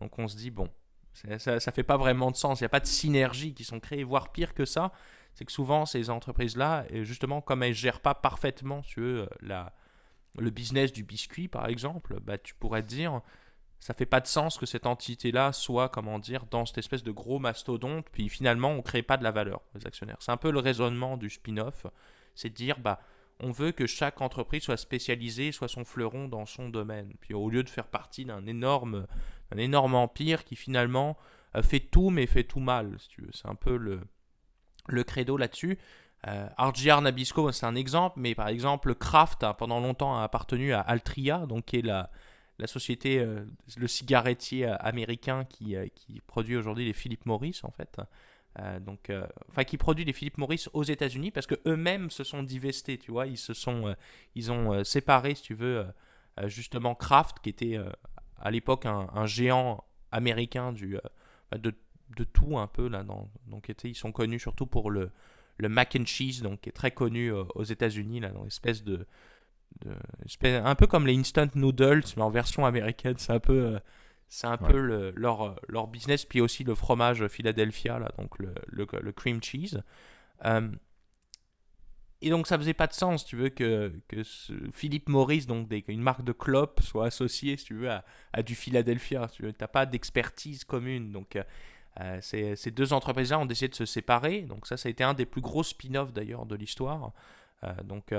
donc 0.00 0.18
on 0.18 0.28
se 0.28 0.36
dit, 0.36 0.50
bon, 0.50 0.68
ça, 1.12 1.60
ça 1.60 1.72
fait 1.72 1.82
pas 1.82 1.96
vraiment 1.96 2.30
de 2.30 2.36
sens, 2.36 2.60
il 2.60 2.64
n'y 2.64 2.66
a 2.66 2.70
pas 2.70 2.80
de 2.80 2.86
synergie 2.86 3.54
qui 3.54 3.64
sont 3.64 3.80
créées, 3.80 4.04
voire 4.04 4.30
pire 4.30 4.54
que 4.54 4.64
ça, 4.64 4.92
c'est 5.34 5.44
que 5.44 5.52
souvent 5.52 5.86
ces 5.86 6.10
entreprises-là, 6.10 6.84
justement, 7.02 7.40
comme 7.40 7.62
elles 7.62 7.70
ne 7.70 7.74
gèrent 7.74 8.00
pas 8.00 8.14
parfaitement 8.14 8.82
sur 8.82 9.28
la, 9.40 9.72
le 10.38 10.50
business 10.50 10.92
du 10.92 11.02
biscuit 11.02 11.48
par 11.48 11.66
exemple, 11.68 12.20
bah, 12.20 12.36
tu 12.36 12.54
pourrais 12.54 12.82
te 12.82 12.88
dire, 12.88 13.22
ça 13.80 13.94
fait 13.94 14.06
pas 14.06 14.20
de 14.20 14.26
sens 14.26 14.58
que 14.58 14.66
cette 14.66 14.86
entité-là 14.86 15.52
soit, 15.52 15.88
comment 15.88 16.18
dire, 16.18 16.44
dans 16.50 16.66
cette 16.66 16.78
espèce 16.78 17.02
de 17.02 17.10
gros 17.10 17.38
mastodonte, 17.38 18.06
puis 18.12 18.28
finalement 18.28 18.70
on 18.70 18.82
crée 18.82 19.02
pas 19.02 19.16
de 19.16 19.24
la 19.24 19.30
valeur 19.30 19.62
aux 19.74 19.86
actionnaires. 19.86 20.18
C'est 20.20 20.32
un 20.32 20.36
peu 20.36 20.50
le 20.50 20.58
raisonnement 20.58 21.16
du 21.16 21.30
spin-off, 21.30 21.86
c'est 22.34 22.50
de 22.50 22.54
dire, 22.54 22.78
bah, 22.78 23.00
on 23.40 23.50
veut 23.50 23.72
que 23.72 23.86
chaque 23.86 24.20
entreprise 24.20 24.64
soit 24.64 24.76
spécialisée, 24.76 25.50
soit 25.50 25.68
son 25.68 25.86
fleuron 25.86 26.28
dans 26.28 26.44
son 26.44 26.68
domaine. 26.68 27.14
Puis 27.20 27.32
au 27.32 27.48
lieu 27.48 27.62
de 27.62 27.70
faire 27.70 27.86
partie 27.86 28.26
d'un 28.26 28.46
énorme, 28.46 29.06
un 29.50 29.56
énorme 29.56 29.94
empire 29.94 30.44
qui 30.44 30.56
finalement 30.56 31.16
euh, 31.56 31.62
fait 31.62 31.80
tout, 31.80 32.10
mais 32.10 32.26
fait 32.26 32.44
tout 32.44 32.60
mal, 32.60 32.96
si 32.98 33.08
tu 33.08 33.22
veux. 33.22 33.30
C'est 33.32 33.48
un 33.48 33.54
peu 33.54 33.78
le, 33.78 34.00
le 34.88 35.04
credo 35.04 35.38
là-dessus. 35.38 35.78
Euh, 36.26 36.46
RGR 36.58 37.00
Nabisco, 37.00 37.50
c'est 37.50 37.64
un 37.64 37.74
exemple, 37.74 38.20
mais 38.20 38.34
par 38.34 38.48
exemple, 38.48 38.94
Kraft 38.94 39.42
a 39.42 39.54
pendant 39.54 39.80
longtemps 39.80 40.18
appartenu 40.18 40.74
à 40.74 40.80
Altria, 40.80 41.46
donc 41.46 41.64
qui 41.64 41.78
est 41.78 41.82
la, 41.82 42.10
la 42.60 42.66
société, 42.66 43.18
euh, 43.18 43.44
le 43.76 43.88
cigarettier 43.88 44.66
euh, 44.66 44.76
américain 44.78 45.44
qui, 45.44 45.74
euh, 45.74 45.86
qui 45.94 46.20
produit 46.26 46.56
aujourd'hui 46.56 46.84
les 46.84 46.92
Philip 46.92 47.24
Morris, 47.26 47.60
en 47.62 47.70
fait. 47.70 48.00
donc, 48.80 49.10
enfin, 49.48 49.64
qui 49.64 49.78
produit 49.78 50.04
les 50.04 50.12
Philip 50.12 50.36
Morris 50.36 50.66
aux 50.72 50.82
États-Unis 50.82 51.30
parce 51.30 51.46
que 51.46 51.54
eux-mêmes 51.66 52.10
se 52.10 52.24
sont 52.24 52.42
divestés, 52.42 52.98
tu 52.98 53.10
vois. 53.10 53.26
Ils 53.26 53.38
se 53.38 53.54
sont, 53.54 53.94
ils 54.34 54.50
ont 54.50 54.84
séparé, 54.84 55.34
si 55.34 55.42
tu 55.42 55.54
veux, 55.54 55.86
justement 56.46 56.94
Kraft, 56.94 57.38
qui 57.42 57.48
était 57.48 57.78
à 58.38 58.50
l'époque 58.50 58.86
un, 58.86 59.26
géant 59.26 59.84
américain 60.10 60.72
du, 60.72 60.98
bah, 61.50 61.58
de, 61.58 61.72
de, 62.16 62.24
tout 62.24 62.58
un 62.58 62.66
peu 62.66 62.88
là. 62.88 63.04
donc, 63.46 63.70
était, 63.70 63.88
ils 63.88 63.94
sont 63.94 64.12
connus 64.12 64.40
surtout 64.40 64.66
pour 64.66 64.90
le, 64.90 65.12
le 65.58 65.68
mac 65.68 65.96
and 65.98 66.06
cheese, 66.06 66.42
donc 66.42 66.62
qui 66.62 66.70
est 66.70 66.72
très 66.72 66.90
connu 66.90 67.30
aux 67.30 67.64
États-Unis 67.64 68.18
là, 68.18 68.30
dans 68.30 68.42
l'espèce 68.42 68.82
de 68.82 69.06
un 70.44 70.74
peu 70.74 70.86
comme 70.86 71.06
les 71.06 71.16
instant 71.16 71.46
noodles, 71.54 72.04
mais 72.16 72.22
en 72.22 72.30
version 72.30 72.66
américaine. 72.66 73.14
C'est 73.18 73.32
un 73.32 73.40
peu, 73.40 73.66
euh, 73.66 73.78
c'est 74.28 74.46
un 74.46 74.56
peu 74.56 74.78
le, 74.78 75.12
leur, 75.16 75.42
euh, 75.42 75.54
leur 75.68 75.86
business. 75.86 76.24
Puis 76.24 76.40
aussi 76.40 76.64
le 76.64 76.74
fromage 76.74 77.26
Philadelphia, 77.28 77.98
là, 77.98 78.10
donc 78.18 78.38
le, 78.38 78.54
le, 78.68 79.12
cream 79.12 79.42
cheese. 79.42 79.82
Euh, 80.44 80.70
et 82.22 82.28
donc 82.28 82.46
ça 82.46 82.58
faisait 82.58 82.74
pas 82.74 82.86
de 82.86 82.92
sens, 82.92 83.24
tu 83.24 83.36
veux, 83.36 83.48
que, 83.48 83.94
que 84.08 84.22
ce 84.22 84.52
Philippe 84.72 85.08
Maurice, 85.08 85.46
donc 85.46 85.68
des, 85.68 85.82
une 85.88 86.02
marque 86.02 86.22
de 86.22 86.32
clope, 86.32 86.80
soit 86.82 87.06
associé, 87.06 87.56
si 87.56 87.64
tu 87.64 87.74
veux, 87.74 87.90
à, 87.90 88.04
à 88.32 88.42
du 88.42 88.54
Philadelphia. 88.54 89.26
Tu 89.32 89.42
n'as 89.44 89.68
pas 89.68 89.86
d'expertise 89.86 90.64
commune. 90.64 91.12
Donc 91.12 91.38
ces, 92.20 92.56
ces, 92.56 92.70
deux 92.70 92.92
entreprises-là 92.92 93.38
ont 93.38 93.46
décidé 93.46 93.68
de 93.68 93.74
se 93.74 93.86
séparer. 93.86 94.42
Donc 94.42 94.66
ça, 94.66 94.76
ça 94.76 94.88
a 94.88 94.90
été 94.90 95.02
un 95.02 95.14
des 95.14 95.24
plus 95.24 95.40
gros 95.40 95.62
spin-offs 95.62 96.12
d'ailleurs 96.12 96.44
de 96.44 96.56
l'histoire. 96.56 97.12
donc 97.84 98.12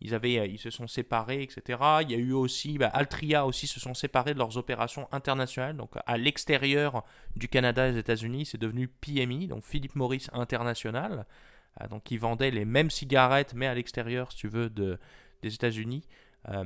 ils, 0.00 0.14
avaient, 0.14 0.38
euh, 0.38 0.46
ils 0.46 0.58
se 0.58 0.70
sont 0.70 0.86
séparés, 0.86 1.42
etc. 1.42 1.78
Il 2.02 2.10
y 2.10 2.14
a 2.14 2.18
eu 2.18 2.32
aussi, 2.32 2.78
bah, 2.78 2.88
Altria 2.88 3.46
aussi 3.46 3.66
se 3.66 3.80
sont 3.80 3.94
séparés 3.94 4.34
de 4.34 4.38
leurs 4.38 4.56
opérations 4.56 5.08
internationales. 5.12 5.76
Donc 5.76 5.92
à 6.06 6.16
l'extérieur 6.16 7.04
du 7.36 7.48
Canada 7.48 7.88
et 7.88 7.92
des 7.92 7.98
États-Unis, 7.98 8.46
c'est 8.46 8.58
devenu 8.58 8.88
PMI, 8.88 9.48
donc 9.48 9.64
Philip 9.64 9.94
Morris 9.94 10.26
International. 10.32 11.26
Euh, 11.80 11.88
donc 11.88 12.10
ils 12.10 12.18
vendaient 12.18 12.50
les 12.50 12.64
mêmes 12.64 12.90
cigarettes, 12.90 13.52
mais 13.54 13.66
à 13.66 13.74
l'extérieur, 13.74 14.32
si 14.32 14.38
tu 14.38 14.48
veux, 14.48 14.70
de, 14.70 14.98
des 15.42 15.54
États-Unis. 15.54 16.04
Euh, 16.48 16.64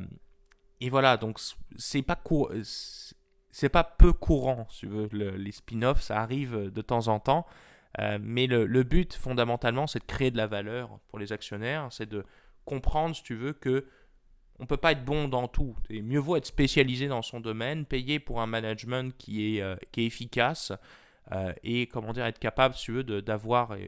et 0.80 0.88
voilà, 0.88 1.16
donc 1.16 1.38
c'est 1.76 2.02
pas 2.02 2.20
c'est 3.50 3.68
pas 3.68 3.84
peu 3.84 4.12
courant, 4.12 4.66
si 4.70 4.80
tu 4.80 4.86
veux, 4.88 5.08
les 5.12 5.52
spin-offs, 5.52 6.02
ça 6.02 6.20
arrive 6.20 6.72
de 6.72 6.82
temps 6.82 7.06
en 7.06 7.20
temps. 7.20 7.46
mais 8.20 8.48
le, 8.48 8.66
le, 8.66 8.82
but, 8.82 9.14
fondamentalement, 9.14 9.86
c'est 9.86 10.00
de 10.00 10.04
créer 10.04 10.32
de 10.32 10.36
la 10.36 10.48
valeur 10.48 10.98
pour 11.08 11.20
les 11.20 11.32
actionnaires, 11.32 11.86
c'est 11.92 12.08
de 12.08 12.24
comprendre, 12.64 13.14
si 13.14 13.22
tu 13.22 13.34
veux, 13.34 13.52
que 13.52 13.86
on 14.58 14.66
peut 14.66 14.76
pas 14.76 14.92
être 14.92 15.04
bon 15.04 15.28
dans 15.28 15.48
tout. 15.48 15.76
Et 15.90 16.02
mieux 16.02 16.18
vaut 16.18 16.36
être 16.36 16.46
spécialisé 16.46 17.08
dans 17.08 17.22
son 17.22 17.40
domaine, 17.40 17.84
payer 17.84 18.18
pour 18.18 18.40
un 18.40 18.46
management 18.46 19.14
qui 19.16 19.56
est, 19.56 19.62
euh, 19.62 19.76
qui 19.90 20.02
est 20.02 20.06
efficace 20.06 20.72
euh, 21.32 21.52
et 21.62 21.86
comment 21.86 22.12
dire 22.12 22.26
être 22.26 22.38
capable, 22.38 22.74
si 22.74 22.84
tu 22.84 22.92
veux, 22.92 23.04
d'avoir 23.04 23.72
euh, 23.72 23.78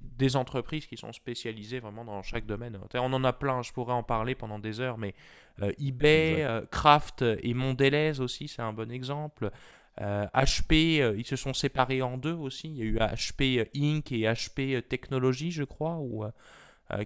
des 0.00 0.36
entreprises 0.36 0.86
qui 0.86 0.96
sont 0.96 1.12
spécialisées 1.12 1.80
vraiment 1.80 2.04
dans 2.04 2.22
chaque 2.22 2.44
domaine. 2.44 2.78
On 2.94 3.12
en 3.12 3.24
a 3.24 3.32
plein, 3.32 3.62
je 3.62 3.72
pourrais 3.72 3.94
en 3.94 4.02
parler 4.02 4.34
pendant 4.34 4.58
des 4.58 4.80
heures, 4.80 4.98
mais 4.98 5.14
eBay, 5.78 6.46
Kraft 6.70 7.22
et 7.22 7.54
Mondelez 7.54 8.20
aussi, 8.20 8.48
c'est 8.48 8.60
un 8.60 8.74
bon 8.74 8.90
exemple. 8.90 9.50
HP, 9.98 11.14
ils 11.16 11.24
se 11.24 11.36
sont 11.36 11.54
séparés 11.54 12.02
en 12.02 12.18
deux 12.18 12.34
aussi. 12.34 12.68
Il 12.68 12.76
y 12.76 12.82
a 12.82 12.84
eu 12.84 12.98
HP 12.98 13.70
Inc. 13.74 14.12
et 14.12 14.24
HP 14.24 14.86
Technology, 14.86 15.52
je 15.52 15.64
crois, 15.64 15.96
ou 15.96 16.24
euh, 16.24 16.30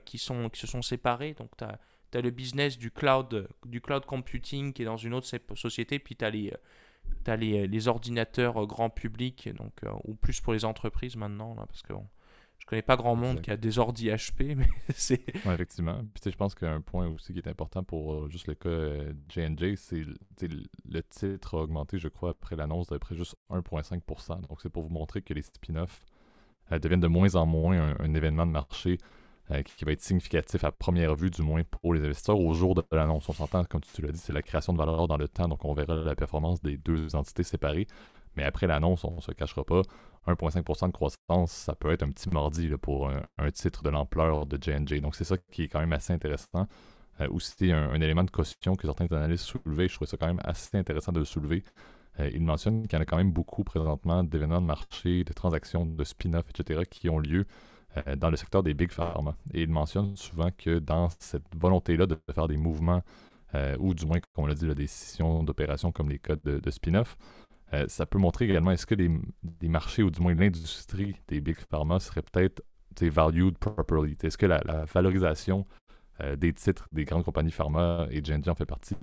qui, 0.04 0.18
sont, 0.18 0.48
qui 0.48 0.60
se 0.60 0.66
sont 0.66 0.82
séparés. 0.82 1.34
Donc, 1.34 1.50
tu 1.56 1.64
as, 1.64 1.78
as, 2.14 2.20
le 2.20 2.30
business 2.30 2.78
du 2.78 2.90
cloud, 2.90 3.48
du 3.66 3.80
cloud 3.80 4.04
computing 4.04 4.72
qui 4.72 4.82
est 4.82 4.86
dans 4.86 4.96
une 4.96 5.14
autre 5.14 5.28
société, 5.54 5.98
puis 5.98 6.16
tu 6.16 6.24
as 6.24 6.30
les, 6.30 6.52
as 7.26 7.36
les, 7.36 7.66
les 7.66 7.88
ordinateurs 7.88 8.62
euh, 8.62 8.66
grand 8.66 8.90
public, 8.90 9.48
donc, 9.56 9.72
euh, 9.84 9.90
ou 10.04 10.14
plus 10.14 10.40
pour 10.40 10.52
les 10.52 10.64
entreprises 10.64 11.16
maintenant, 11.16 11.54
là, 11.54 11.66
parce 11.66 11.82
que 11.82 11.92
bon, 11.92 12.06
je 12.58 12.66
connais 12.66 12.82
pas 12.82 12.96
grand 12.96 13.14
monde 13.14 13.40
qui 13.40 13.50
a 13.50 13.56
des 13.56 13.78
ordi 13.78 14.08
HP, 14.08 14.54
mais 14.56 14.68
c'est... 14.94 15.24
Ouais, 15.46 15.54
effectivement. 15.54 16.02
Puis 16.14 16.30
je 16.30 16.36
pense 16.36 16.54
qu'un 16.54 16.80
point 16.80 17.06
aussi 17.08 17.32
qui 17.32 17.38
est 17.38 17.48
important 17.48 17.82
pour 17.84 18.28
juste 18.30 18.46
le 18.46 18.54
cas 18.54 19.12
J&J, 19.28 19.76
c'est 19.76 20.02
le 20.42 21.02
titre 21.02 21.56
a 21.56 21.62
augmenté, 21.62 21.98
je 21.98 22.08
crois, 22.08 22.30
après 22.30 22.56
l'annonce 22.56 22.88
d'à 22.88 22.98
près 22.98 23.14
juste 23.14 23.36
1,5%. 23.50 24.48
Donc 24.48 24.60
c'est 24.60 24.70
pour 24.70 24.82
vous 24.82 24.90
montrer 24.90 25.22
que 25.22 25.34
les 25.34 25.42
spin-offs 25.42 26.04
deviennent 26.70 27.00
de 27.00 27.06
moins 27.06 27.34
en 27.36 27.46
moins 27.46 27.96
un 27.98 28.14
événement 28.14 28.44
de 28.44 28.52
marché 28.52 28.98
euh, 29.50 29.62
qui 29.62 29.86
va 29.86 29.92
être 29.92 30.02
significatif 30.02 30.62
à 30.64 30.70
première 30.72 31.14
vue, 31.14 31.30
du 31.30 31.40
moins 31.40 31.62
pour 31.62 31.94
les 31.94 32.04
investisseurs, 32.04 32.38
au 32.38 32.52
jour 32.52 32.74
de 32.74 32.84
l'annonce. 32.92 33.28
On 33.30 33.32
s'entend, 33.32 33.64
comme 33.64 33.80
tu 33.80 34.02
l'as 34.02 34.12
dit, 34.12 34.18
c'est 34.18 34.34
la 34.34 34.42
création 34.42 34.74
de 34.74 34.78
valeur 34.78 35.08
dans 35.08 35.16
le 35.16 35.26
temps, 35.26 35.48
donc 35.48 35.64
on 35.64 35.72
verra 35.72 35.94
la 35.94 36.14
performance 36.14 36.60
des 36.60 36.76
deux 36.76 37.16
entités 37.16 37.44
séparées. 37.44 37.86
Mais 38.36 38.44
après 38.44 38.66
l'annonce, 38.66 39.04
on 39.04 39.16
ne 39.16 39.20
se 39.22 39.32
cachera 39.32 39.64
pas, 39.64 39.80
1,5% 40.26 40.88
de 40.88 40.92
croissance, 40.92 41.50
ça 41.50 41.74
peut 41.74 41.90
être 41.90 42.02
un 42.02 42.10
petit 42.10 42.28
mardi 42.28 42.68
pour 42.82 43.08
un, 43.08 43.50
titre 43.50 43.82
de 43.82 43.88
l'ampleur 43.88 44.44
de 44.44 44.58
J&J. 44.60 45.00
Donc 45.00 45.16
c'est 45.16 45.24
ça 45.24 45.38
qui 45.50 45.62
est 45.62 45.68
quand 45.68 45.80
même 45.80 45.94
assez 45.94 46.12
intéressant. 46.12 46.66
aussi 47.30 47.72
un, 47.72 47.90
un, 47.90 48.00
élément 48.02 48.24
de 48.24 48.30
caution 48.30 48.76
que 48.76 48.86
certains 48.86 49.06
analystes 49.06 49.44
soulevaient. 49.44 49.88
Je 49.88 49.94
trouvais 49.94 50.10
ça 50.10 50.18
quand 50.18 50.26
même 50.26 50.40
assez 50.44 50.76
intéressant 50.76 51.12
de 51.12 51.20
le 51.20 51.24
soulever. 51.24 51.64
il 52.18 52.42
mentionne 52.42 52.86
qu'il 52.86 52.98
y 52.98 53.00
en 53.00 53.02
a 53.02 53.06
quand 53.06 53.16
même 53.16 53.32
beaucoup 53.32 53.64
présentement 53.64 54.22
d'événements 54.22 54.60
de 54.60 54.66
marché, 54.66 55.24
de 55.24 55.32
transactions, 55.32 55.86
de 55.86 56.04
spin-off, 56.04 56.44
etc., 56.50 56.82
qui 56.88 57.08
ont 57.08 57.18
lieu 57.18 57.46
dans 58.16 58.30
le 58.30 58.36
secteur 58.36 58.62
des 58.62 58.74
big 58.74 58.90
pharma. 58.92 59.34
Et 59.52 59.62
il 59.62 59.68
mentionne 59.68 60.16
souvent 60.16 60.50
que 60.56 60.78
dans 60.78 61.08
cette 61.18 61.44
volonté-là 61.56 62.06
de 62.06 62.16
faire 62.32 62.46
des 62.46 62.56
mouvements, 62.56 63.02
ou 63.78 63.94
du 63.94 64.06
moins, 64.06 64.20
comme 64.20 64.44
on 64.44 64.46
l'a 64.46 64.54
dit, 64.54 64.66
des 64.66 64.74
décisions 64.74 65.42
d'opération 65.42 65.90
comme 65.90 66.08
les 66.08 66.18
codes 66.18 66.42
de, 66.42 66.70
spin-off, 66.70 67.16
euh, 67.74 67.84
ça 67.88 68.06
peut 68.06 68.18
montrer 68.18 68.46
également 68.46 68.70
est-ce 68.70 68.86
que 68.86 68.94
des, 68.94 69.10
marchés 69.68 70.02
ou 70.02 70.10
du 70.10 70.20
moins 70.20 70.34
l'industrie 70.34 71.16
des 71.28 71.40
big 71.40 71.56
pharma 71.70 72.00
serait 72.00 72.22
peut-être 72.22 72.62
valued 73.00 73.58
properly? 73.58 74.16
Est-ce 74.22 74.38
que 74.38 74.46
la, 74.46 74.60
valorisation 74.92 75.66
euh, 76.20 76.34
des 76.34 76.52
titres 76.52 76.88
des 76.92 77.04
grandes 77.04 77.24
compagnies 77.24 77.50
pharma 77.50 78.06
et 78.10 78.24
J&J 78.24 78.48
en 78.50 78.54
fait 78.54 78.66
partie 78.66 78.96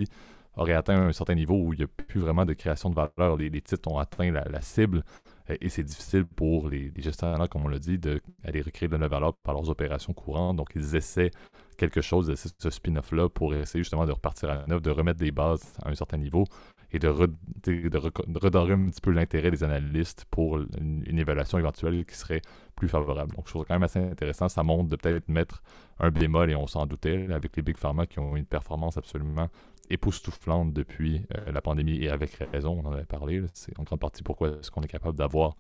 aurait 0.56 0.74
atteint 0.74 1.08
un 1.08 1.12
certain 1.14 1.36
niveau 1.36 1.56
où 1.56 1.74
il 1.74 1.78
n'y 1.78 1.84
a 1.84 1.88
plus 1.88 2.20
vraiment 2.20 2.46
de 2.46 2.54
création 2.54 2.90
de 2.90 2.96
valeur? 2.96 3.38
Les, 3.38 3.50
titres 3.62 3.90
ont 3.90 4.00
atteint 4.00 4.32
la, 4.32 4.62
cible 4.62 5.00
euh, 5.00 5.02
et 5.48 5.70
c'est 5.70 5.84
difficile 5.84 6.26
pour 6.26 6.70
les, 6.70 6.92
gestionnaires, 6.98 7.48
comme 7.50 7.66
on 7.66 7.68
l'a 7.68 7.80
dit, 7.80 8.00
d'aller 8.00 8.62
recréer 8.62 8.90
de 8.90 8.96
la 8.96 9.08
valeur 9.08 9.36
par 9.36 9.54
leurs 9.54 9.70
opérations 9.70 10.14
courantes. 10.14 10.58
Donc, 10.58 10.72
ils 10.76 10.96
essaient 10.96 11.32
quelque 11.78 12.02
chose 12.02 12.28
de 12.28 12.36
ce 12.36 12.70
spin-off-là 12.70 13.30
pour 13.30 13.54
essayer 13.54 13.84
justement 13.84 14.06
de 14.06 14.12
repartir 14.12 14.50
à 14.50 14.66
neuf, 14.68 14.82
de 14.82 14.90
remettre 14.90 15.20
des 15.20 15.32
bases 15.32 15.74
à 15.84 15.90
un 15.90 15.96
certain 15.96 16.18
niveau 16.18 16.46
et 16.92 17.00
de, 17.00 17.08
redorer 17.08 18.74
un 18.74 18.90
petit 18.90 19.02
peu 19.02 19.12
l'intérêt 19.12 19.52
des 19.52 19.64
analystes 19.64 20.26
pour 20.32 20.58
une, 20.58 21.20
évaluation 21.20 21.60
éventuelle 21.60 22.06
qui 22.06 22.16
serait 22.16 22.42
plus 22.76 22.88
favorable. 22.88 23.36
Donc, 23.36 23.46
je 23.46 23.52
trouve 23.52 23.66
quand 23.66 23.76
même 23.76 23.84
assez 23.84 24.00
intéressant. 24.00 24.50
Ça 24.50 24.64
montre 24.64 24.90
de 24.90 24.96
peut-être 24.96 25.30
mettre 25.30 25.62
un 26.00 26.10
bémol, 26.10 26.50
et 26.50 26.56
on 26.56 26.68
s'en 26.68 26.88
doutait, 26.88 27.28
avec 27.32 27.56
les 27.56 27.62
big 27.62 27.78
pharma 27.78 28.08
qui 28.08 28.20
ont 28.20 28.36
une 28.36 28.46
performance 28.46 28.98
absolument 28.98 29.50
époustouflante 29.90 30.74
depuis 30.74 31.26
euh, 31.36 31.52
la 31.52 31.62
pandémie, 31.62 31.98
et 32.04 32.10
avec 32.10 32.34
raison, 32.52 32.82
on 32.84 32.88
en 32.88 32.94
avait 32.94 33.06
parlé. 33.06 33.44
C'est 33.54 33.78
en 33.80 33.84
grande 33.84 34.00
partie 34.00 34.24
pourquoi 34.24 34.50
est-ce 34.50 34.72
qu'on 34.72 34.82
est 34.82 34.88
capable 34.88 35.18
d'avoir 35.18 35.56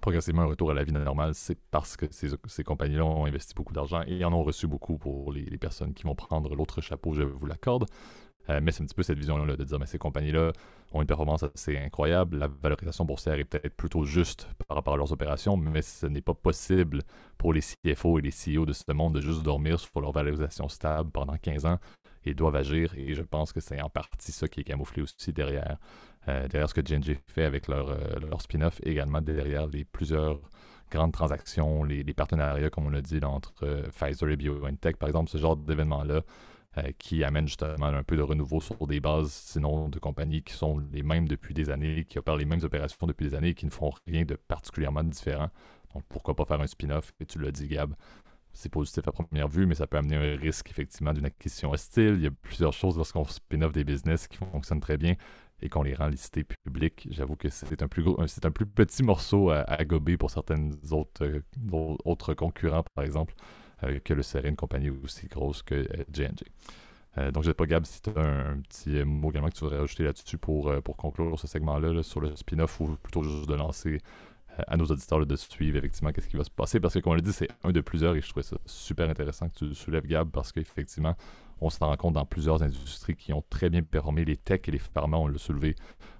progressivement 0.00 0.42
un 0.42 0.46
retour 0.46 0.72
à 0.72 0.74
la 0.74 0.82
vie 0.82 0.92
normale, 0.92 1.32
c'est 1.34 1.58
parce 1.70 1.96
que 1.96 2.06
ces, 2.10 2.64
compagnies-là 2.64 3.04
ont 3.04 3.24
investi 3.24 3.54
beaucoup 3.54 3.72
d'argent 3.72 4.02
et 4.08 4.24
en 4.24 4.32
ont 4.32 4.42
reçu 4.42 4.66
beaucoup 4.66 4.98
pour 4.98 5.32
les, 5.32 5.44
les 5.44 5.58
personnes 5.58 5.94
qui 5.94 6.02
vont 6.02 6.16
prendre 6.16 6.56
l'autre 6.56 6.80
chapeau, 6.80 7.14
je 7.14 7.22
vous 7.22 7.46
l'accorde. 7.46 7.86
Euh, 8.48 8.60
mais 8.62 8.70
c'est 8.70 8.82
un 8.82 8.86
petit 8.86 8.94
peu 8.94 9.02
cette 9.02 9.18
vision-là 9.18 9.56
de 9.56 9.64
dire, 9.64 9.78
mais 9.78 9.86
ces 9.86 9.98
compagnies-là 9.98 10.52
ont 10.92 11.00
une 11.00 11.06
performance 11.06 11.42
assez 11.42 11.76
incroyable. 11.76 12.38
La 12.38 12.48
valorisation 12.48 13.04
boursière 13.04 13.34
est 13.34 13.44
peut-être 13.44 13.76
plutôt 13.76 14.04
juste 14.04 14.48
par 14.66 14.76
rapport 14.76 14.94
à 14.94 14.96
leurs 14.96 15.12
opérations, 15.12 15.56
mais 15.56 15.82
ce 15.82 16.06
n'est 16.06 16.20
pas 16.20 16.34
possible 16.34 17.02
pour 17.38 17.52
les 17.52 17.60
CFO 17.60 18.18
et 18.18 18.22
les 18.22 18.30
CEO 18.30 18.64
de 18.66 18.72
ce 18.72 18.92
monde 18.92 19.14
de 19.14 19.20
juste 19.20 19.42
dormir 19.42 19.80
sur 19.80 20.00
leur 20.00 20.12
valorisation 20.12 20.68
stable 20.68 21.10
pendant 21.10 21.36
15 21.36 21.66
ans. 21.66 21.78
Ils 22.26 22.34
doivent 22.34 22.56
agir. 22.56 22.92
Et 22.96 23.14
je 23.14 23.22
pense 23.22 23.52
que 23.52 23.60
c'est 23.60 23.80
en 23.80 23.88
partie 23.88 24.32
ça 24.32 24.48
qui 24.48 24.60
est 24.60 24.64
camouflé 24.64 25.02
aussi 25.02 25.32
derrière, 25.32 25.78
euh, 26.28 26.46
derrière 26.48 26.68
ce 26.68 26.74
que 26.74 26.84
J&J 26.84 27.18
fait 27.26 27.44
avec 27.44 27.68
leur, 27.68 27.88
euh, 27.90 28.18
leur 28.20 28.42
spin-off, 28.42 28.80
également 28.82 29.20
derrière 29.20 29.66
les 29.66 29.84
plusieurs 29.84 30.40
grandes 30.90 31.12
transactions, 31.12 31.82
les, 31.84 32.04
partenariats, 32.14 32.70
comme 32.70 32.86
on 32.86 32.90
l'a 32.90 33.02
dit, 33.02 33.20
entre 33.24 33.84
Pfizer 33.90 34.28
et 34.28 34.36
BioNTech, 34.36 34.96
par 34.96 35.08
exemple, 35.08 35.30
ce 35.30 35.38
genre 35.38 35.56
d'événements-là 35.56 36.22
euh, 36.78 36.92
qui 36.98 37.24
amène 37.24 37.48
justement 37.48 37.86
un 37.86 38.02
peu 38.02 38.18
de 38.18 38.22
renouveau 38.22 38.60
sur 38.60 38.86
des 38.86 39.00
bases, 39.00 39.32
sinon 39.32 39.88
de 39.88 39.98
compagnies 39.98 40.42
qui 40.42 40.52
sont 40.52 40.78
les 40.92 41.02
mêmes 41.02 41.26
depuis 41.26 41.54
des 41.54 41.70
années, 41.70 42.04
qui 42.04 42.18
opèrent 42.18 42.36
les 42.36 42.44
mêmes 42.44 42.62
opérations 42.62 43.06
depuis 43.06 43.30
des 43.30 43.34
années 43.34 43.48
et 43.48 43.54
qui 43.54 43.64
ne 43.64 43.70
font 43.70 43.92
rien 44.06 44.26
de 44.26 44.34
particulièrement 44.34 45.02
différent. 45.02 45.48
Donc 45.94 46.04
pourquoi 46.10 46.36
pas 46.36 46.44
faire 46.44 46.60
un 46.60 46.66
spin-off? 46.66 47.14
Et 47.18 47.24
tu 47.24 47.38
l'as 47.38 47.50
dit, 47.50 47.66
Gab, 47.66 47.94
c'est 48.56 48.70
positif 48.70 49.06
à 49.06 49.12
première 49.12 49.48
vue, 49.48 49.66
mais 49.66 49.74
ça 49.74 49.86
peut 49.86 49.98
amener 49.98 50.16
un 50.16 50.36
risque 50.36 50.70
effectivement 50.70 51.12
d'une 51.12 51.26
acquisition 51.26 51.70
hostile. 51.70 52.14
Il 52.16 52.22
y 52.22 52.26
a 52.26 52.30
plusieurs 52.30 52.72
choses 52.72 52.96
lorsqu'on 52.96 53.24
spin-off 53.24 53.72
des 53.72 53.84
business 53.84 54.26
qui 54.26 54.38
fonctionnent 54.38 54.80
très 54.80 54.96
bien 54.96 55.14
et 55.60 55.68
qu'on 55.68 55.82
les 55.82 55.94
rend 55.94 56.08
listés 56.08 56.44
publics. 56.64 57.08
J'avoue 57.10 57.36
que 57.36 57.48
c'est 57.48 57.82
un 57.82 57.88
plus 57.88 58.66
petit 58.66 59.02
morceau 59.02 59.50
à, 59.50 59.84
gober 59.84 60.16
pour 60.16 60.30
certaines 60.30 60.74
autres, 60.90 61.24
euh, 61.24 61.96
autres 62.04 62.34
concurrents, 62.34 62.84
par 62.94 63.04
exemple. 63.04 63.34
Euh, 63.84 63.98
que 64.02 64.14
le 64.14 64.22
serait 64.22 64.48
une 64.48 64.56
compagnie 64.56 64.88
aussi 64.88 65.26
grosse 65.26 65.62
que 65.62 65.86
J&J. 66.10 66.44
Euh, 67.18 67.30
donc, 67.30 67.42
je 67.42 67.48
ne 67.48 67.52
sais 67.52 67.54
pas, 67.54 67.66
Gab, 67.66 67.84
si 67.84 68.00
tu 68.00 68.08
as 68.08 68.22
un, 68.22 68.60
petit 68.60 69.04
mot 69.04 69.30
également 69.30 69.48
que 69.48 69.54
tu 69.54 69.60
voudrais 69.64 69.80
rajouter 69.80 70.04
là-dessus 70.04 70.38
pour, 70.38 70.72
pour 70.82 70.96
conclure 70.96 71.38
ce 71.38 71.46
segment-là 71.46 72.02
sur 72.02 72.20
le 72.20 72.34
spin-off 72.36 72.80
ou 72.80 72.96
plutôt 72.96 73.22
juste 73.22 73.46
de 73.46 73.54
lancer 73.54 73.98
à 74.66 74.76
nos 74.76 74.86
auditeurs 74.86 75.24
de 75.24 75.36
suivre 75.36 75.76
effectivement 75.76 76.12
qu'est-ce 76.12 76.28
qui 76.28 76.36
va 76.36 76.44
se 76.44 76.50
passer. 76.50 76.80
Parce 76.80 76.94
que, 76.94 77.00
comme 77.00 77.12
on 77.12 77.16
l'a 77.16 77.22
dit, 77.22 77.32
c'est 77.32 77.48
un 77.64 77.72
de 77.72 77.80
plusieurs 77.80 78.16
et 78.16 78.20
je 78.20 78.28
trouvais 78.28 78.44
ça 78.44 78.56
super 78.66 79.08
intéressant 79.08 79.48
que 79.48 79.54
tu 79.54 79.74
soulèves, 79.74 80.06
Gab, 80.06 80.30
parce 80.30 80.52
qu'effectivement, 80.52 81.14
on 81.60 81.70
se 81.70 81.78
rend 81.78 81.96
compte 81.96 82.14
dans 82.14 82.26
plusieurs 82.26 82.62
industries 82.62 83.16
qui 83.16 83.32
ont 83.32 83.44
très 83.48 83.70
bien 83.70 83.82
performé. 83.82 84.24
Les 84.24 84.36
techs 84.36 84.68
et 84.68 84.72
les 84.72 84.78
pharma, 84.78 85.16
on 85.16 85.26
l'a 85.26 85.38
soulevé, 85.38 85.74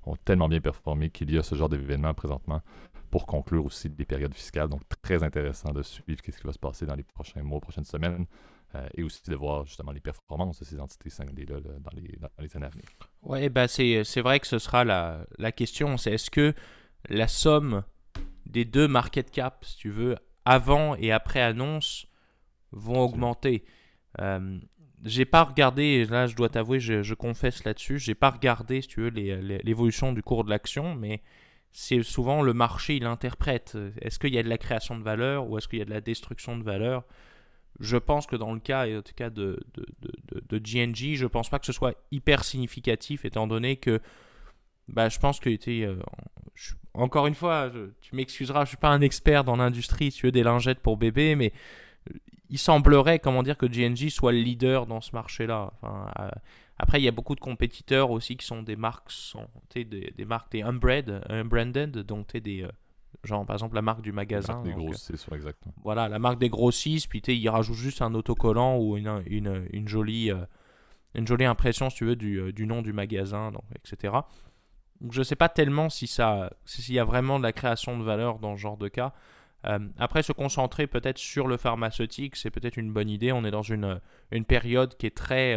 ont 0.04 0.16
tellement 0.16 0.48
bien 0.48 0.60
performé 0.60 1.10
qu'il 1.10 1.30
y 1.30 1.38
a 1.38 1.42
ce 1.42 1.54
genre 1.54 1.68
d'événement 1.68 2.14
présentement 2.14 2.62
pour 3.10 3.26
conclure 3.26 3.64
aussi 3.64 3.88
des 3.88 4.04
périodes 4.04 4.34
fiscales. 4.34 4.68
Donc, 4.68 4.82
très 5.02 5.22
intéressant 5.22 5.72
de 5.72 5.82
suivre 5.82 6.20
ce 6.24 6.30
qui 6.30 6.46
va 6.46 6.52
se 6.52 6.58
passer 6.58 6.86
dans 6.86 6.94
les 6.94 7.04
prochains 7.04 7.42
mois, 7.42 7.60
prochaines 7.60 7.84
semaines. 7.84 8.26
Euh, 8.74 8.88
et 8.94 9.04
aussi 9.04 9.22
de 9.30 9.36
voir 9.36 9.64
justement 9.64 9.92
les 9.92 10.00
performances 10.00 10.58
de 10.58 10.64
ces 10.64 10.80
entités 10.80 11.08
scindées-là 11.08 11.60
dans, 11.60 11.90
les, 11.94 12.18
dans, 12.20 12.28
les, 12.40 12.56
années 12.56 12.66
à 12.66 12.68
venir. 12.68 12.84
Oui, 13.22 13.48
bah 13.48 13.68
c'est, 13.68 14.02
vrai 14.20 14.40
que 14.40 14.46
ce 14.46 14.58
sera 14.58 14.84
la, 14.84 15.24
la 15.38 15.52
question. 15.52 15.96
C'est 15.96 16.12
est-ce 16.12 16.32
que 16.32 16.52
la 17.08 17.28
somme 17.28 17.84
des 18.46 18.64
deux 18.64 18.88
market 18.88 19.30
cap, 19.30 19.64
si 19.64 19.76
tu 19.76 19.90
veux, 19.90 20.16
avant 20.44 20.94
et 20.96 21.12
après 21.12 21.40
annonce, 21.40 22.06
vont 22.72 23.00
augmenter 23.00 23.64
euh, 24.20 24.58
j'ai 25.04 25.24
pas 25.24 25.44
regardé, 25.44 26.04
là 26.06 26.26
je 26.26 26.34
dois 26.34 26.48
t'avouer, 26.48 26.80
je, 26.80 27.02
je, 27.02 27.14
confesse 27.14 27.64
là-dessus, 27.64 27.98
j'ai 27.98 28.14
pas 28.14 28.30
regardé, 28.30 28.80
si 28.80 28.88
tu 28.88 29.00
veux, 29.00 29.10
l'évolution 29.10 30.12
du 30.12 30.22
cours 30.22 30.44
de 30.44 30.50
l'action, 30.50 30.94
mais 30.94 31.22
c'est 31.70 32.02
souvent 32.02 32.42
le 32.42 32.54
marché, 32.54 32.96
il 32.96 33.04
interprète. 33.04 33.76
Est-ce 34.00 34.18
qu'il 34.18 34.34
y 34.34 34.38
a 34.38 34.42
de 34.42 34.48
la 34.48 34.58
création 34.58 34.96
de 34.96 35.02
valeur 35.02 35.48
ou 35.48 35.58
est-ce 35.58 35.68
qu'il 35.68 35.78
y 35.78 35.82
a 35.82 35.84
de 35.84 35.90
la 35.90 36.00
destruction 36.00 36.56
de 36.56 36.62
valeur? 36.62 37.04
Je 37.78 37.98
pense 37.98 38.26
que 38.26 38.36
dans 38.36 38.54
le 38.54 38.60
cas, 38.60 38.86
en 38.88 39.02
tout 39.02 39.12
cas 39.14 39.28
de, 39.28 39.60
de, 39.74 39.86
de, 40.32 40.42
de 40.48 40.58
GNG, 40.58 41.14
je 41.14 41.26
pense 41.26 41.50
pas 41.50 41.58
que 41.58 41.66
ce 41.66 41.74
soit 41.74 41.94
hyper 42.10 42.42
significatif 42.44 43.26
étant 43.26 43.46
donné 43.46 43.76
que 43.76 44.00
bah, 44.88 45.08
je 45.08 45.18
pense 45.18 45.40
que 45.40 45.50
euh, 45.68 45.96
encore 46.94 47.26
une 47.26 47.34
fois, 47.34 47.70
tu 48.00 48.14
m'excuseras, 48.14 48.64
je 48.64 48.70
suis 48.70 48.76
pas 48.76 48.90
un 48.90 49.00
expert 49.00 49.44
dans 49.44 49.56
l'industrie, 49.56 50.10
tu 50.10 50.26
veux 50.26 50.32
des 50.32 50.42
lingettes 50.42 50.80
pour 50.80 50.96
bébé, 50.96 51.34
mais 51.34 51.52
il 52.48 52.58
semblerait, 52.58 53.18
comment 53.18 53.42
dire, 53.42 53.58
que 53.58 53.66
GNG 53.66 54.08
soit 54.08 54.32
le 54.32 54.38
leader 54.38 54.86
dans 54.86 55.00
ce 55.00 55.12
marché-là. 55.12 55.72
Enfin, 55.82 56.10
euh, 56.20 56.28
après, 56.78 57.00
il 57.00 57.04
y 57.04 57.08
a 57.08 57.12
beaucoup 57.12 57.34
de 57.34 57.40
compétiteurs 57.40 58.10
aussi 58.10 58.36
qui 58.36 58.46
sont 58.46 58.62
des 58.62 58.76
marques, 58.76 59.10
sont, 59.10 59.48
des, 59.74 59.84
des 59.84 60.24
marques, 60.24 60.52
des 60.52 60.62
unbranded, 60.62 61.98
donc 61.98 62.36
des, 62.36 62.62
euh, 62.62 62.70
genre 63.24 63.44
par 63.46 63.56
exemple 63.56 63.74
la 63.74 63.82
marque 63.82 64.02
du 64.02 64.12
magasin. 64.12 64.62
des 64.62 64.72
grossistes, 64.72 65.28
exactement. 65.32 65.74
Voilà, 65.82 66.08
la 66.08 66.18
marque 66.18 66.38
des 66.38 66.50
grossistes, 66.50 67.08
puis 67.08 67.20
ils 67.20 67.48
rajoutent 67.48 67.76
juste 67.76 68.02
un 68.02 68.14
autocollant 68.14 68.78
ou 68.78 68.96
une, 68.96 69.22
une, 69.26 69.66
une 69.72 69.88
jolie, 69.88 70.30
euh, 70.30 70.44
une 71.14 71.26
jolie 71.26 71.44
impression, 71.46 71.88
si 71.88 71.96
tu 71.96 72.04
veux, 72.04 72.16
du, 72.16 72.38
euh, 72.38 72.52
du 72.52 72.66
nom 72.66 72.82
du 72.82 72.92
magasin, 72.92 73.52
donc, 73.52 73.64
etc. 73.74 74.14
Donc 75.00 75.12
je 75.12 75.18
ne 75.20 75.24
sais 75.24 75.36
pas 75.36 75.48
tellement 75.48 75.88
si 75.88 76.06
ça, 76.06 76.50
s'il 76.64 76.94
y 76.94 76.98
a 76.98 77.04
vraiment 77.04 77.38
de 77.38 77.44
la 77.44 77.52
création 77.52 77.98
de 77.98 78.04
valeur 78.04 78.38
dans 78.38 78.56
ce 78.56 78.60
genre 78.60 78.76
de 78.76 78.88
cas. 78.88 79.12
après, 79.98 80.22
se 80.22 80.32
concentrer 80.32 80.86
peut-être 80.86 81.18
sur 81.18 81.48
le 81.48 81.56
pharmaceutique, 81.56 82.36
c'est 82.36 82.50
peut-être 82.50 82.76
une 82.76 82.92
bonne 82.92 83.10
idée. 83.10 83.32
On 83.32 83.44
est 83.44 83.50
dans 83.50 83.62
une, 83.62 84.00
une 84.30 84.44
période 84.44 84.96
qui 84.96 85.06
est 85.06 85.16
très 85.16 85.56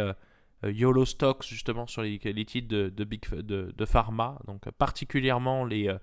euh, 0.64 0.72
YOLO 0.72 1.04
Stocks 1.04 1.44
justement 1.46 1.86
sur 1.86 2.02
les, 2.02 2.18
titres 2.18 2.68
de, 2.68 3.04
big, 3.04 3.28
de, 3.30 3.72
de, 3.76 3.84
pharma, 3.86 4.38
donc 4.46 4.68
particulièrement 4.72 5.64
les, 5.64 5.88
euh, 5.88 5.98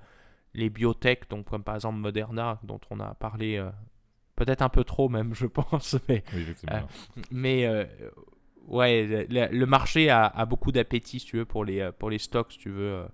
les 0.53 0.69
biotech, 0.69 1.29
donc 1.29 1.45
comme 1.45 1.63
par 1.63 1.75
exemple 1.75 1.99
Moderna, 1.99 2.59
dont 2.63 2.79
on 2.89 2.99
a 2.99 3.13
parlé 3.13 3.57
euh, 3.57 3.69
peut-être 4.35 4.63
un 4.63 4.69
peu 4.69 4.83
trop 4.83 5.09
même, 5.09 5.33
je 5.35 5.45
pense. 5.45 5.97
Mais, 6.09 6.23
mais 7.31 7.87
ouais, 8.65 9.27
le, 9.29 9.65
marché 9.65 10.09
a, 10.09 10.45
beaucoup 10.45 10.71
d'appétit, 10.71 11.19
si 11.19 11.25
tu 11.27 11.37
veux, 11.37 11.45
pour 11.45 11.63
les, 11.63 11.91
pour 11.99 12.09
les 12.09 12.17
stocks, 12.17 12.53
si 12.53 12.57
tu 12.57 12.71
veux, 12.71 13.05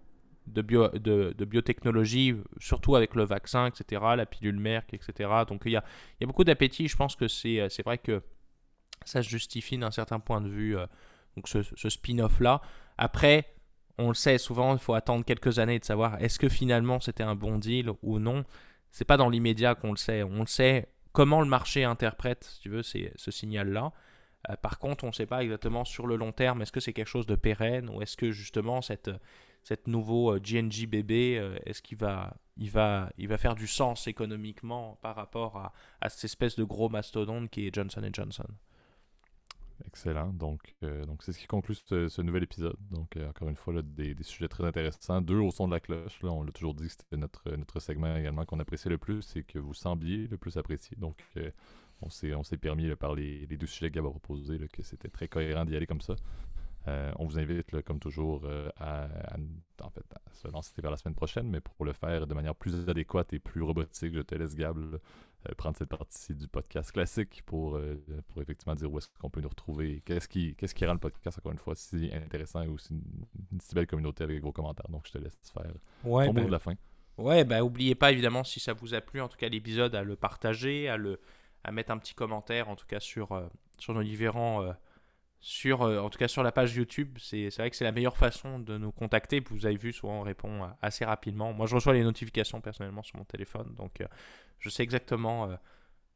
de, 0.48 0.62
bio, 0.62 0.90
de, 0.90 1.34
de, 1.38 1.46
biotechnologie, 1.46 2.36
surtout 2.60 2.96
avec 2.96 3.16
le 3.16 3.24
vaccin, 3.24 3.68
etc., 3.68 4.02
la 4.16 4.26
pilule 4.26 4.60
Merck, 4.60 4.94
etc. 4.94 5.30
Donc 5.48 5.64
il 5.66 5.72
y 5.72 5.76
a, 5.76 5.84
y 6.20 6.24
a 6.24 6.28
beaucoup 6.28 6.44
d'appétit. 6.44 6.88
Je 6.88 6.96
pense 6.96 7.16
que 7.16 7.28
c'est 7.28 7.84
vrai 7.84 7.98
que 7.98 8.22
ça 9.06 9.22
se 9.22 9.30
justifie 9.30 9.78
d'un 9.78 9.92
certain 9.92 10.20
point 10.20 10.42
de 10.42 10.50
vue 10.50 10.78
donc 11.36 11.48
ce, 11.48 11.90
spin-off-là. 11.90 12.62
Après, 12.98 13.54
on 13.98 14.10
le 14.10 14.14
sait 14.14 14.38
souvent, 14.38 14.74
il 14.74 14.80
faut 14.80 14.94
attendre 14.94 15.26
quelques 15.26 15.60
années 15.60 15.80
de 15.80 15.86
savoir 15.86 16.22
est-ce 16.22 16.40
que 16.40 16.50
finalement 16.50 17.00
c'était 17.00 17.24
un 17.24 17.36
bon 17.36 17.58
deal 17.58 17.92
ou 18.02 18.20
non. 18.20 18.44
C'est 18.92 19.06
pas 19.06 19.18
dans 19.18 19.30
l'immédiat 19.30 19.76
qu'on 19.76 19.92
le 19.92 19.98
sait. 19.98 20.24
On 20.24 20.42
le 20.42 20.48
sait 20.48 20.88
comment 21.12 21.42
le 21.42 21.48
marché 21.48 21.84
interprète, 21.84 22.44
si 22.44 22.60
tu 22.62 22.70
veux, 22.70 22.84
ce 22.84 23.32
signal-là. 23.32 23.92
Euh, 24.50 24.56
par 24.58 24.78
contre, 24.80 25.04
on 25.04 25.08
ne 25.08 25.14
sait 25.14 25.26
pas 25.26 25.42
exactement 25.44 25.86
sur 25.86 26.06
le 26.06 26.16
long 26.16 26.32
terme, 26.32 26.62
est-ce 26.62 26.72
que 26.72 26.80
c'est 26.80 26.94
quelque 26.94 27.08
chose 27.08 27.26
de 27.26 27.36
pérenne 27.36 27.90
ou 27.90 28.02
est-ce 28.02 28.18
que 28.18 28.32
justement 28.32 28.82
cette, 28.82 29.10
cette 29.64 29.88
nouveau 29.88 30.38
GNG 30.40 30.84
euh, 30.84 30.88
bébé, 30.88 31.38
euh, 31.40 31.58
est-ce 31.66 31.82
qu'il 31.82 31.98
va, 31.98 32.36
il 32.58 32.70
va, 32.70 33.10
faire 33.38 33.56
du 33.56 33.68
sens 33.68 34.08
économiquement 34.08 34.98
par 35.02 35.16
rapport 35.16 35.58
à, 35.58 35.74
à 36.02 36.10
cette 36.10 36.26
espèce 36.26 36.56
de 36.56 36.64
gros 36.64 36.90
mastodonte 36.90 37.50
qui 37.50 37.68
est 37.68 37.74
Johnson 37.74 38.08
Johnson? 38.12 38.48
Excellent. 39.88 40.32
Donc, 40.34 40.76
euh, 40.84 41.06
donc 41.06 41.24
c'est 41.24 41.34
ce 41.34 41.40
qui 41.40 41.48
conclut 41.48 41.76
ce, 41.76 42.22
nouvel 42.22 42.44
épisode. 42.44 42.78
Donc, 42.92 43.18
encore 43.18 43.50
une 43.50 43.56
fois, 43.56 43.82
des, 43.82 44.16
sujets 44.22 44.48
très 44.48 44.66
intéressants. 44.66 45.22
Deux 45.22 45.40
au 45.40 45.52
son 45.52 45.68
de 45.68 45.74
la 45.74 45.80
cloche. 45.80 46.22
Là, 46.22 46.32
on 46.32 46.44
l'a 46.44 46.52
toujours 46.52 46.74
dit 46.74 46.90
c'était 46.90 47.18
notre, 47.18 47.80
segment 47.80 48.16
également 48.16 48.46
qu'on 48.46 48.60
appréciait 48.60 48.92
le 48.92 48.98
plus 48.98 49.36
et 49.36 49.44
que 49.44 49.60
vous 49.60 49.74
sembliez 49.74 50.28
le 50.28 50.38
plus 50.38 50.58
apprécier. 50.58 50.96
Donc, 50.98 51.16
on 52.02 52.10
s'est 52.10 52.58
permis 52.58 52.94
par 52.96 53.16
les, 53.16 53.46
les, 53.46 53.58
deux 53.58 53.68
sujets 53.68 53.90
Gab 53.90 54.06
a 54.06 54.10
proposés 54.10 54.60
que 54.72 54.84
c'était 54.84 55.10
très 55.10 55.28
cohérent 55.28 55.66
d'y 55.66 55.76
aller 55.76 55.88
comme 55.88 56.02
ça. 56.02 56.16
Euh, 56.88 57.12
on 57.18 57.26
vous 57.26 57.40
invite, 57.40 57.82
comme 57.84 58.00
toujours, 58.00 58.42
euh, 58.44 58.70
à, 58.78 59.08
en 59.82 59.90
fait, 59.90 60.04
se 60.34 60.48
lancer 60.50 60.74
vers 60.82 60.92
la 60.92 60.98
semaine 60.98 61.16
prochaine, 61.16 61.48
mais 61.48 61.62
pour 61.62 61.86
le 61.86 61.94
faire 61.94 62.28
de 62.28 62.34
manière 62.34 62.56
plus 62.56 62.90
adéquate 62.90 63.32
et 63.34 63.40
plus 63.40 63.62
robotique, 63.62 64.14
je 64.14 64.22
te 64.22 64.36
laisse, 64.36 64.54
Gab, 64.54 64.78
euh, 64.78 64.98
prendre 65.56 65.78
cette 65.78 65.90
partie 65.90 66.36
du 66.36 66.48
podcast 66.48 66.92
classique 66.92 67.42
pour, 67.46 67.80
pour 68.28 68.42
effectivement 68.42 68.76
dire 68.76 68.92
où 68.92 68.98
est-ce 68.98 69.08
qu'on 69.20 69.30
peut 69.30 69.42
nous 69.42 69.50
retrouver, 69.50 70.02
qu'est-ce 70.06 70.28
qui, 70.28 70.56
qu'est-ce 70.56 70.76
qui 70.76 70.86
rend 70.86 70.94
le 70.94 71.00
podcast, 71.00 71.38
encore 71.38 71.54
une 71.54 71.58
fois, 71.58 71.76
si 71.76 72.12
intéressant 72.14 72.64
et 72.64 72.68
aussi 72.68 72.94
une, 72.94 73.60
si 73.62 73.74
belle 73.76 73.88
communauté 73.88 74.26
avec 74.26 74.42
vos 74.42 74.52
commentaires. 74.52 74.90
Donc, 74.90 75.08
je 75.08 75.14
te 75.14 75.18
laisse 75.20 75.38
faire 75.54 75.72
ouais, 76.04 76.26
ton 76.26 76.34
mot 76.34 76.42
ben, 76.42 76.48
de 76.48 76.52
la 76.52 76.60
fin. 76.60 76.74
Ouais, 77.18 77.46
bah, 77.46 77.64
oubliez 77.64 77.96
pas, 77.96 78.12
évidemment, 78.12 78.44
si 78.44 78.60
ça 78.60 78.74
vous 78.74 78.94
a 78.94 79.00
plu, 79.00 79.22
en 79.22 79.30
tout 79.30 79.38
cas, 79.38 79.48
l'épisode, 79.48 79.96
à 79.96 80.04
le 80.04 80.18
partager, 80.18 80.90
à, 80.90 80.98
le, 80.98 81.22
à 81.64 81.72
mettre 81.72 81.92
un 81.92 81.98
petit 81.98 82.14
commentaire, 82.14 82.68
en 82.68 82.76
tout 82.76 82.88
cas, 82.88 83.00
sur, 83.00 83.50
sur 83.78 83.94
nos 83.94 84.04
différents 84.04 84.74
sur, 85.44 85.82
euh, 85.82 86.00
en 86.00 86.10
tout 86.10 86.18
cas 86.18 86.30
sur 86.30 86.42
la 86.42 86.54
page 86.54 86.74
YouTube, 86.74 87.18
c'est 87.20 87.50
vrai 87.58 87.70
que 87.70 87.76
c'est 87.76 87.84
la 87.84 87.92
meilleure 87.92 88.16
façon 88.16 88.60
de 88.60 88.78
nous 88.78 88.94
contacter. 88.94 89.42
Vous 89.42 89.66
avez 89.66 89.76
vu, 89.76 89.92
souvent 89.92 90.22
on 90.22 90.24
répond 90.24 90.64
euh, 90.64 90.68
assez 90.82 91.04
rapidement. 91.04 91.52
Moi, 91.52 91.68
je 91.68 91.76
reçois 91.76 91.94
les 91.94 92.04
notifications 92.04 92.62
personnellement 92.62 93.04
sur 93.04 93.18
mon 93.18 93.26
téléphone, 93.26 93.76
donc 93.76 94.00
euh, 94.00 94.06
je 94.60 94.70
sais 94.70 94.84
exactement 94.84 95.50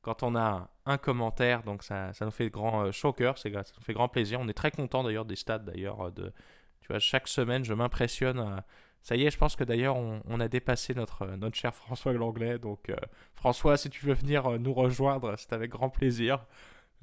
quand 0.01 0.23
on 0.23 0.33
a 0.37 0.69
un 0.85 0.97
commentaire, 0.97 1.63
donc 1.63 1.83
ça, 1.83 2.13
ça 2.13 2.23
nous 2.23 2.31
fait 2.31 2.49
grand 2.49 2.89
chaud 2.93 3.11
cœur, 3.11 3.37
ça 3.37 3.49
nous 3.49 3.83
fait 3.83 3.93
grand 3.93 4.07
plaisir. 4.07 4.39
On 4.39 4.47
est 4.47 4.53
très 4.53 4.71
content 4.71 5.03
d'ailleurs 5.03 5.25
des 5.25 5.35
stats 5.35 5.59
d'ailleurs. 5.59 6.09
De, 6.13 6.31
tu 6.79 6.87
vois, 6.87 6.99
chaque 6.99 7.27
semaine, 7.27 7.65
je 7.65 7.73
m'impressionne. 7.73 8.63
ça 9.01 9.17
y 9.17 9.25
est, 9.25 9.31
je 9.31 9.37
pense 9.37 9.57
que 9.57 9.65
d'ailleurs, 9.65 9.97
on, 9.97 10.39
a 10.39 10.47
dépassé 10.47 10.93
notre, 10.93 11.25
notre 11.25 11.57
cher 11.57 11.75
François 11.75 12.13
Langlais. 12.13 12.57
Donc, 12.57 12.89
François, 13.33 13.75
si 13.75 13.89
tu 13.89 14.05
veux 14.05 14.13
venir 14.13 14.57
nous 14.59 14.73
rejoindre, 14.73 15.35
c'est 15.37 15.51
avec 15.51 15.71
grand 15.71 15.89
plaisir. 15.89 16.45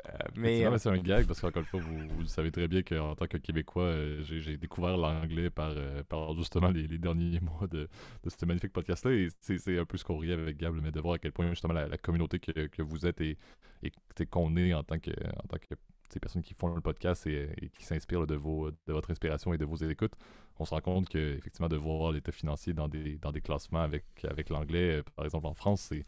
Euh, 0.07 0.11
mais 0.36 0.78
c'est 0.78 0.88
un 0.88 0.99
gag 0.99 1.26
parce 1.26 1.40
qu'encore 1.40 1.62
une 1.62 1.68
fois, 1.68 1.80
vous, 1.80 2.26
savez 2.26 2.51
très 2.51 2.66
bien 2.66 2.82
qu'en 2.82 3.14
tant 3.14 3.26
que 3.26 3.36
Québécois, 3.36 3.84
euh, 3.84 4.22
j'ai 4.22 4.57
découvert 4.57 4.97
l'anglais 4.97 5.51
par, 5.51 5.72
euh, 5.76 6.03
par 6.03 6.34
justement 6.34 6.70
les, 6.70 6.86
derniers 6.99 7.40
mois 7.40 7.66
de, 7.68 7.88
de 8.22 8.30
ce 8.30 8.45
magnifique 8.45 8.72
podcast-là. 8.72 9.12
Et 9.12 9.28
c'est 9.40 9.78
un 9.78 9.84
peu 9.84 9.97
ce 9.97 10.05
qu'on 10.05 10.18
riait 10.18 10.34
avec 10.34 10.57
Gab, 10.57 10.74
mais 10.82 10.90
de 10.90 11.01
voir 11.01 11.14
à 11.14 11.18
quel 11.18 11.32
point 11.32 11.49
justement 11.51 11.74
la, 11.74 11.97
communauté 11.99 12.38
que, 12.38 12.66
que, 12.66 12.82
vous 12.82 13.07
êtes 13.07 13.20
et, 13.20 13.38
et 13.82 13.92
qu'on 14.26 14.57
est 14.57 14.74
en 14.74 14.82
tant 14.82 14.99
que, 14.99 15.11
en 15.11 15.47
tant 15.49 15.59
que 15.59 15.74
ces 16.11 16.20
personnes 16.20 16.42
qui 16.42 16.55
font 16.55 16.74
le 16.74 16.80
podcast 16.80 17.26
et, 17.26 17.70
qui 17.76 17.84
s'inspirent 17.84 18.26
de, 18.26 18.34
vos, 18.34 18.70
de 18.70 18.92
votre 18.92 19.11
inspiration 19.11 19.55
et 19.55 19.59
de 19.59 19.64
vos 19.64 19.76
écoutes, 19.76 20.14
on 20.59 20.64
se 20.64 20.70
rend 20.74 20.80
compte 20.80 21.09
que 21.09 21.36
effectivement 21.36 21.68
de 21.68 21.76
voir 21.76 22.12
l'état 22.12 22.32
financier 22.32 22.72
dans 22.72 22.88
des, 22.88 23.16
dans 23.18 23.32
des 23.32 23.40
classements 23.40 23.82
avec, 23.82 24.05
avec 24.28 24.51
l'anglais, 24.51 25.03
par 25.16 25.24
exemple 25.24 25.47
en 25.47 25.55
France, 25.55 25.80
c'est 25.88 26.05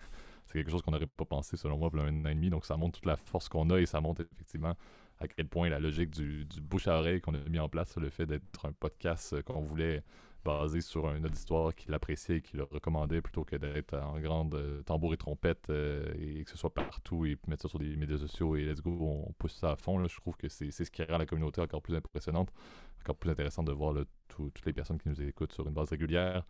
c'est 0.46 0.54
quelque 0.54 0.70
chose 0.70 0.82
qu'on 0.82 0.92
n'aurait 0.92 1.06
pas 1.06 1.24
pensé, 1.24 1.56
selon 1.56 1.76
moi, 1.76 1.90
il 1.92 2.00
un 2.00 2.24
an 2.24 2.28
et 2.28 2.34
demi. 2.34 2.50
Donc, 2.50 2.64
ça 2.64 2.76
montre 2.76 2.98
toute 2.98 3.06
la 3.06 3.16
force 3.16 3.48
qu'on 3.48 3.68
a 3.70 3.80
et 3.80 3.86
ça 3.86 4.00
montre 4.00 4.22
effectivement 4.32 4.74
à 5.18 5.28
quel 5.28 5.48
point 5.48 5.68
la 5.68 5.78
logique 5.78 6.10
du, 6.10 6.44
du 6.44 6.60
bouche 6.60 6.88
à 6.88 6.98
oreille 6.98 7.20
qu'on 7.20 7.34
a 7.34 7.38
mis 7.48 7.58
en 7.58 7.68
place, 7.68 7.96
le 7.96 8.10
fait 8.10 8.26
d'être 8.26 8.66
un 8.66 8.72
podcast 8.72 9.42
qu'on 9.42 9.60
voulait 9.60 10.02
baser 10.46 10.80
sur 10.80 11.08
un 11.08 11.22
auditoire 11.24 11.74
qui 11.74 11.90
l'appréciait 11.90 12.36
et 12.36 12.40
qui 12.40 12.56
le 12.56 12.62
recommandait 12.62 13.20
plutôt 13.20 13.44
que 13.44 13.56
d'être 13.56 13.94
en 13.94 14.20
grande 14.20 14.54
euh, 14.54 14.82
tambour 14.82 15.12
et 15.12 15.16
trompette 15.16 15.68
euh, 15.70 16.14
et 16.18 16.44
que 16.44 16.50
ce 16.50 16.56
soit 16.56 16.72
partout 16.72 17.26
et 17.26 17.36
mettre 17.48 17.62
ça 17.62 17.68
sur 17.68 17.80
des 17.80 17.96
médias 17.96 18.18
sociaux 18.18 18.54
et 18.54 18.64
let's 18.64 18.80
go, 18.80 18.96
on 19.00 19.32
pousse 19.32 19.56
ça 19.56 19.72
à 19.72 19.76
fond. 19.76 19.98
Là. 19.98 20.06
Je 20.08 20.16
trouve 20.16 20.36
que 20.36 20.48
c'est 20.48 20.70
ce 20.70 20.90
qui 20.90 21.02
rend 21.02 21.18
la 21.18 21.26
communauté 21.26 21.60
encore 21.60 21.82
plus 21.82 21.96
impressionnante, 21.96 22.52
encore 23.02 23.16
plus 23.16 23.30
intéressant 23.30 23.64
de 23.64 23.72
voir 23.72 23.94
toutes 24.28 24.64
les 24.64 24.72
personnes 24.72 24.98
qui 24.98 25.08
nous 25.08 25.20
écoutent 25.20 25.52
sur 25.52 25.66
une 25.66 25.74
base 25.74 25.90
régulière. 25.90 26.44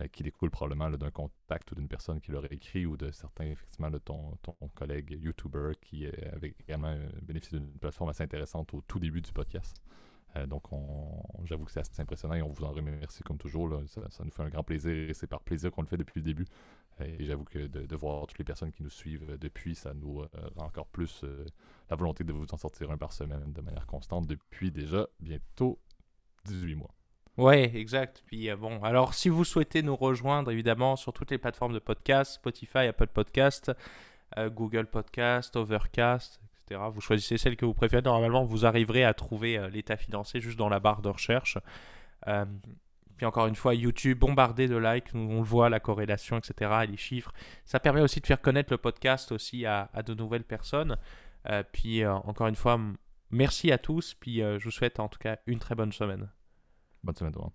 Euh, 0.00 0.06
qui 0.06 0.22
découle 0.22 0.50
probablement 0.50 0.90
d'un 0.90 1.10
contact 1.10 1.72
ou 1.72 1.74
d'une 1.74 1.88
personne 1.88 2.20
qui 2.20 2.30
l'aurait 2.30 2.52
écrit 2.52 2.86
ou 2.86 2.96
de 2.96 3.10
certains, 3.10 3.46
effectivement, 3.46 3.90
de 3.90 3.98
ton, 3.98 4.36
ton 4.42 4.54
collègue 4.74 5.18
YouTuber 5.20 5.72
qui 5.80 6.06
avait 6.06 6.54
également 6.60 6.96
bénéficié 7.22 7.58
d'une 7.58 7.72
plateforme 7.72 8.10
assez 8.10 8.22
intéressante 8.22 8.72
au 8.74 8.80
tout 8.82 9.00
début 9.00 9.20
du 9.20 9.32
podcast. 9.32 9.82
Euh, 10.36 10.46
donc, 10.46 10.64
j'avoue 11.44 11.64
que 11.64 11.72
c'est 11.72 11.80
assez 11.80 12.00
impressionnant 12.00 12.34
et 12.34 12.42
on 12.42 12.50
vous 12.50 12.64
en 12.64 12.70
remercie 12.70 13.22
comme 13.22 13.38
toujours. 13.38 13.82
Ça, 13.86 14.24
nous 14.24 14.30
fait 14.30 14.42
un 14.42 14.48
grand 14.48 14.62
plaisir 14.62 14.92
et 14.92 15.14
c'est 15.14 15.26
par 15.26 15.40
plaisir 15.40 15.70
qu'on 15.70 15.82
le 15.82 15.88
fait 15.88 15.96
depuis 15.96 16.20
le 16.20 16.24
début. 16.24 16.46
Et 17.00 17.24
j'avoue 17.24 17.44
que 17.44 17.66
de, 17.66 17.96
voir 17.96 18.26
toutes 18.26 18.38
les 18.38 18.44
personnes 18.44 18.72
qui 18.72 18.82
nous 18.82 18.90
suivent 18.90 19.38
depuis, 19.38 19.74
ça 19.74 19.94
nous 19.94 20.24
rend 20.56 20.66
encore 20.66 20.88
plus 20.88 21.22
euh, 21.22 21.46
la 21.90 21.96
volonté 21.96 22.24
de 22.24 22.32
vous 22.32 22.46
en 22.50 22.56
sortir 22.56 22.90
un 22.90 22.98
par 22.98 23.12
semaine 23.12 23.52
de 23.52 23.60
manière 23.60 23.86
constante 23.86 24.26
depuis 24.26 24.72
déjà 24.72 25.06
bientôt 25.20 25.78
18 26.44 26.74
mois. 26.74 26.97
Ouais, 27.38 27.70
exact. 27.76 28.24
Puis 28.26 28.50
euh, 28.50 28.56
bon, 28.56 28.82
alors 28.82 29.14
si 29.14 29.28
vous 29.28 29.44
souhaitez 29.44 29.82
nous 29.82 29.94
rejoindre, 29.94 30.50
évidemment, 30.50 30.96
sur 30.96 31.12
toutes 31.12 31.30
les 31.30 31.38
plateformes 31.38 31.72
de 31.72 31.78
podcast, 31.78 32.32
Spotify, 32.32 32.78
Apple 32.88 33.06
Podcast, 33.06 33.70
euh, 34.36 34.50
Google 34.50 34.86
Podcast, 34.86 35.54
Overcast, 35.54 36.40
etc. 36.66 36.80
Vous 36.92 37.00
choisissez 37.00 37.38
celle 37.38 37.56
que 37.56 37.64
vous 37.64 37.74
préférez. 37.74 38.02
Normalement, 38.02 38.44
vous 38.44 38.66
arriverez 38.66 39.04
à 39.04 39.14
trouver 39.14 39.56
euh, 39.56 39.68
l'état 39.68 39.96
financier 39.96 40.40
juste 40.40 40.58
dans 40.58 40.68
la 40.68 40.80
barre 40.80 41.00
de 41.00 41.10
recherche. 41.10 41.58
puis 43.16 43.26
encore 43.26 43.46
une 43.46 43.54
fois, 43.54 43.72
YouTube 43.72 44.18
bombardé 44.18 44.66
de 44.66 44.76
likes, 44.76 45.14
on 45.14 45.36
le 45.36 45.42
voit, 45.42 45.70
la 45.70 45.78
corrélation, 45.78 46.38
etc., 46.38 46.72
les 46.90 46.96
chiffres. 46.96 47.32
Ça 47.64 47.78
permet 47.78 48.00
aussi 48.00 48.20
de 48.20 48.26
faire 48.26 48.40
connaître 48.40 48.72
le 48.72 48.78
podcast 48.78 49.30
aussi 49.30 49.64
à, 49.64 49.90
à 49.94 50.02
de 50.02 50.12
nouvelles 50.12 50.44
personnes. 50.44 50.96
puis 51.72 52.04
encore 52.04 52.48
une 52.48 52.56
fois, 52.56 52.80
merci 53.30 53.70
à 53.70 53.78
tous. 53.78 54.14
Puis 54.14 54.38
je 54.40 54.64
vous 54.64 54.72
souhaite 54.72 54.98
en 54.98 55.08
tout 55.08 55.18
cas 55.20 55.38
une 55.46 55.60
très 55.60 55.76
bonne 55.76 55.92
semaine. 55.92 56.28
Bonne 57.02 57.16
semaine, 57.16 57.32
toi. 57.32 57.52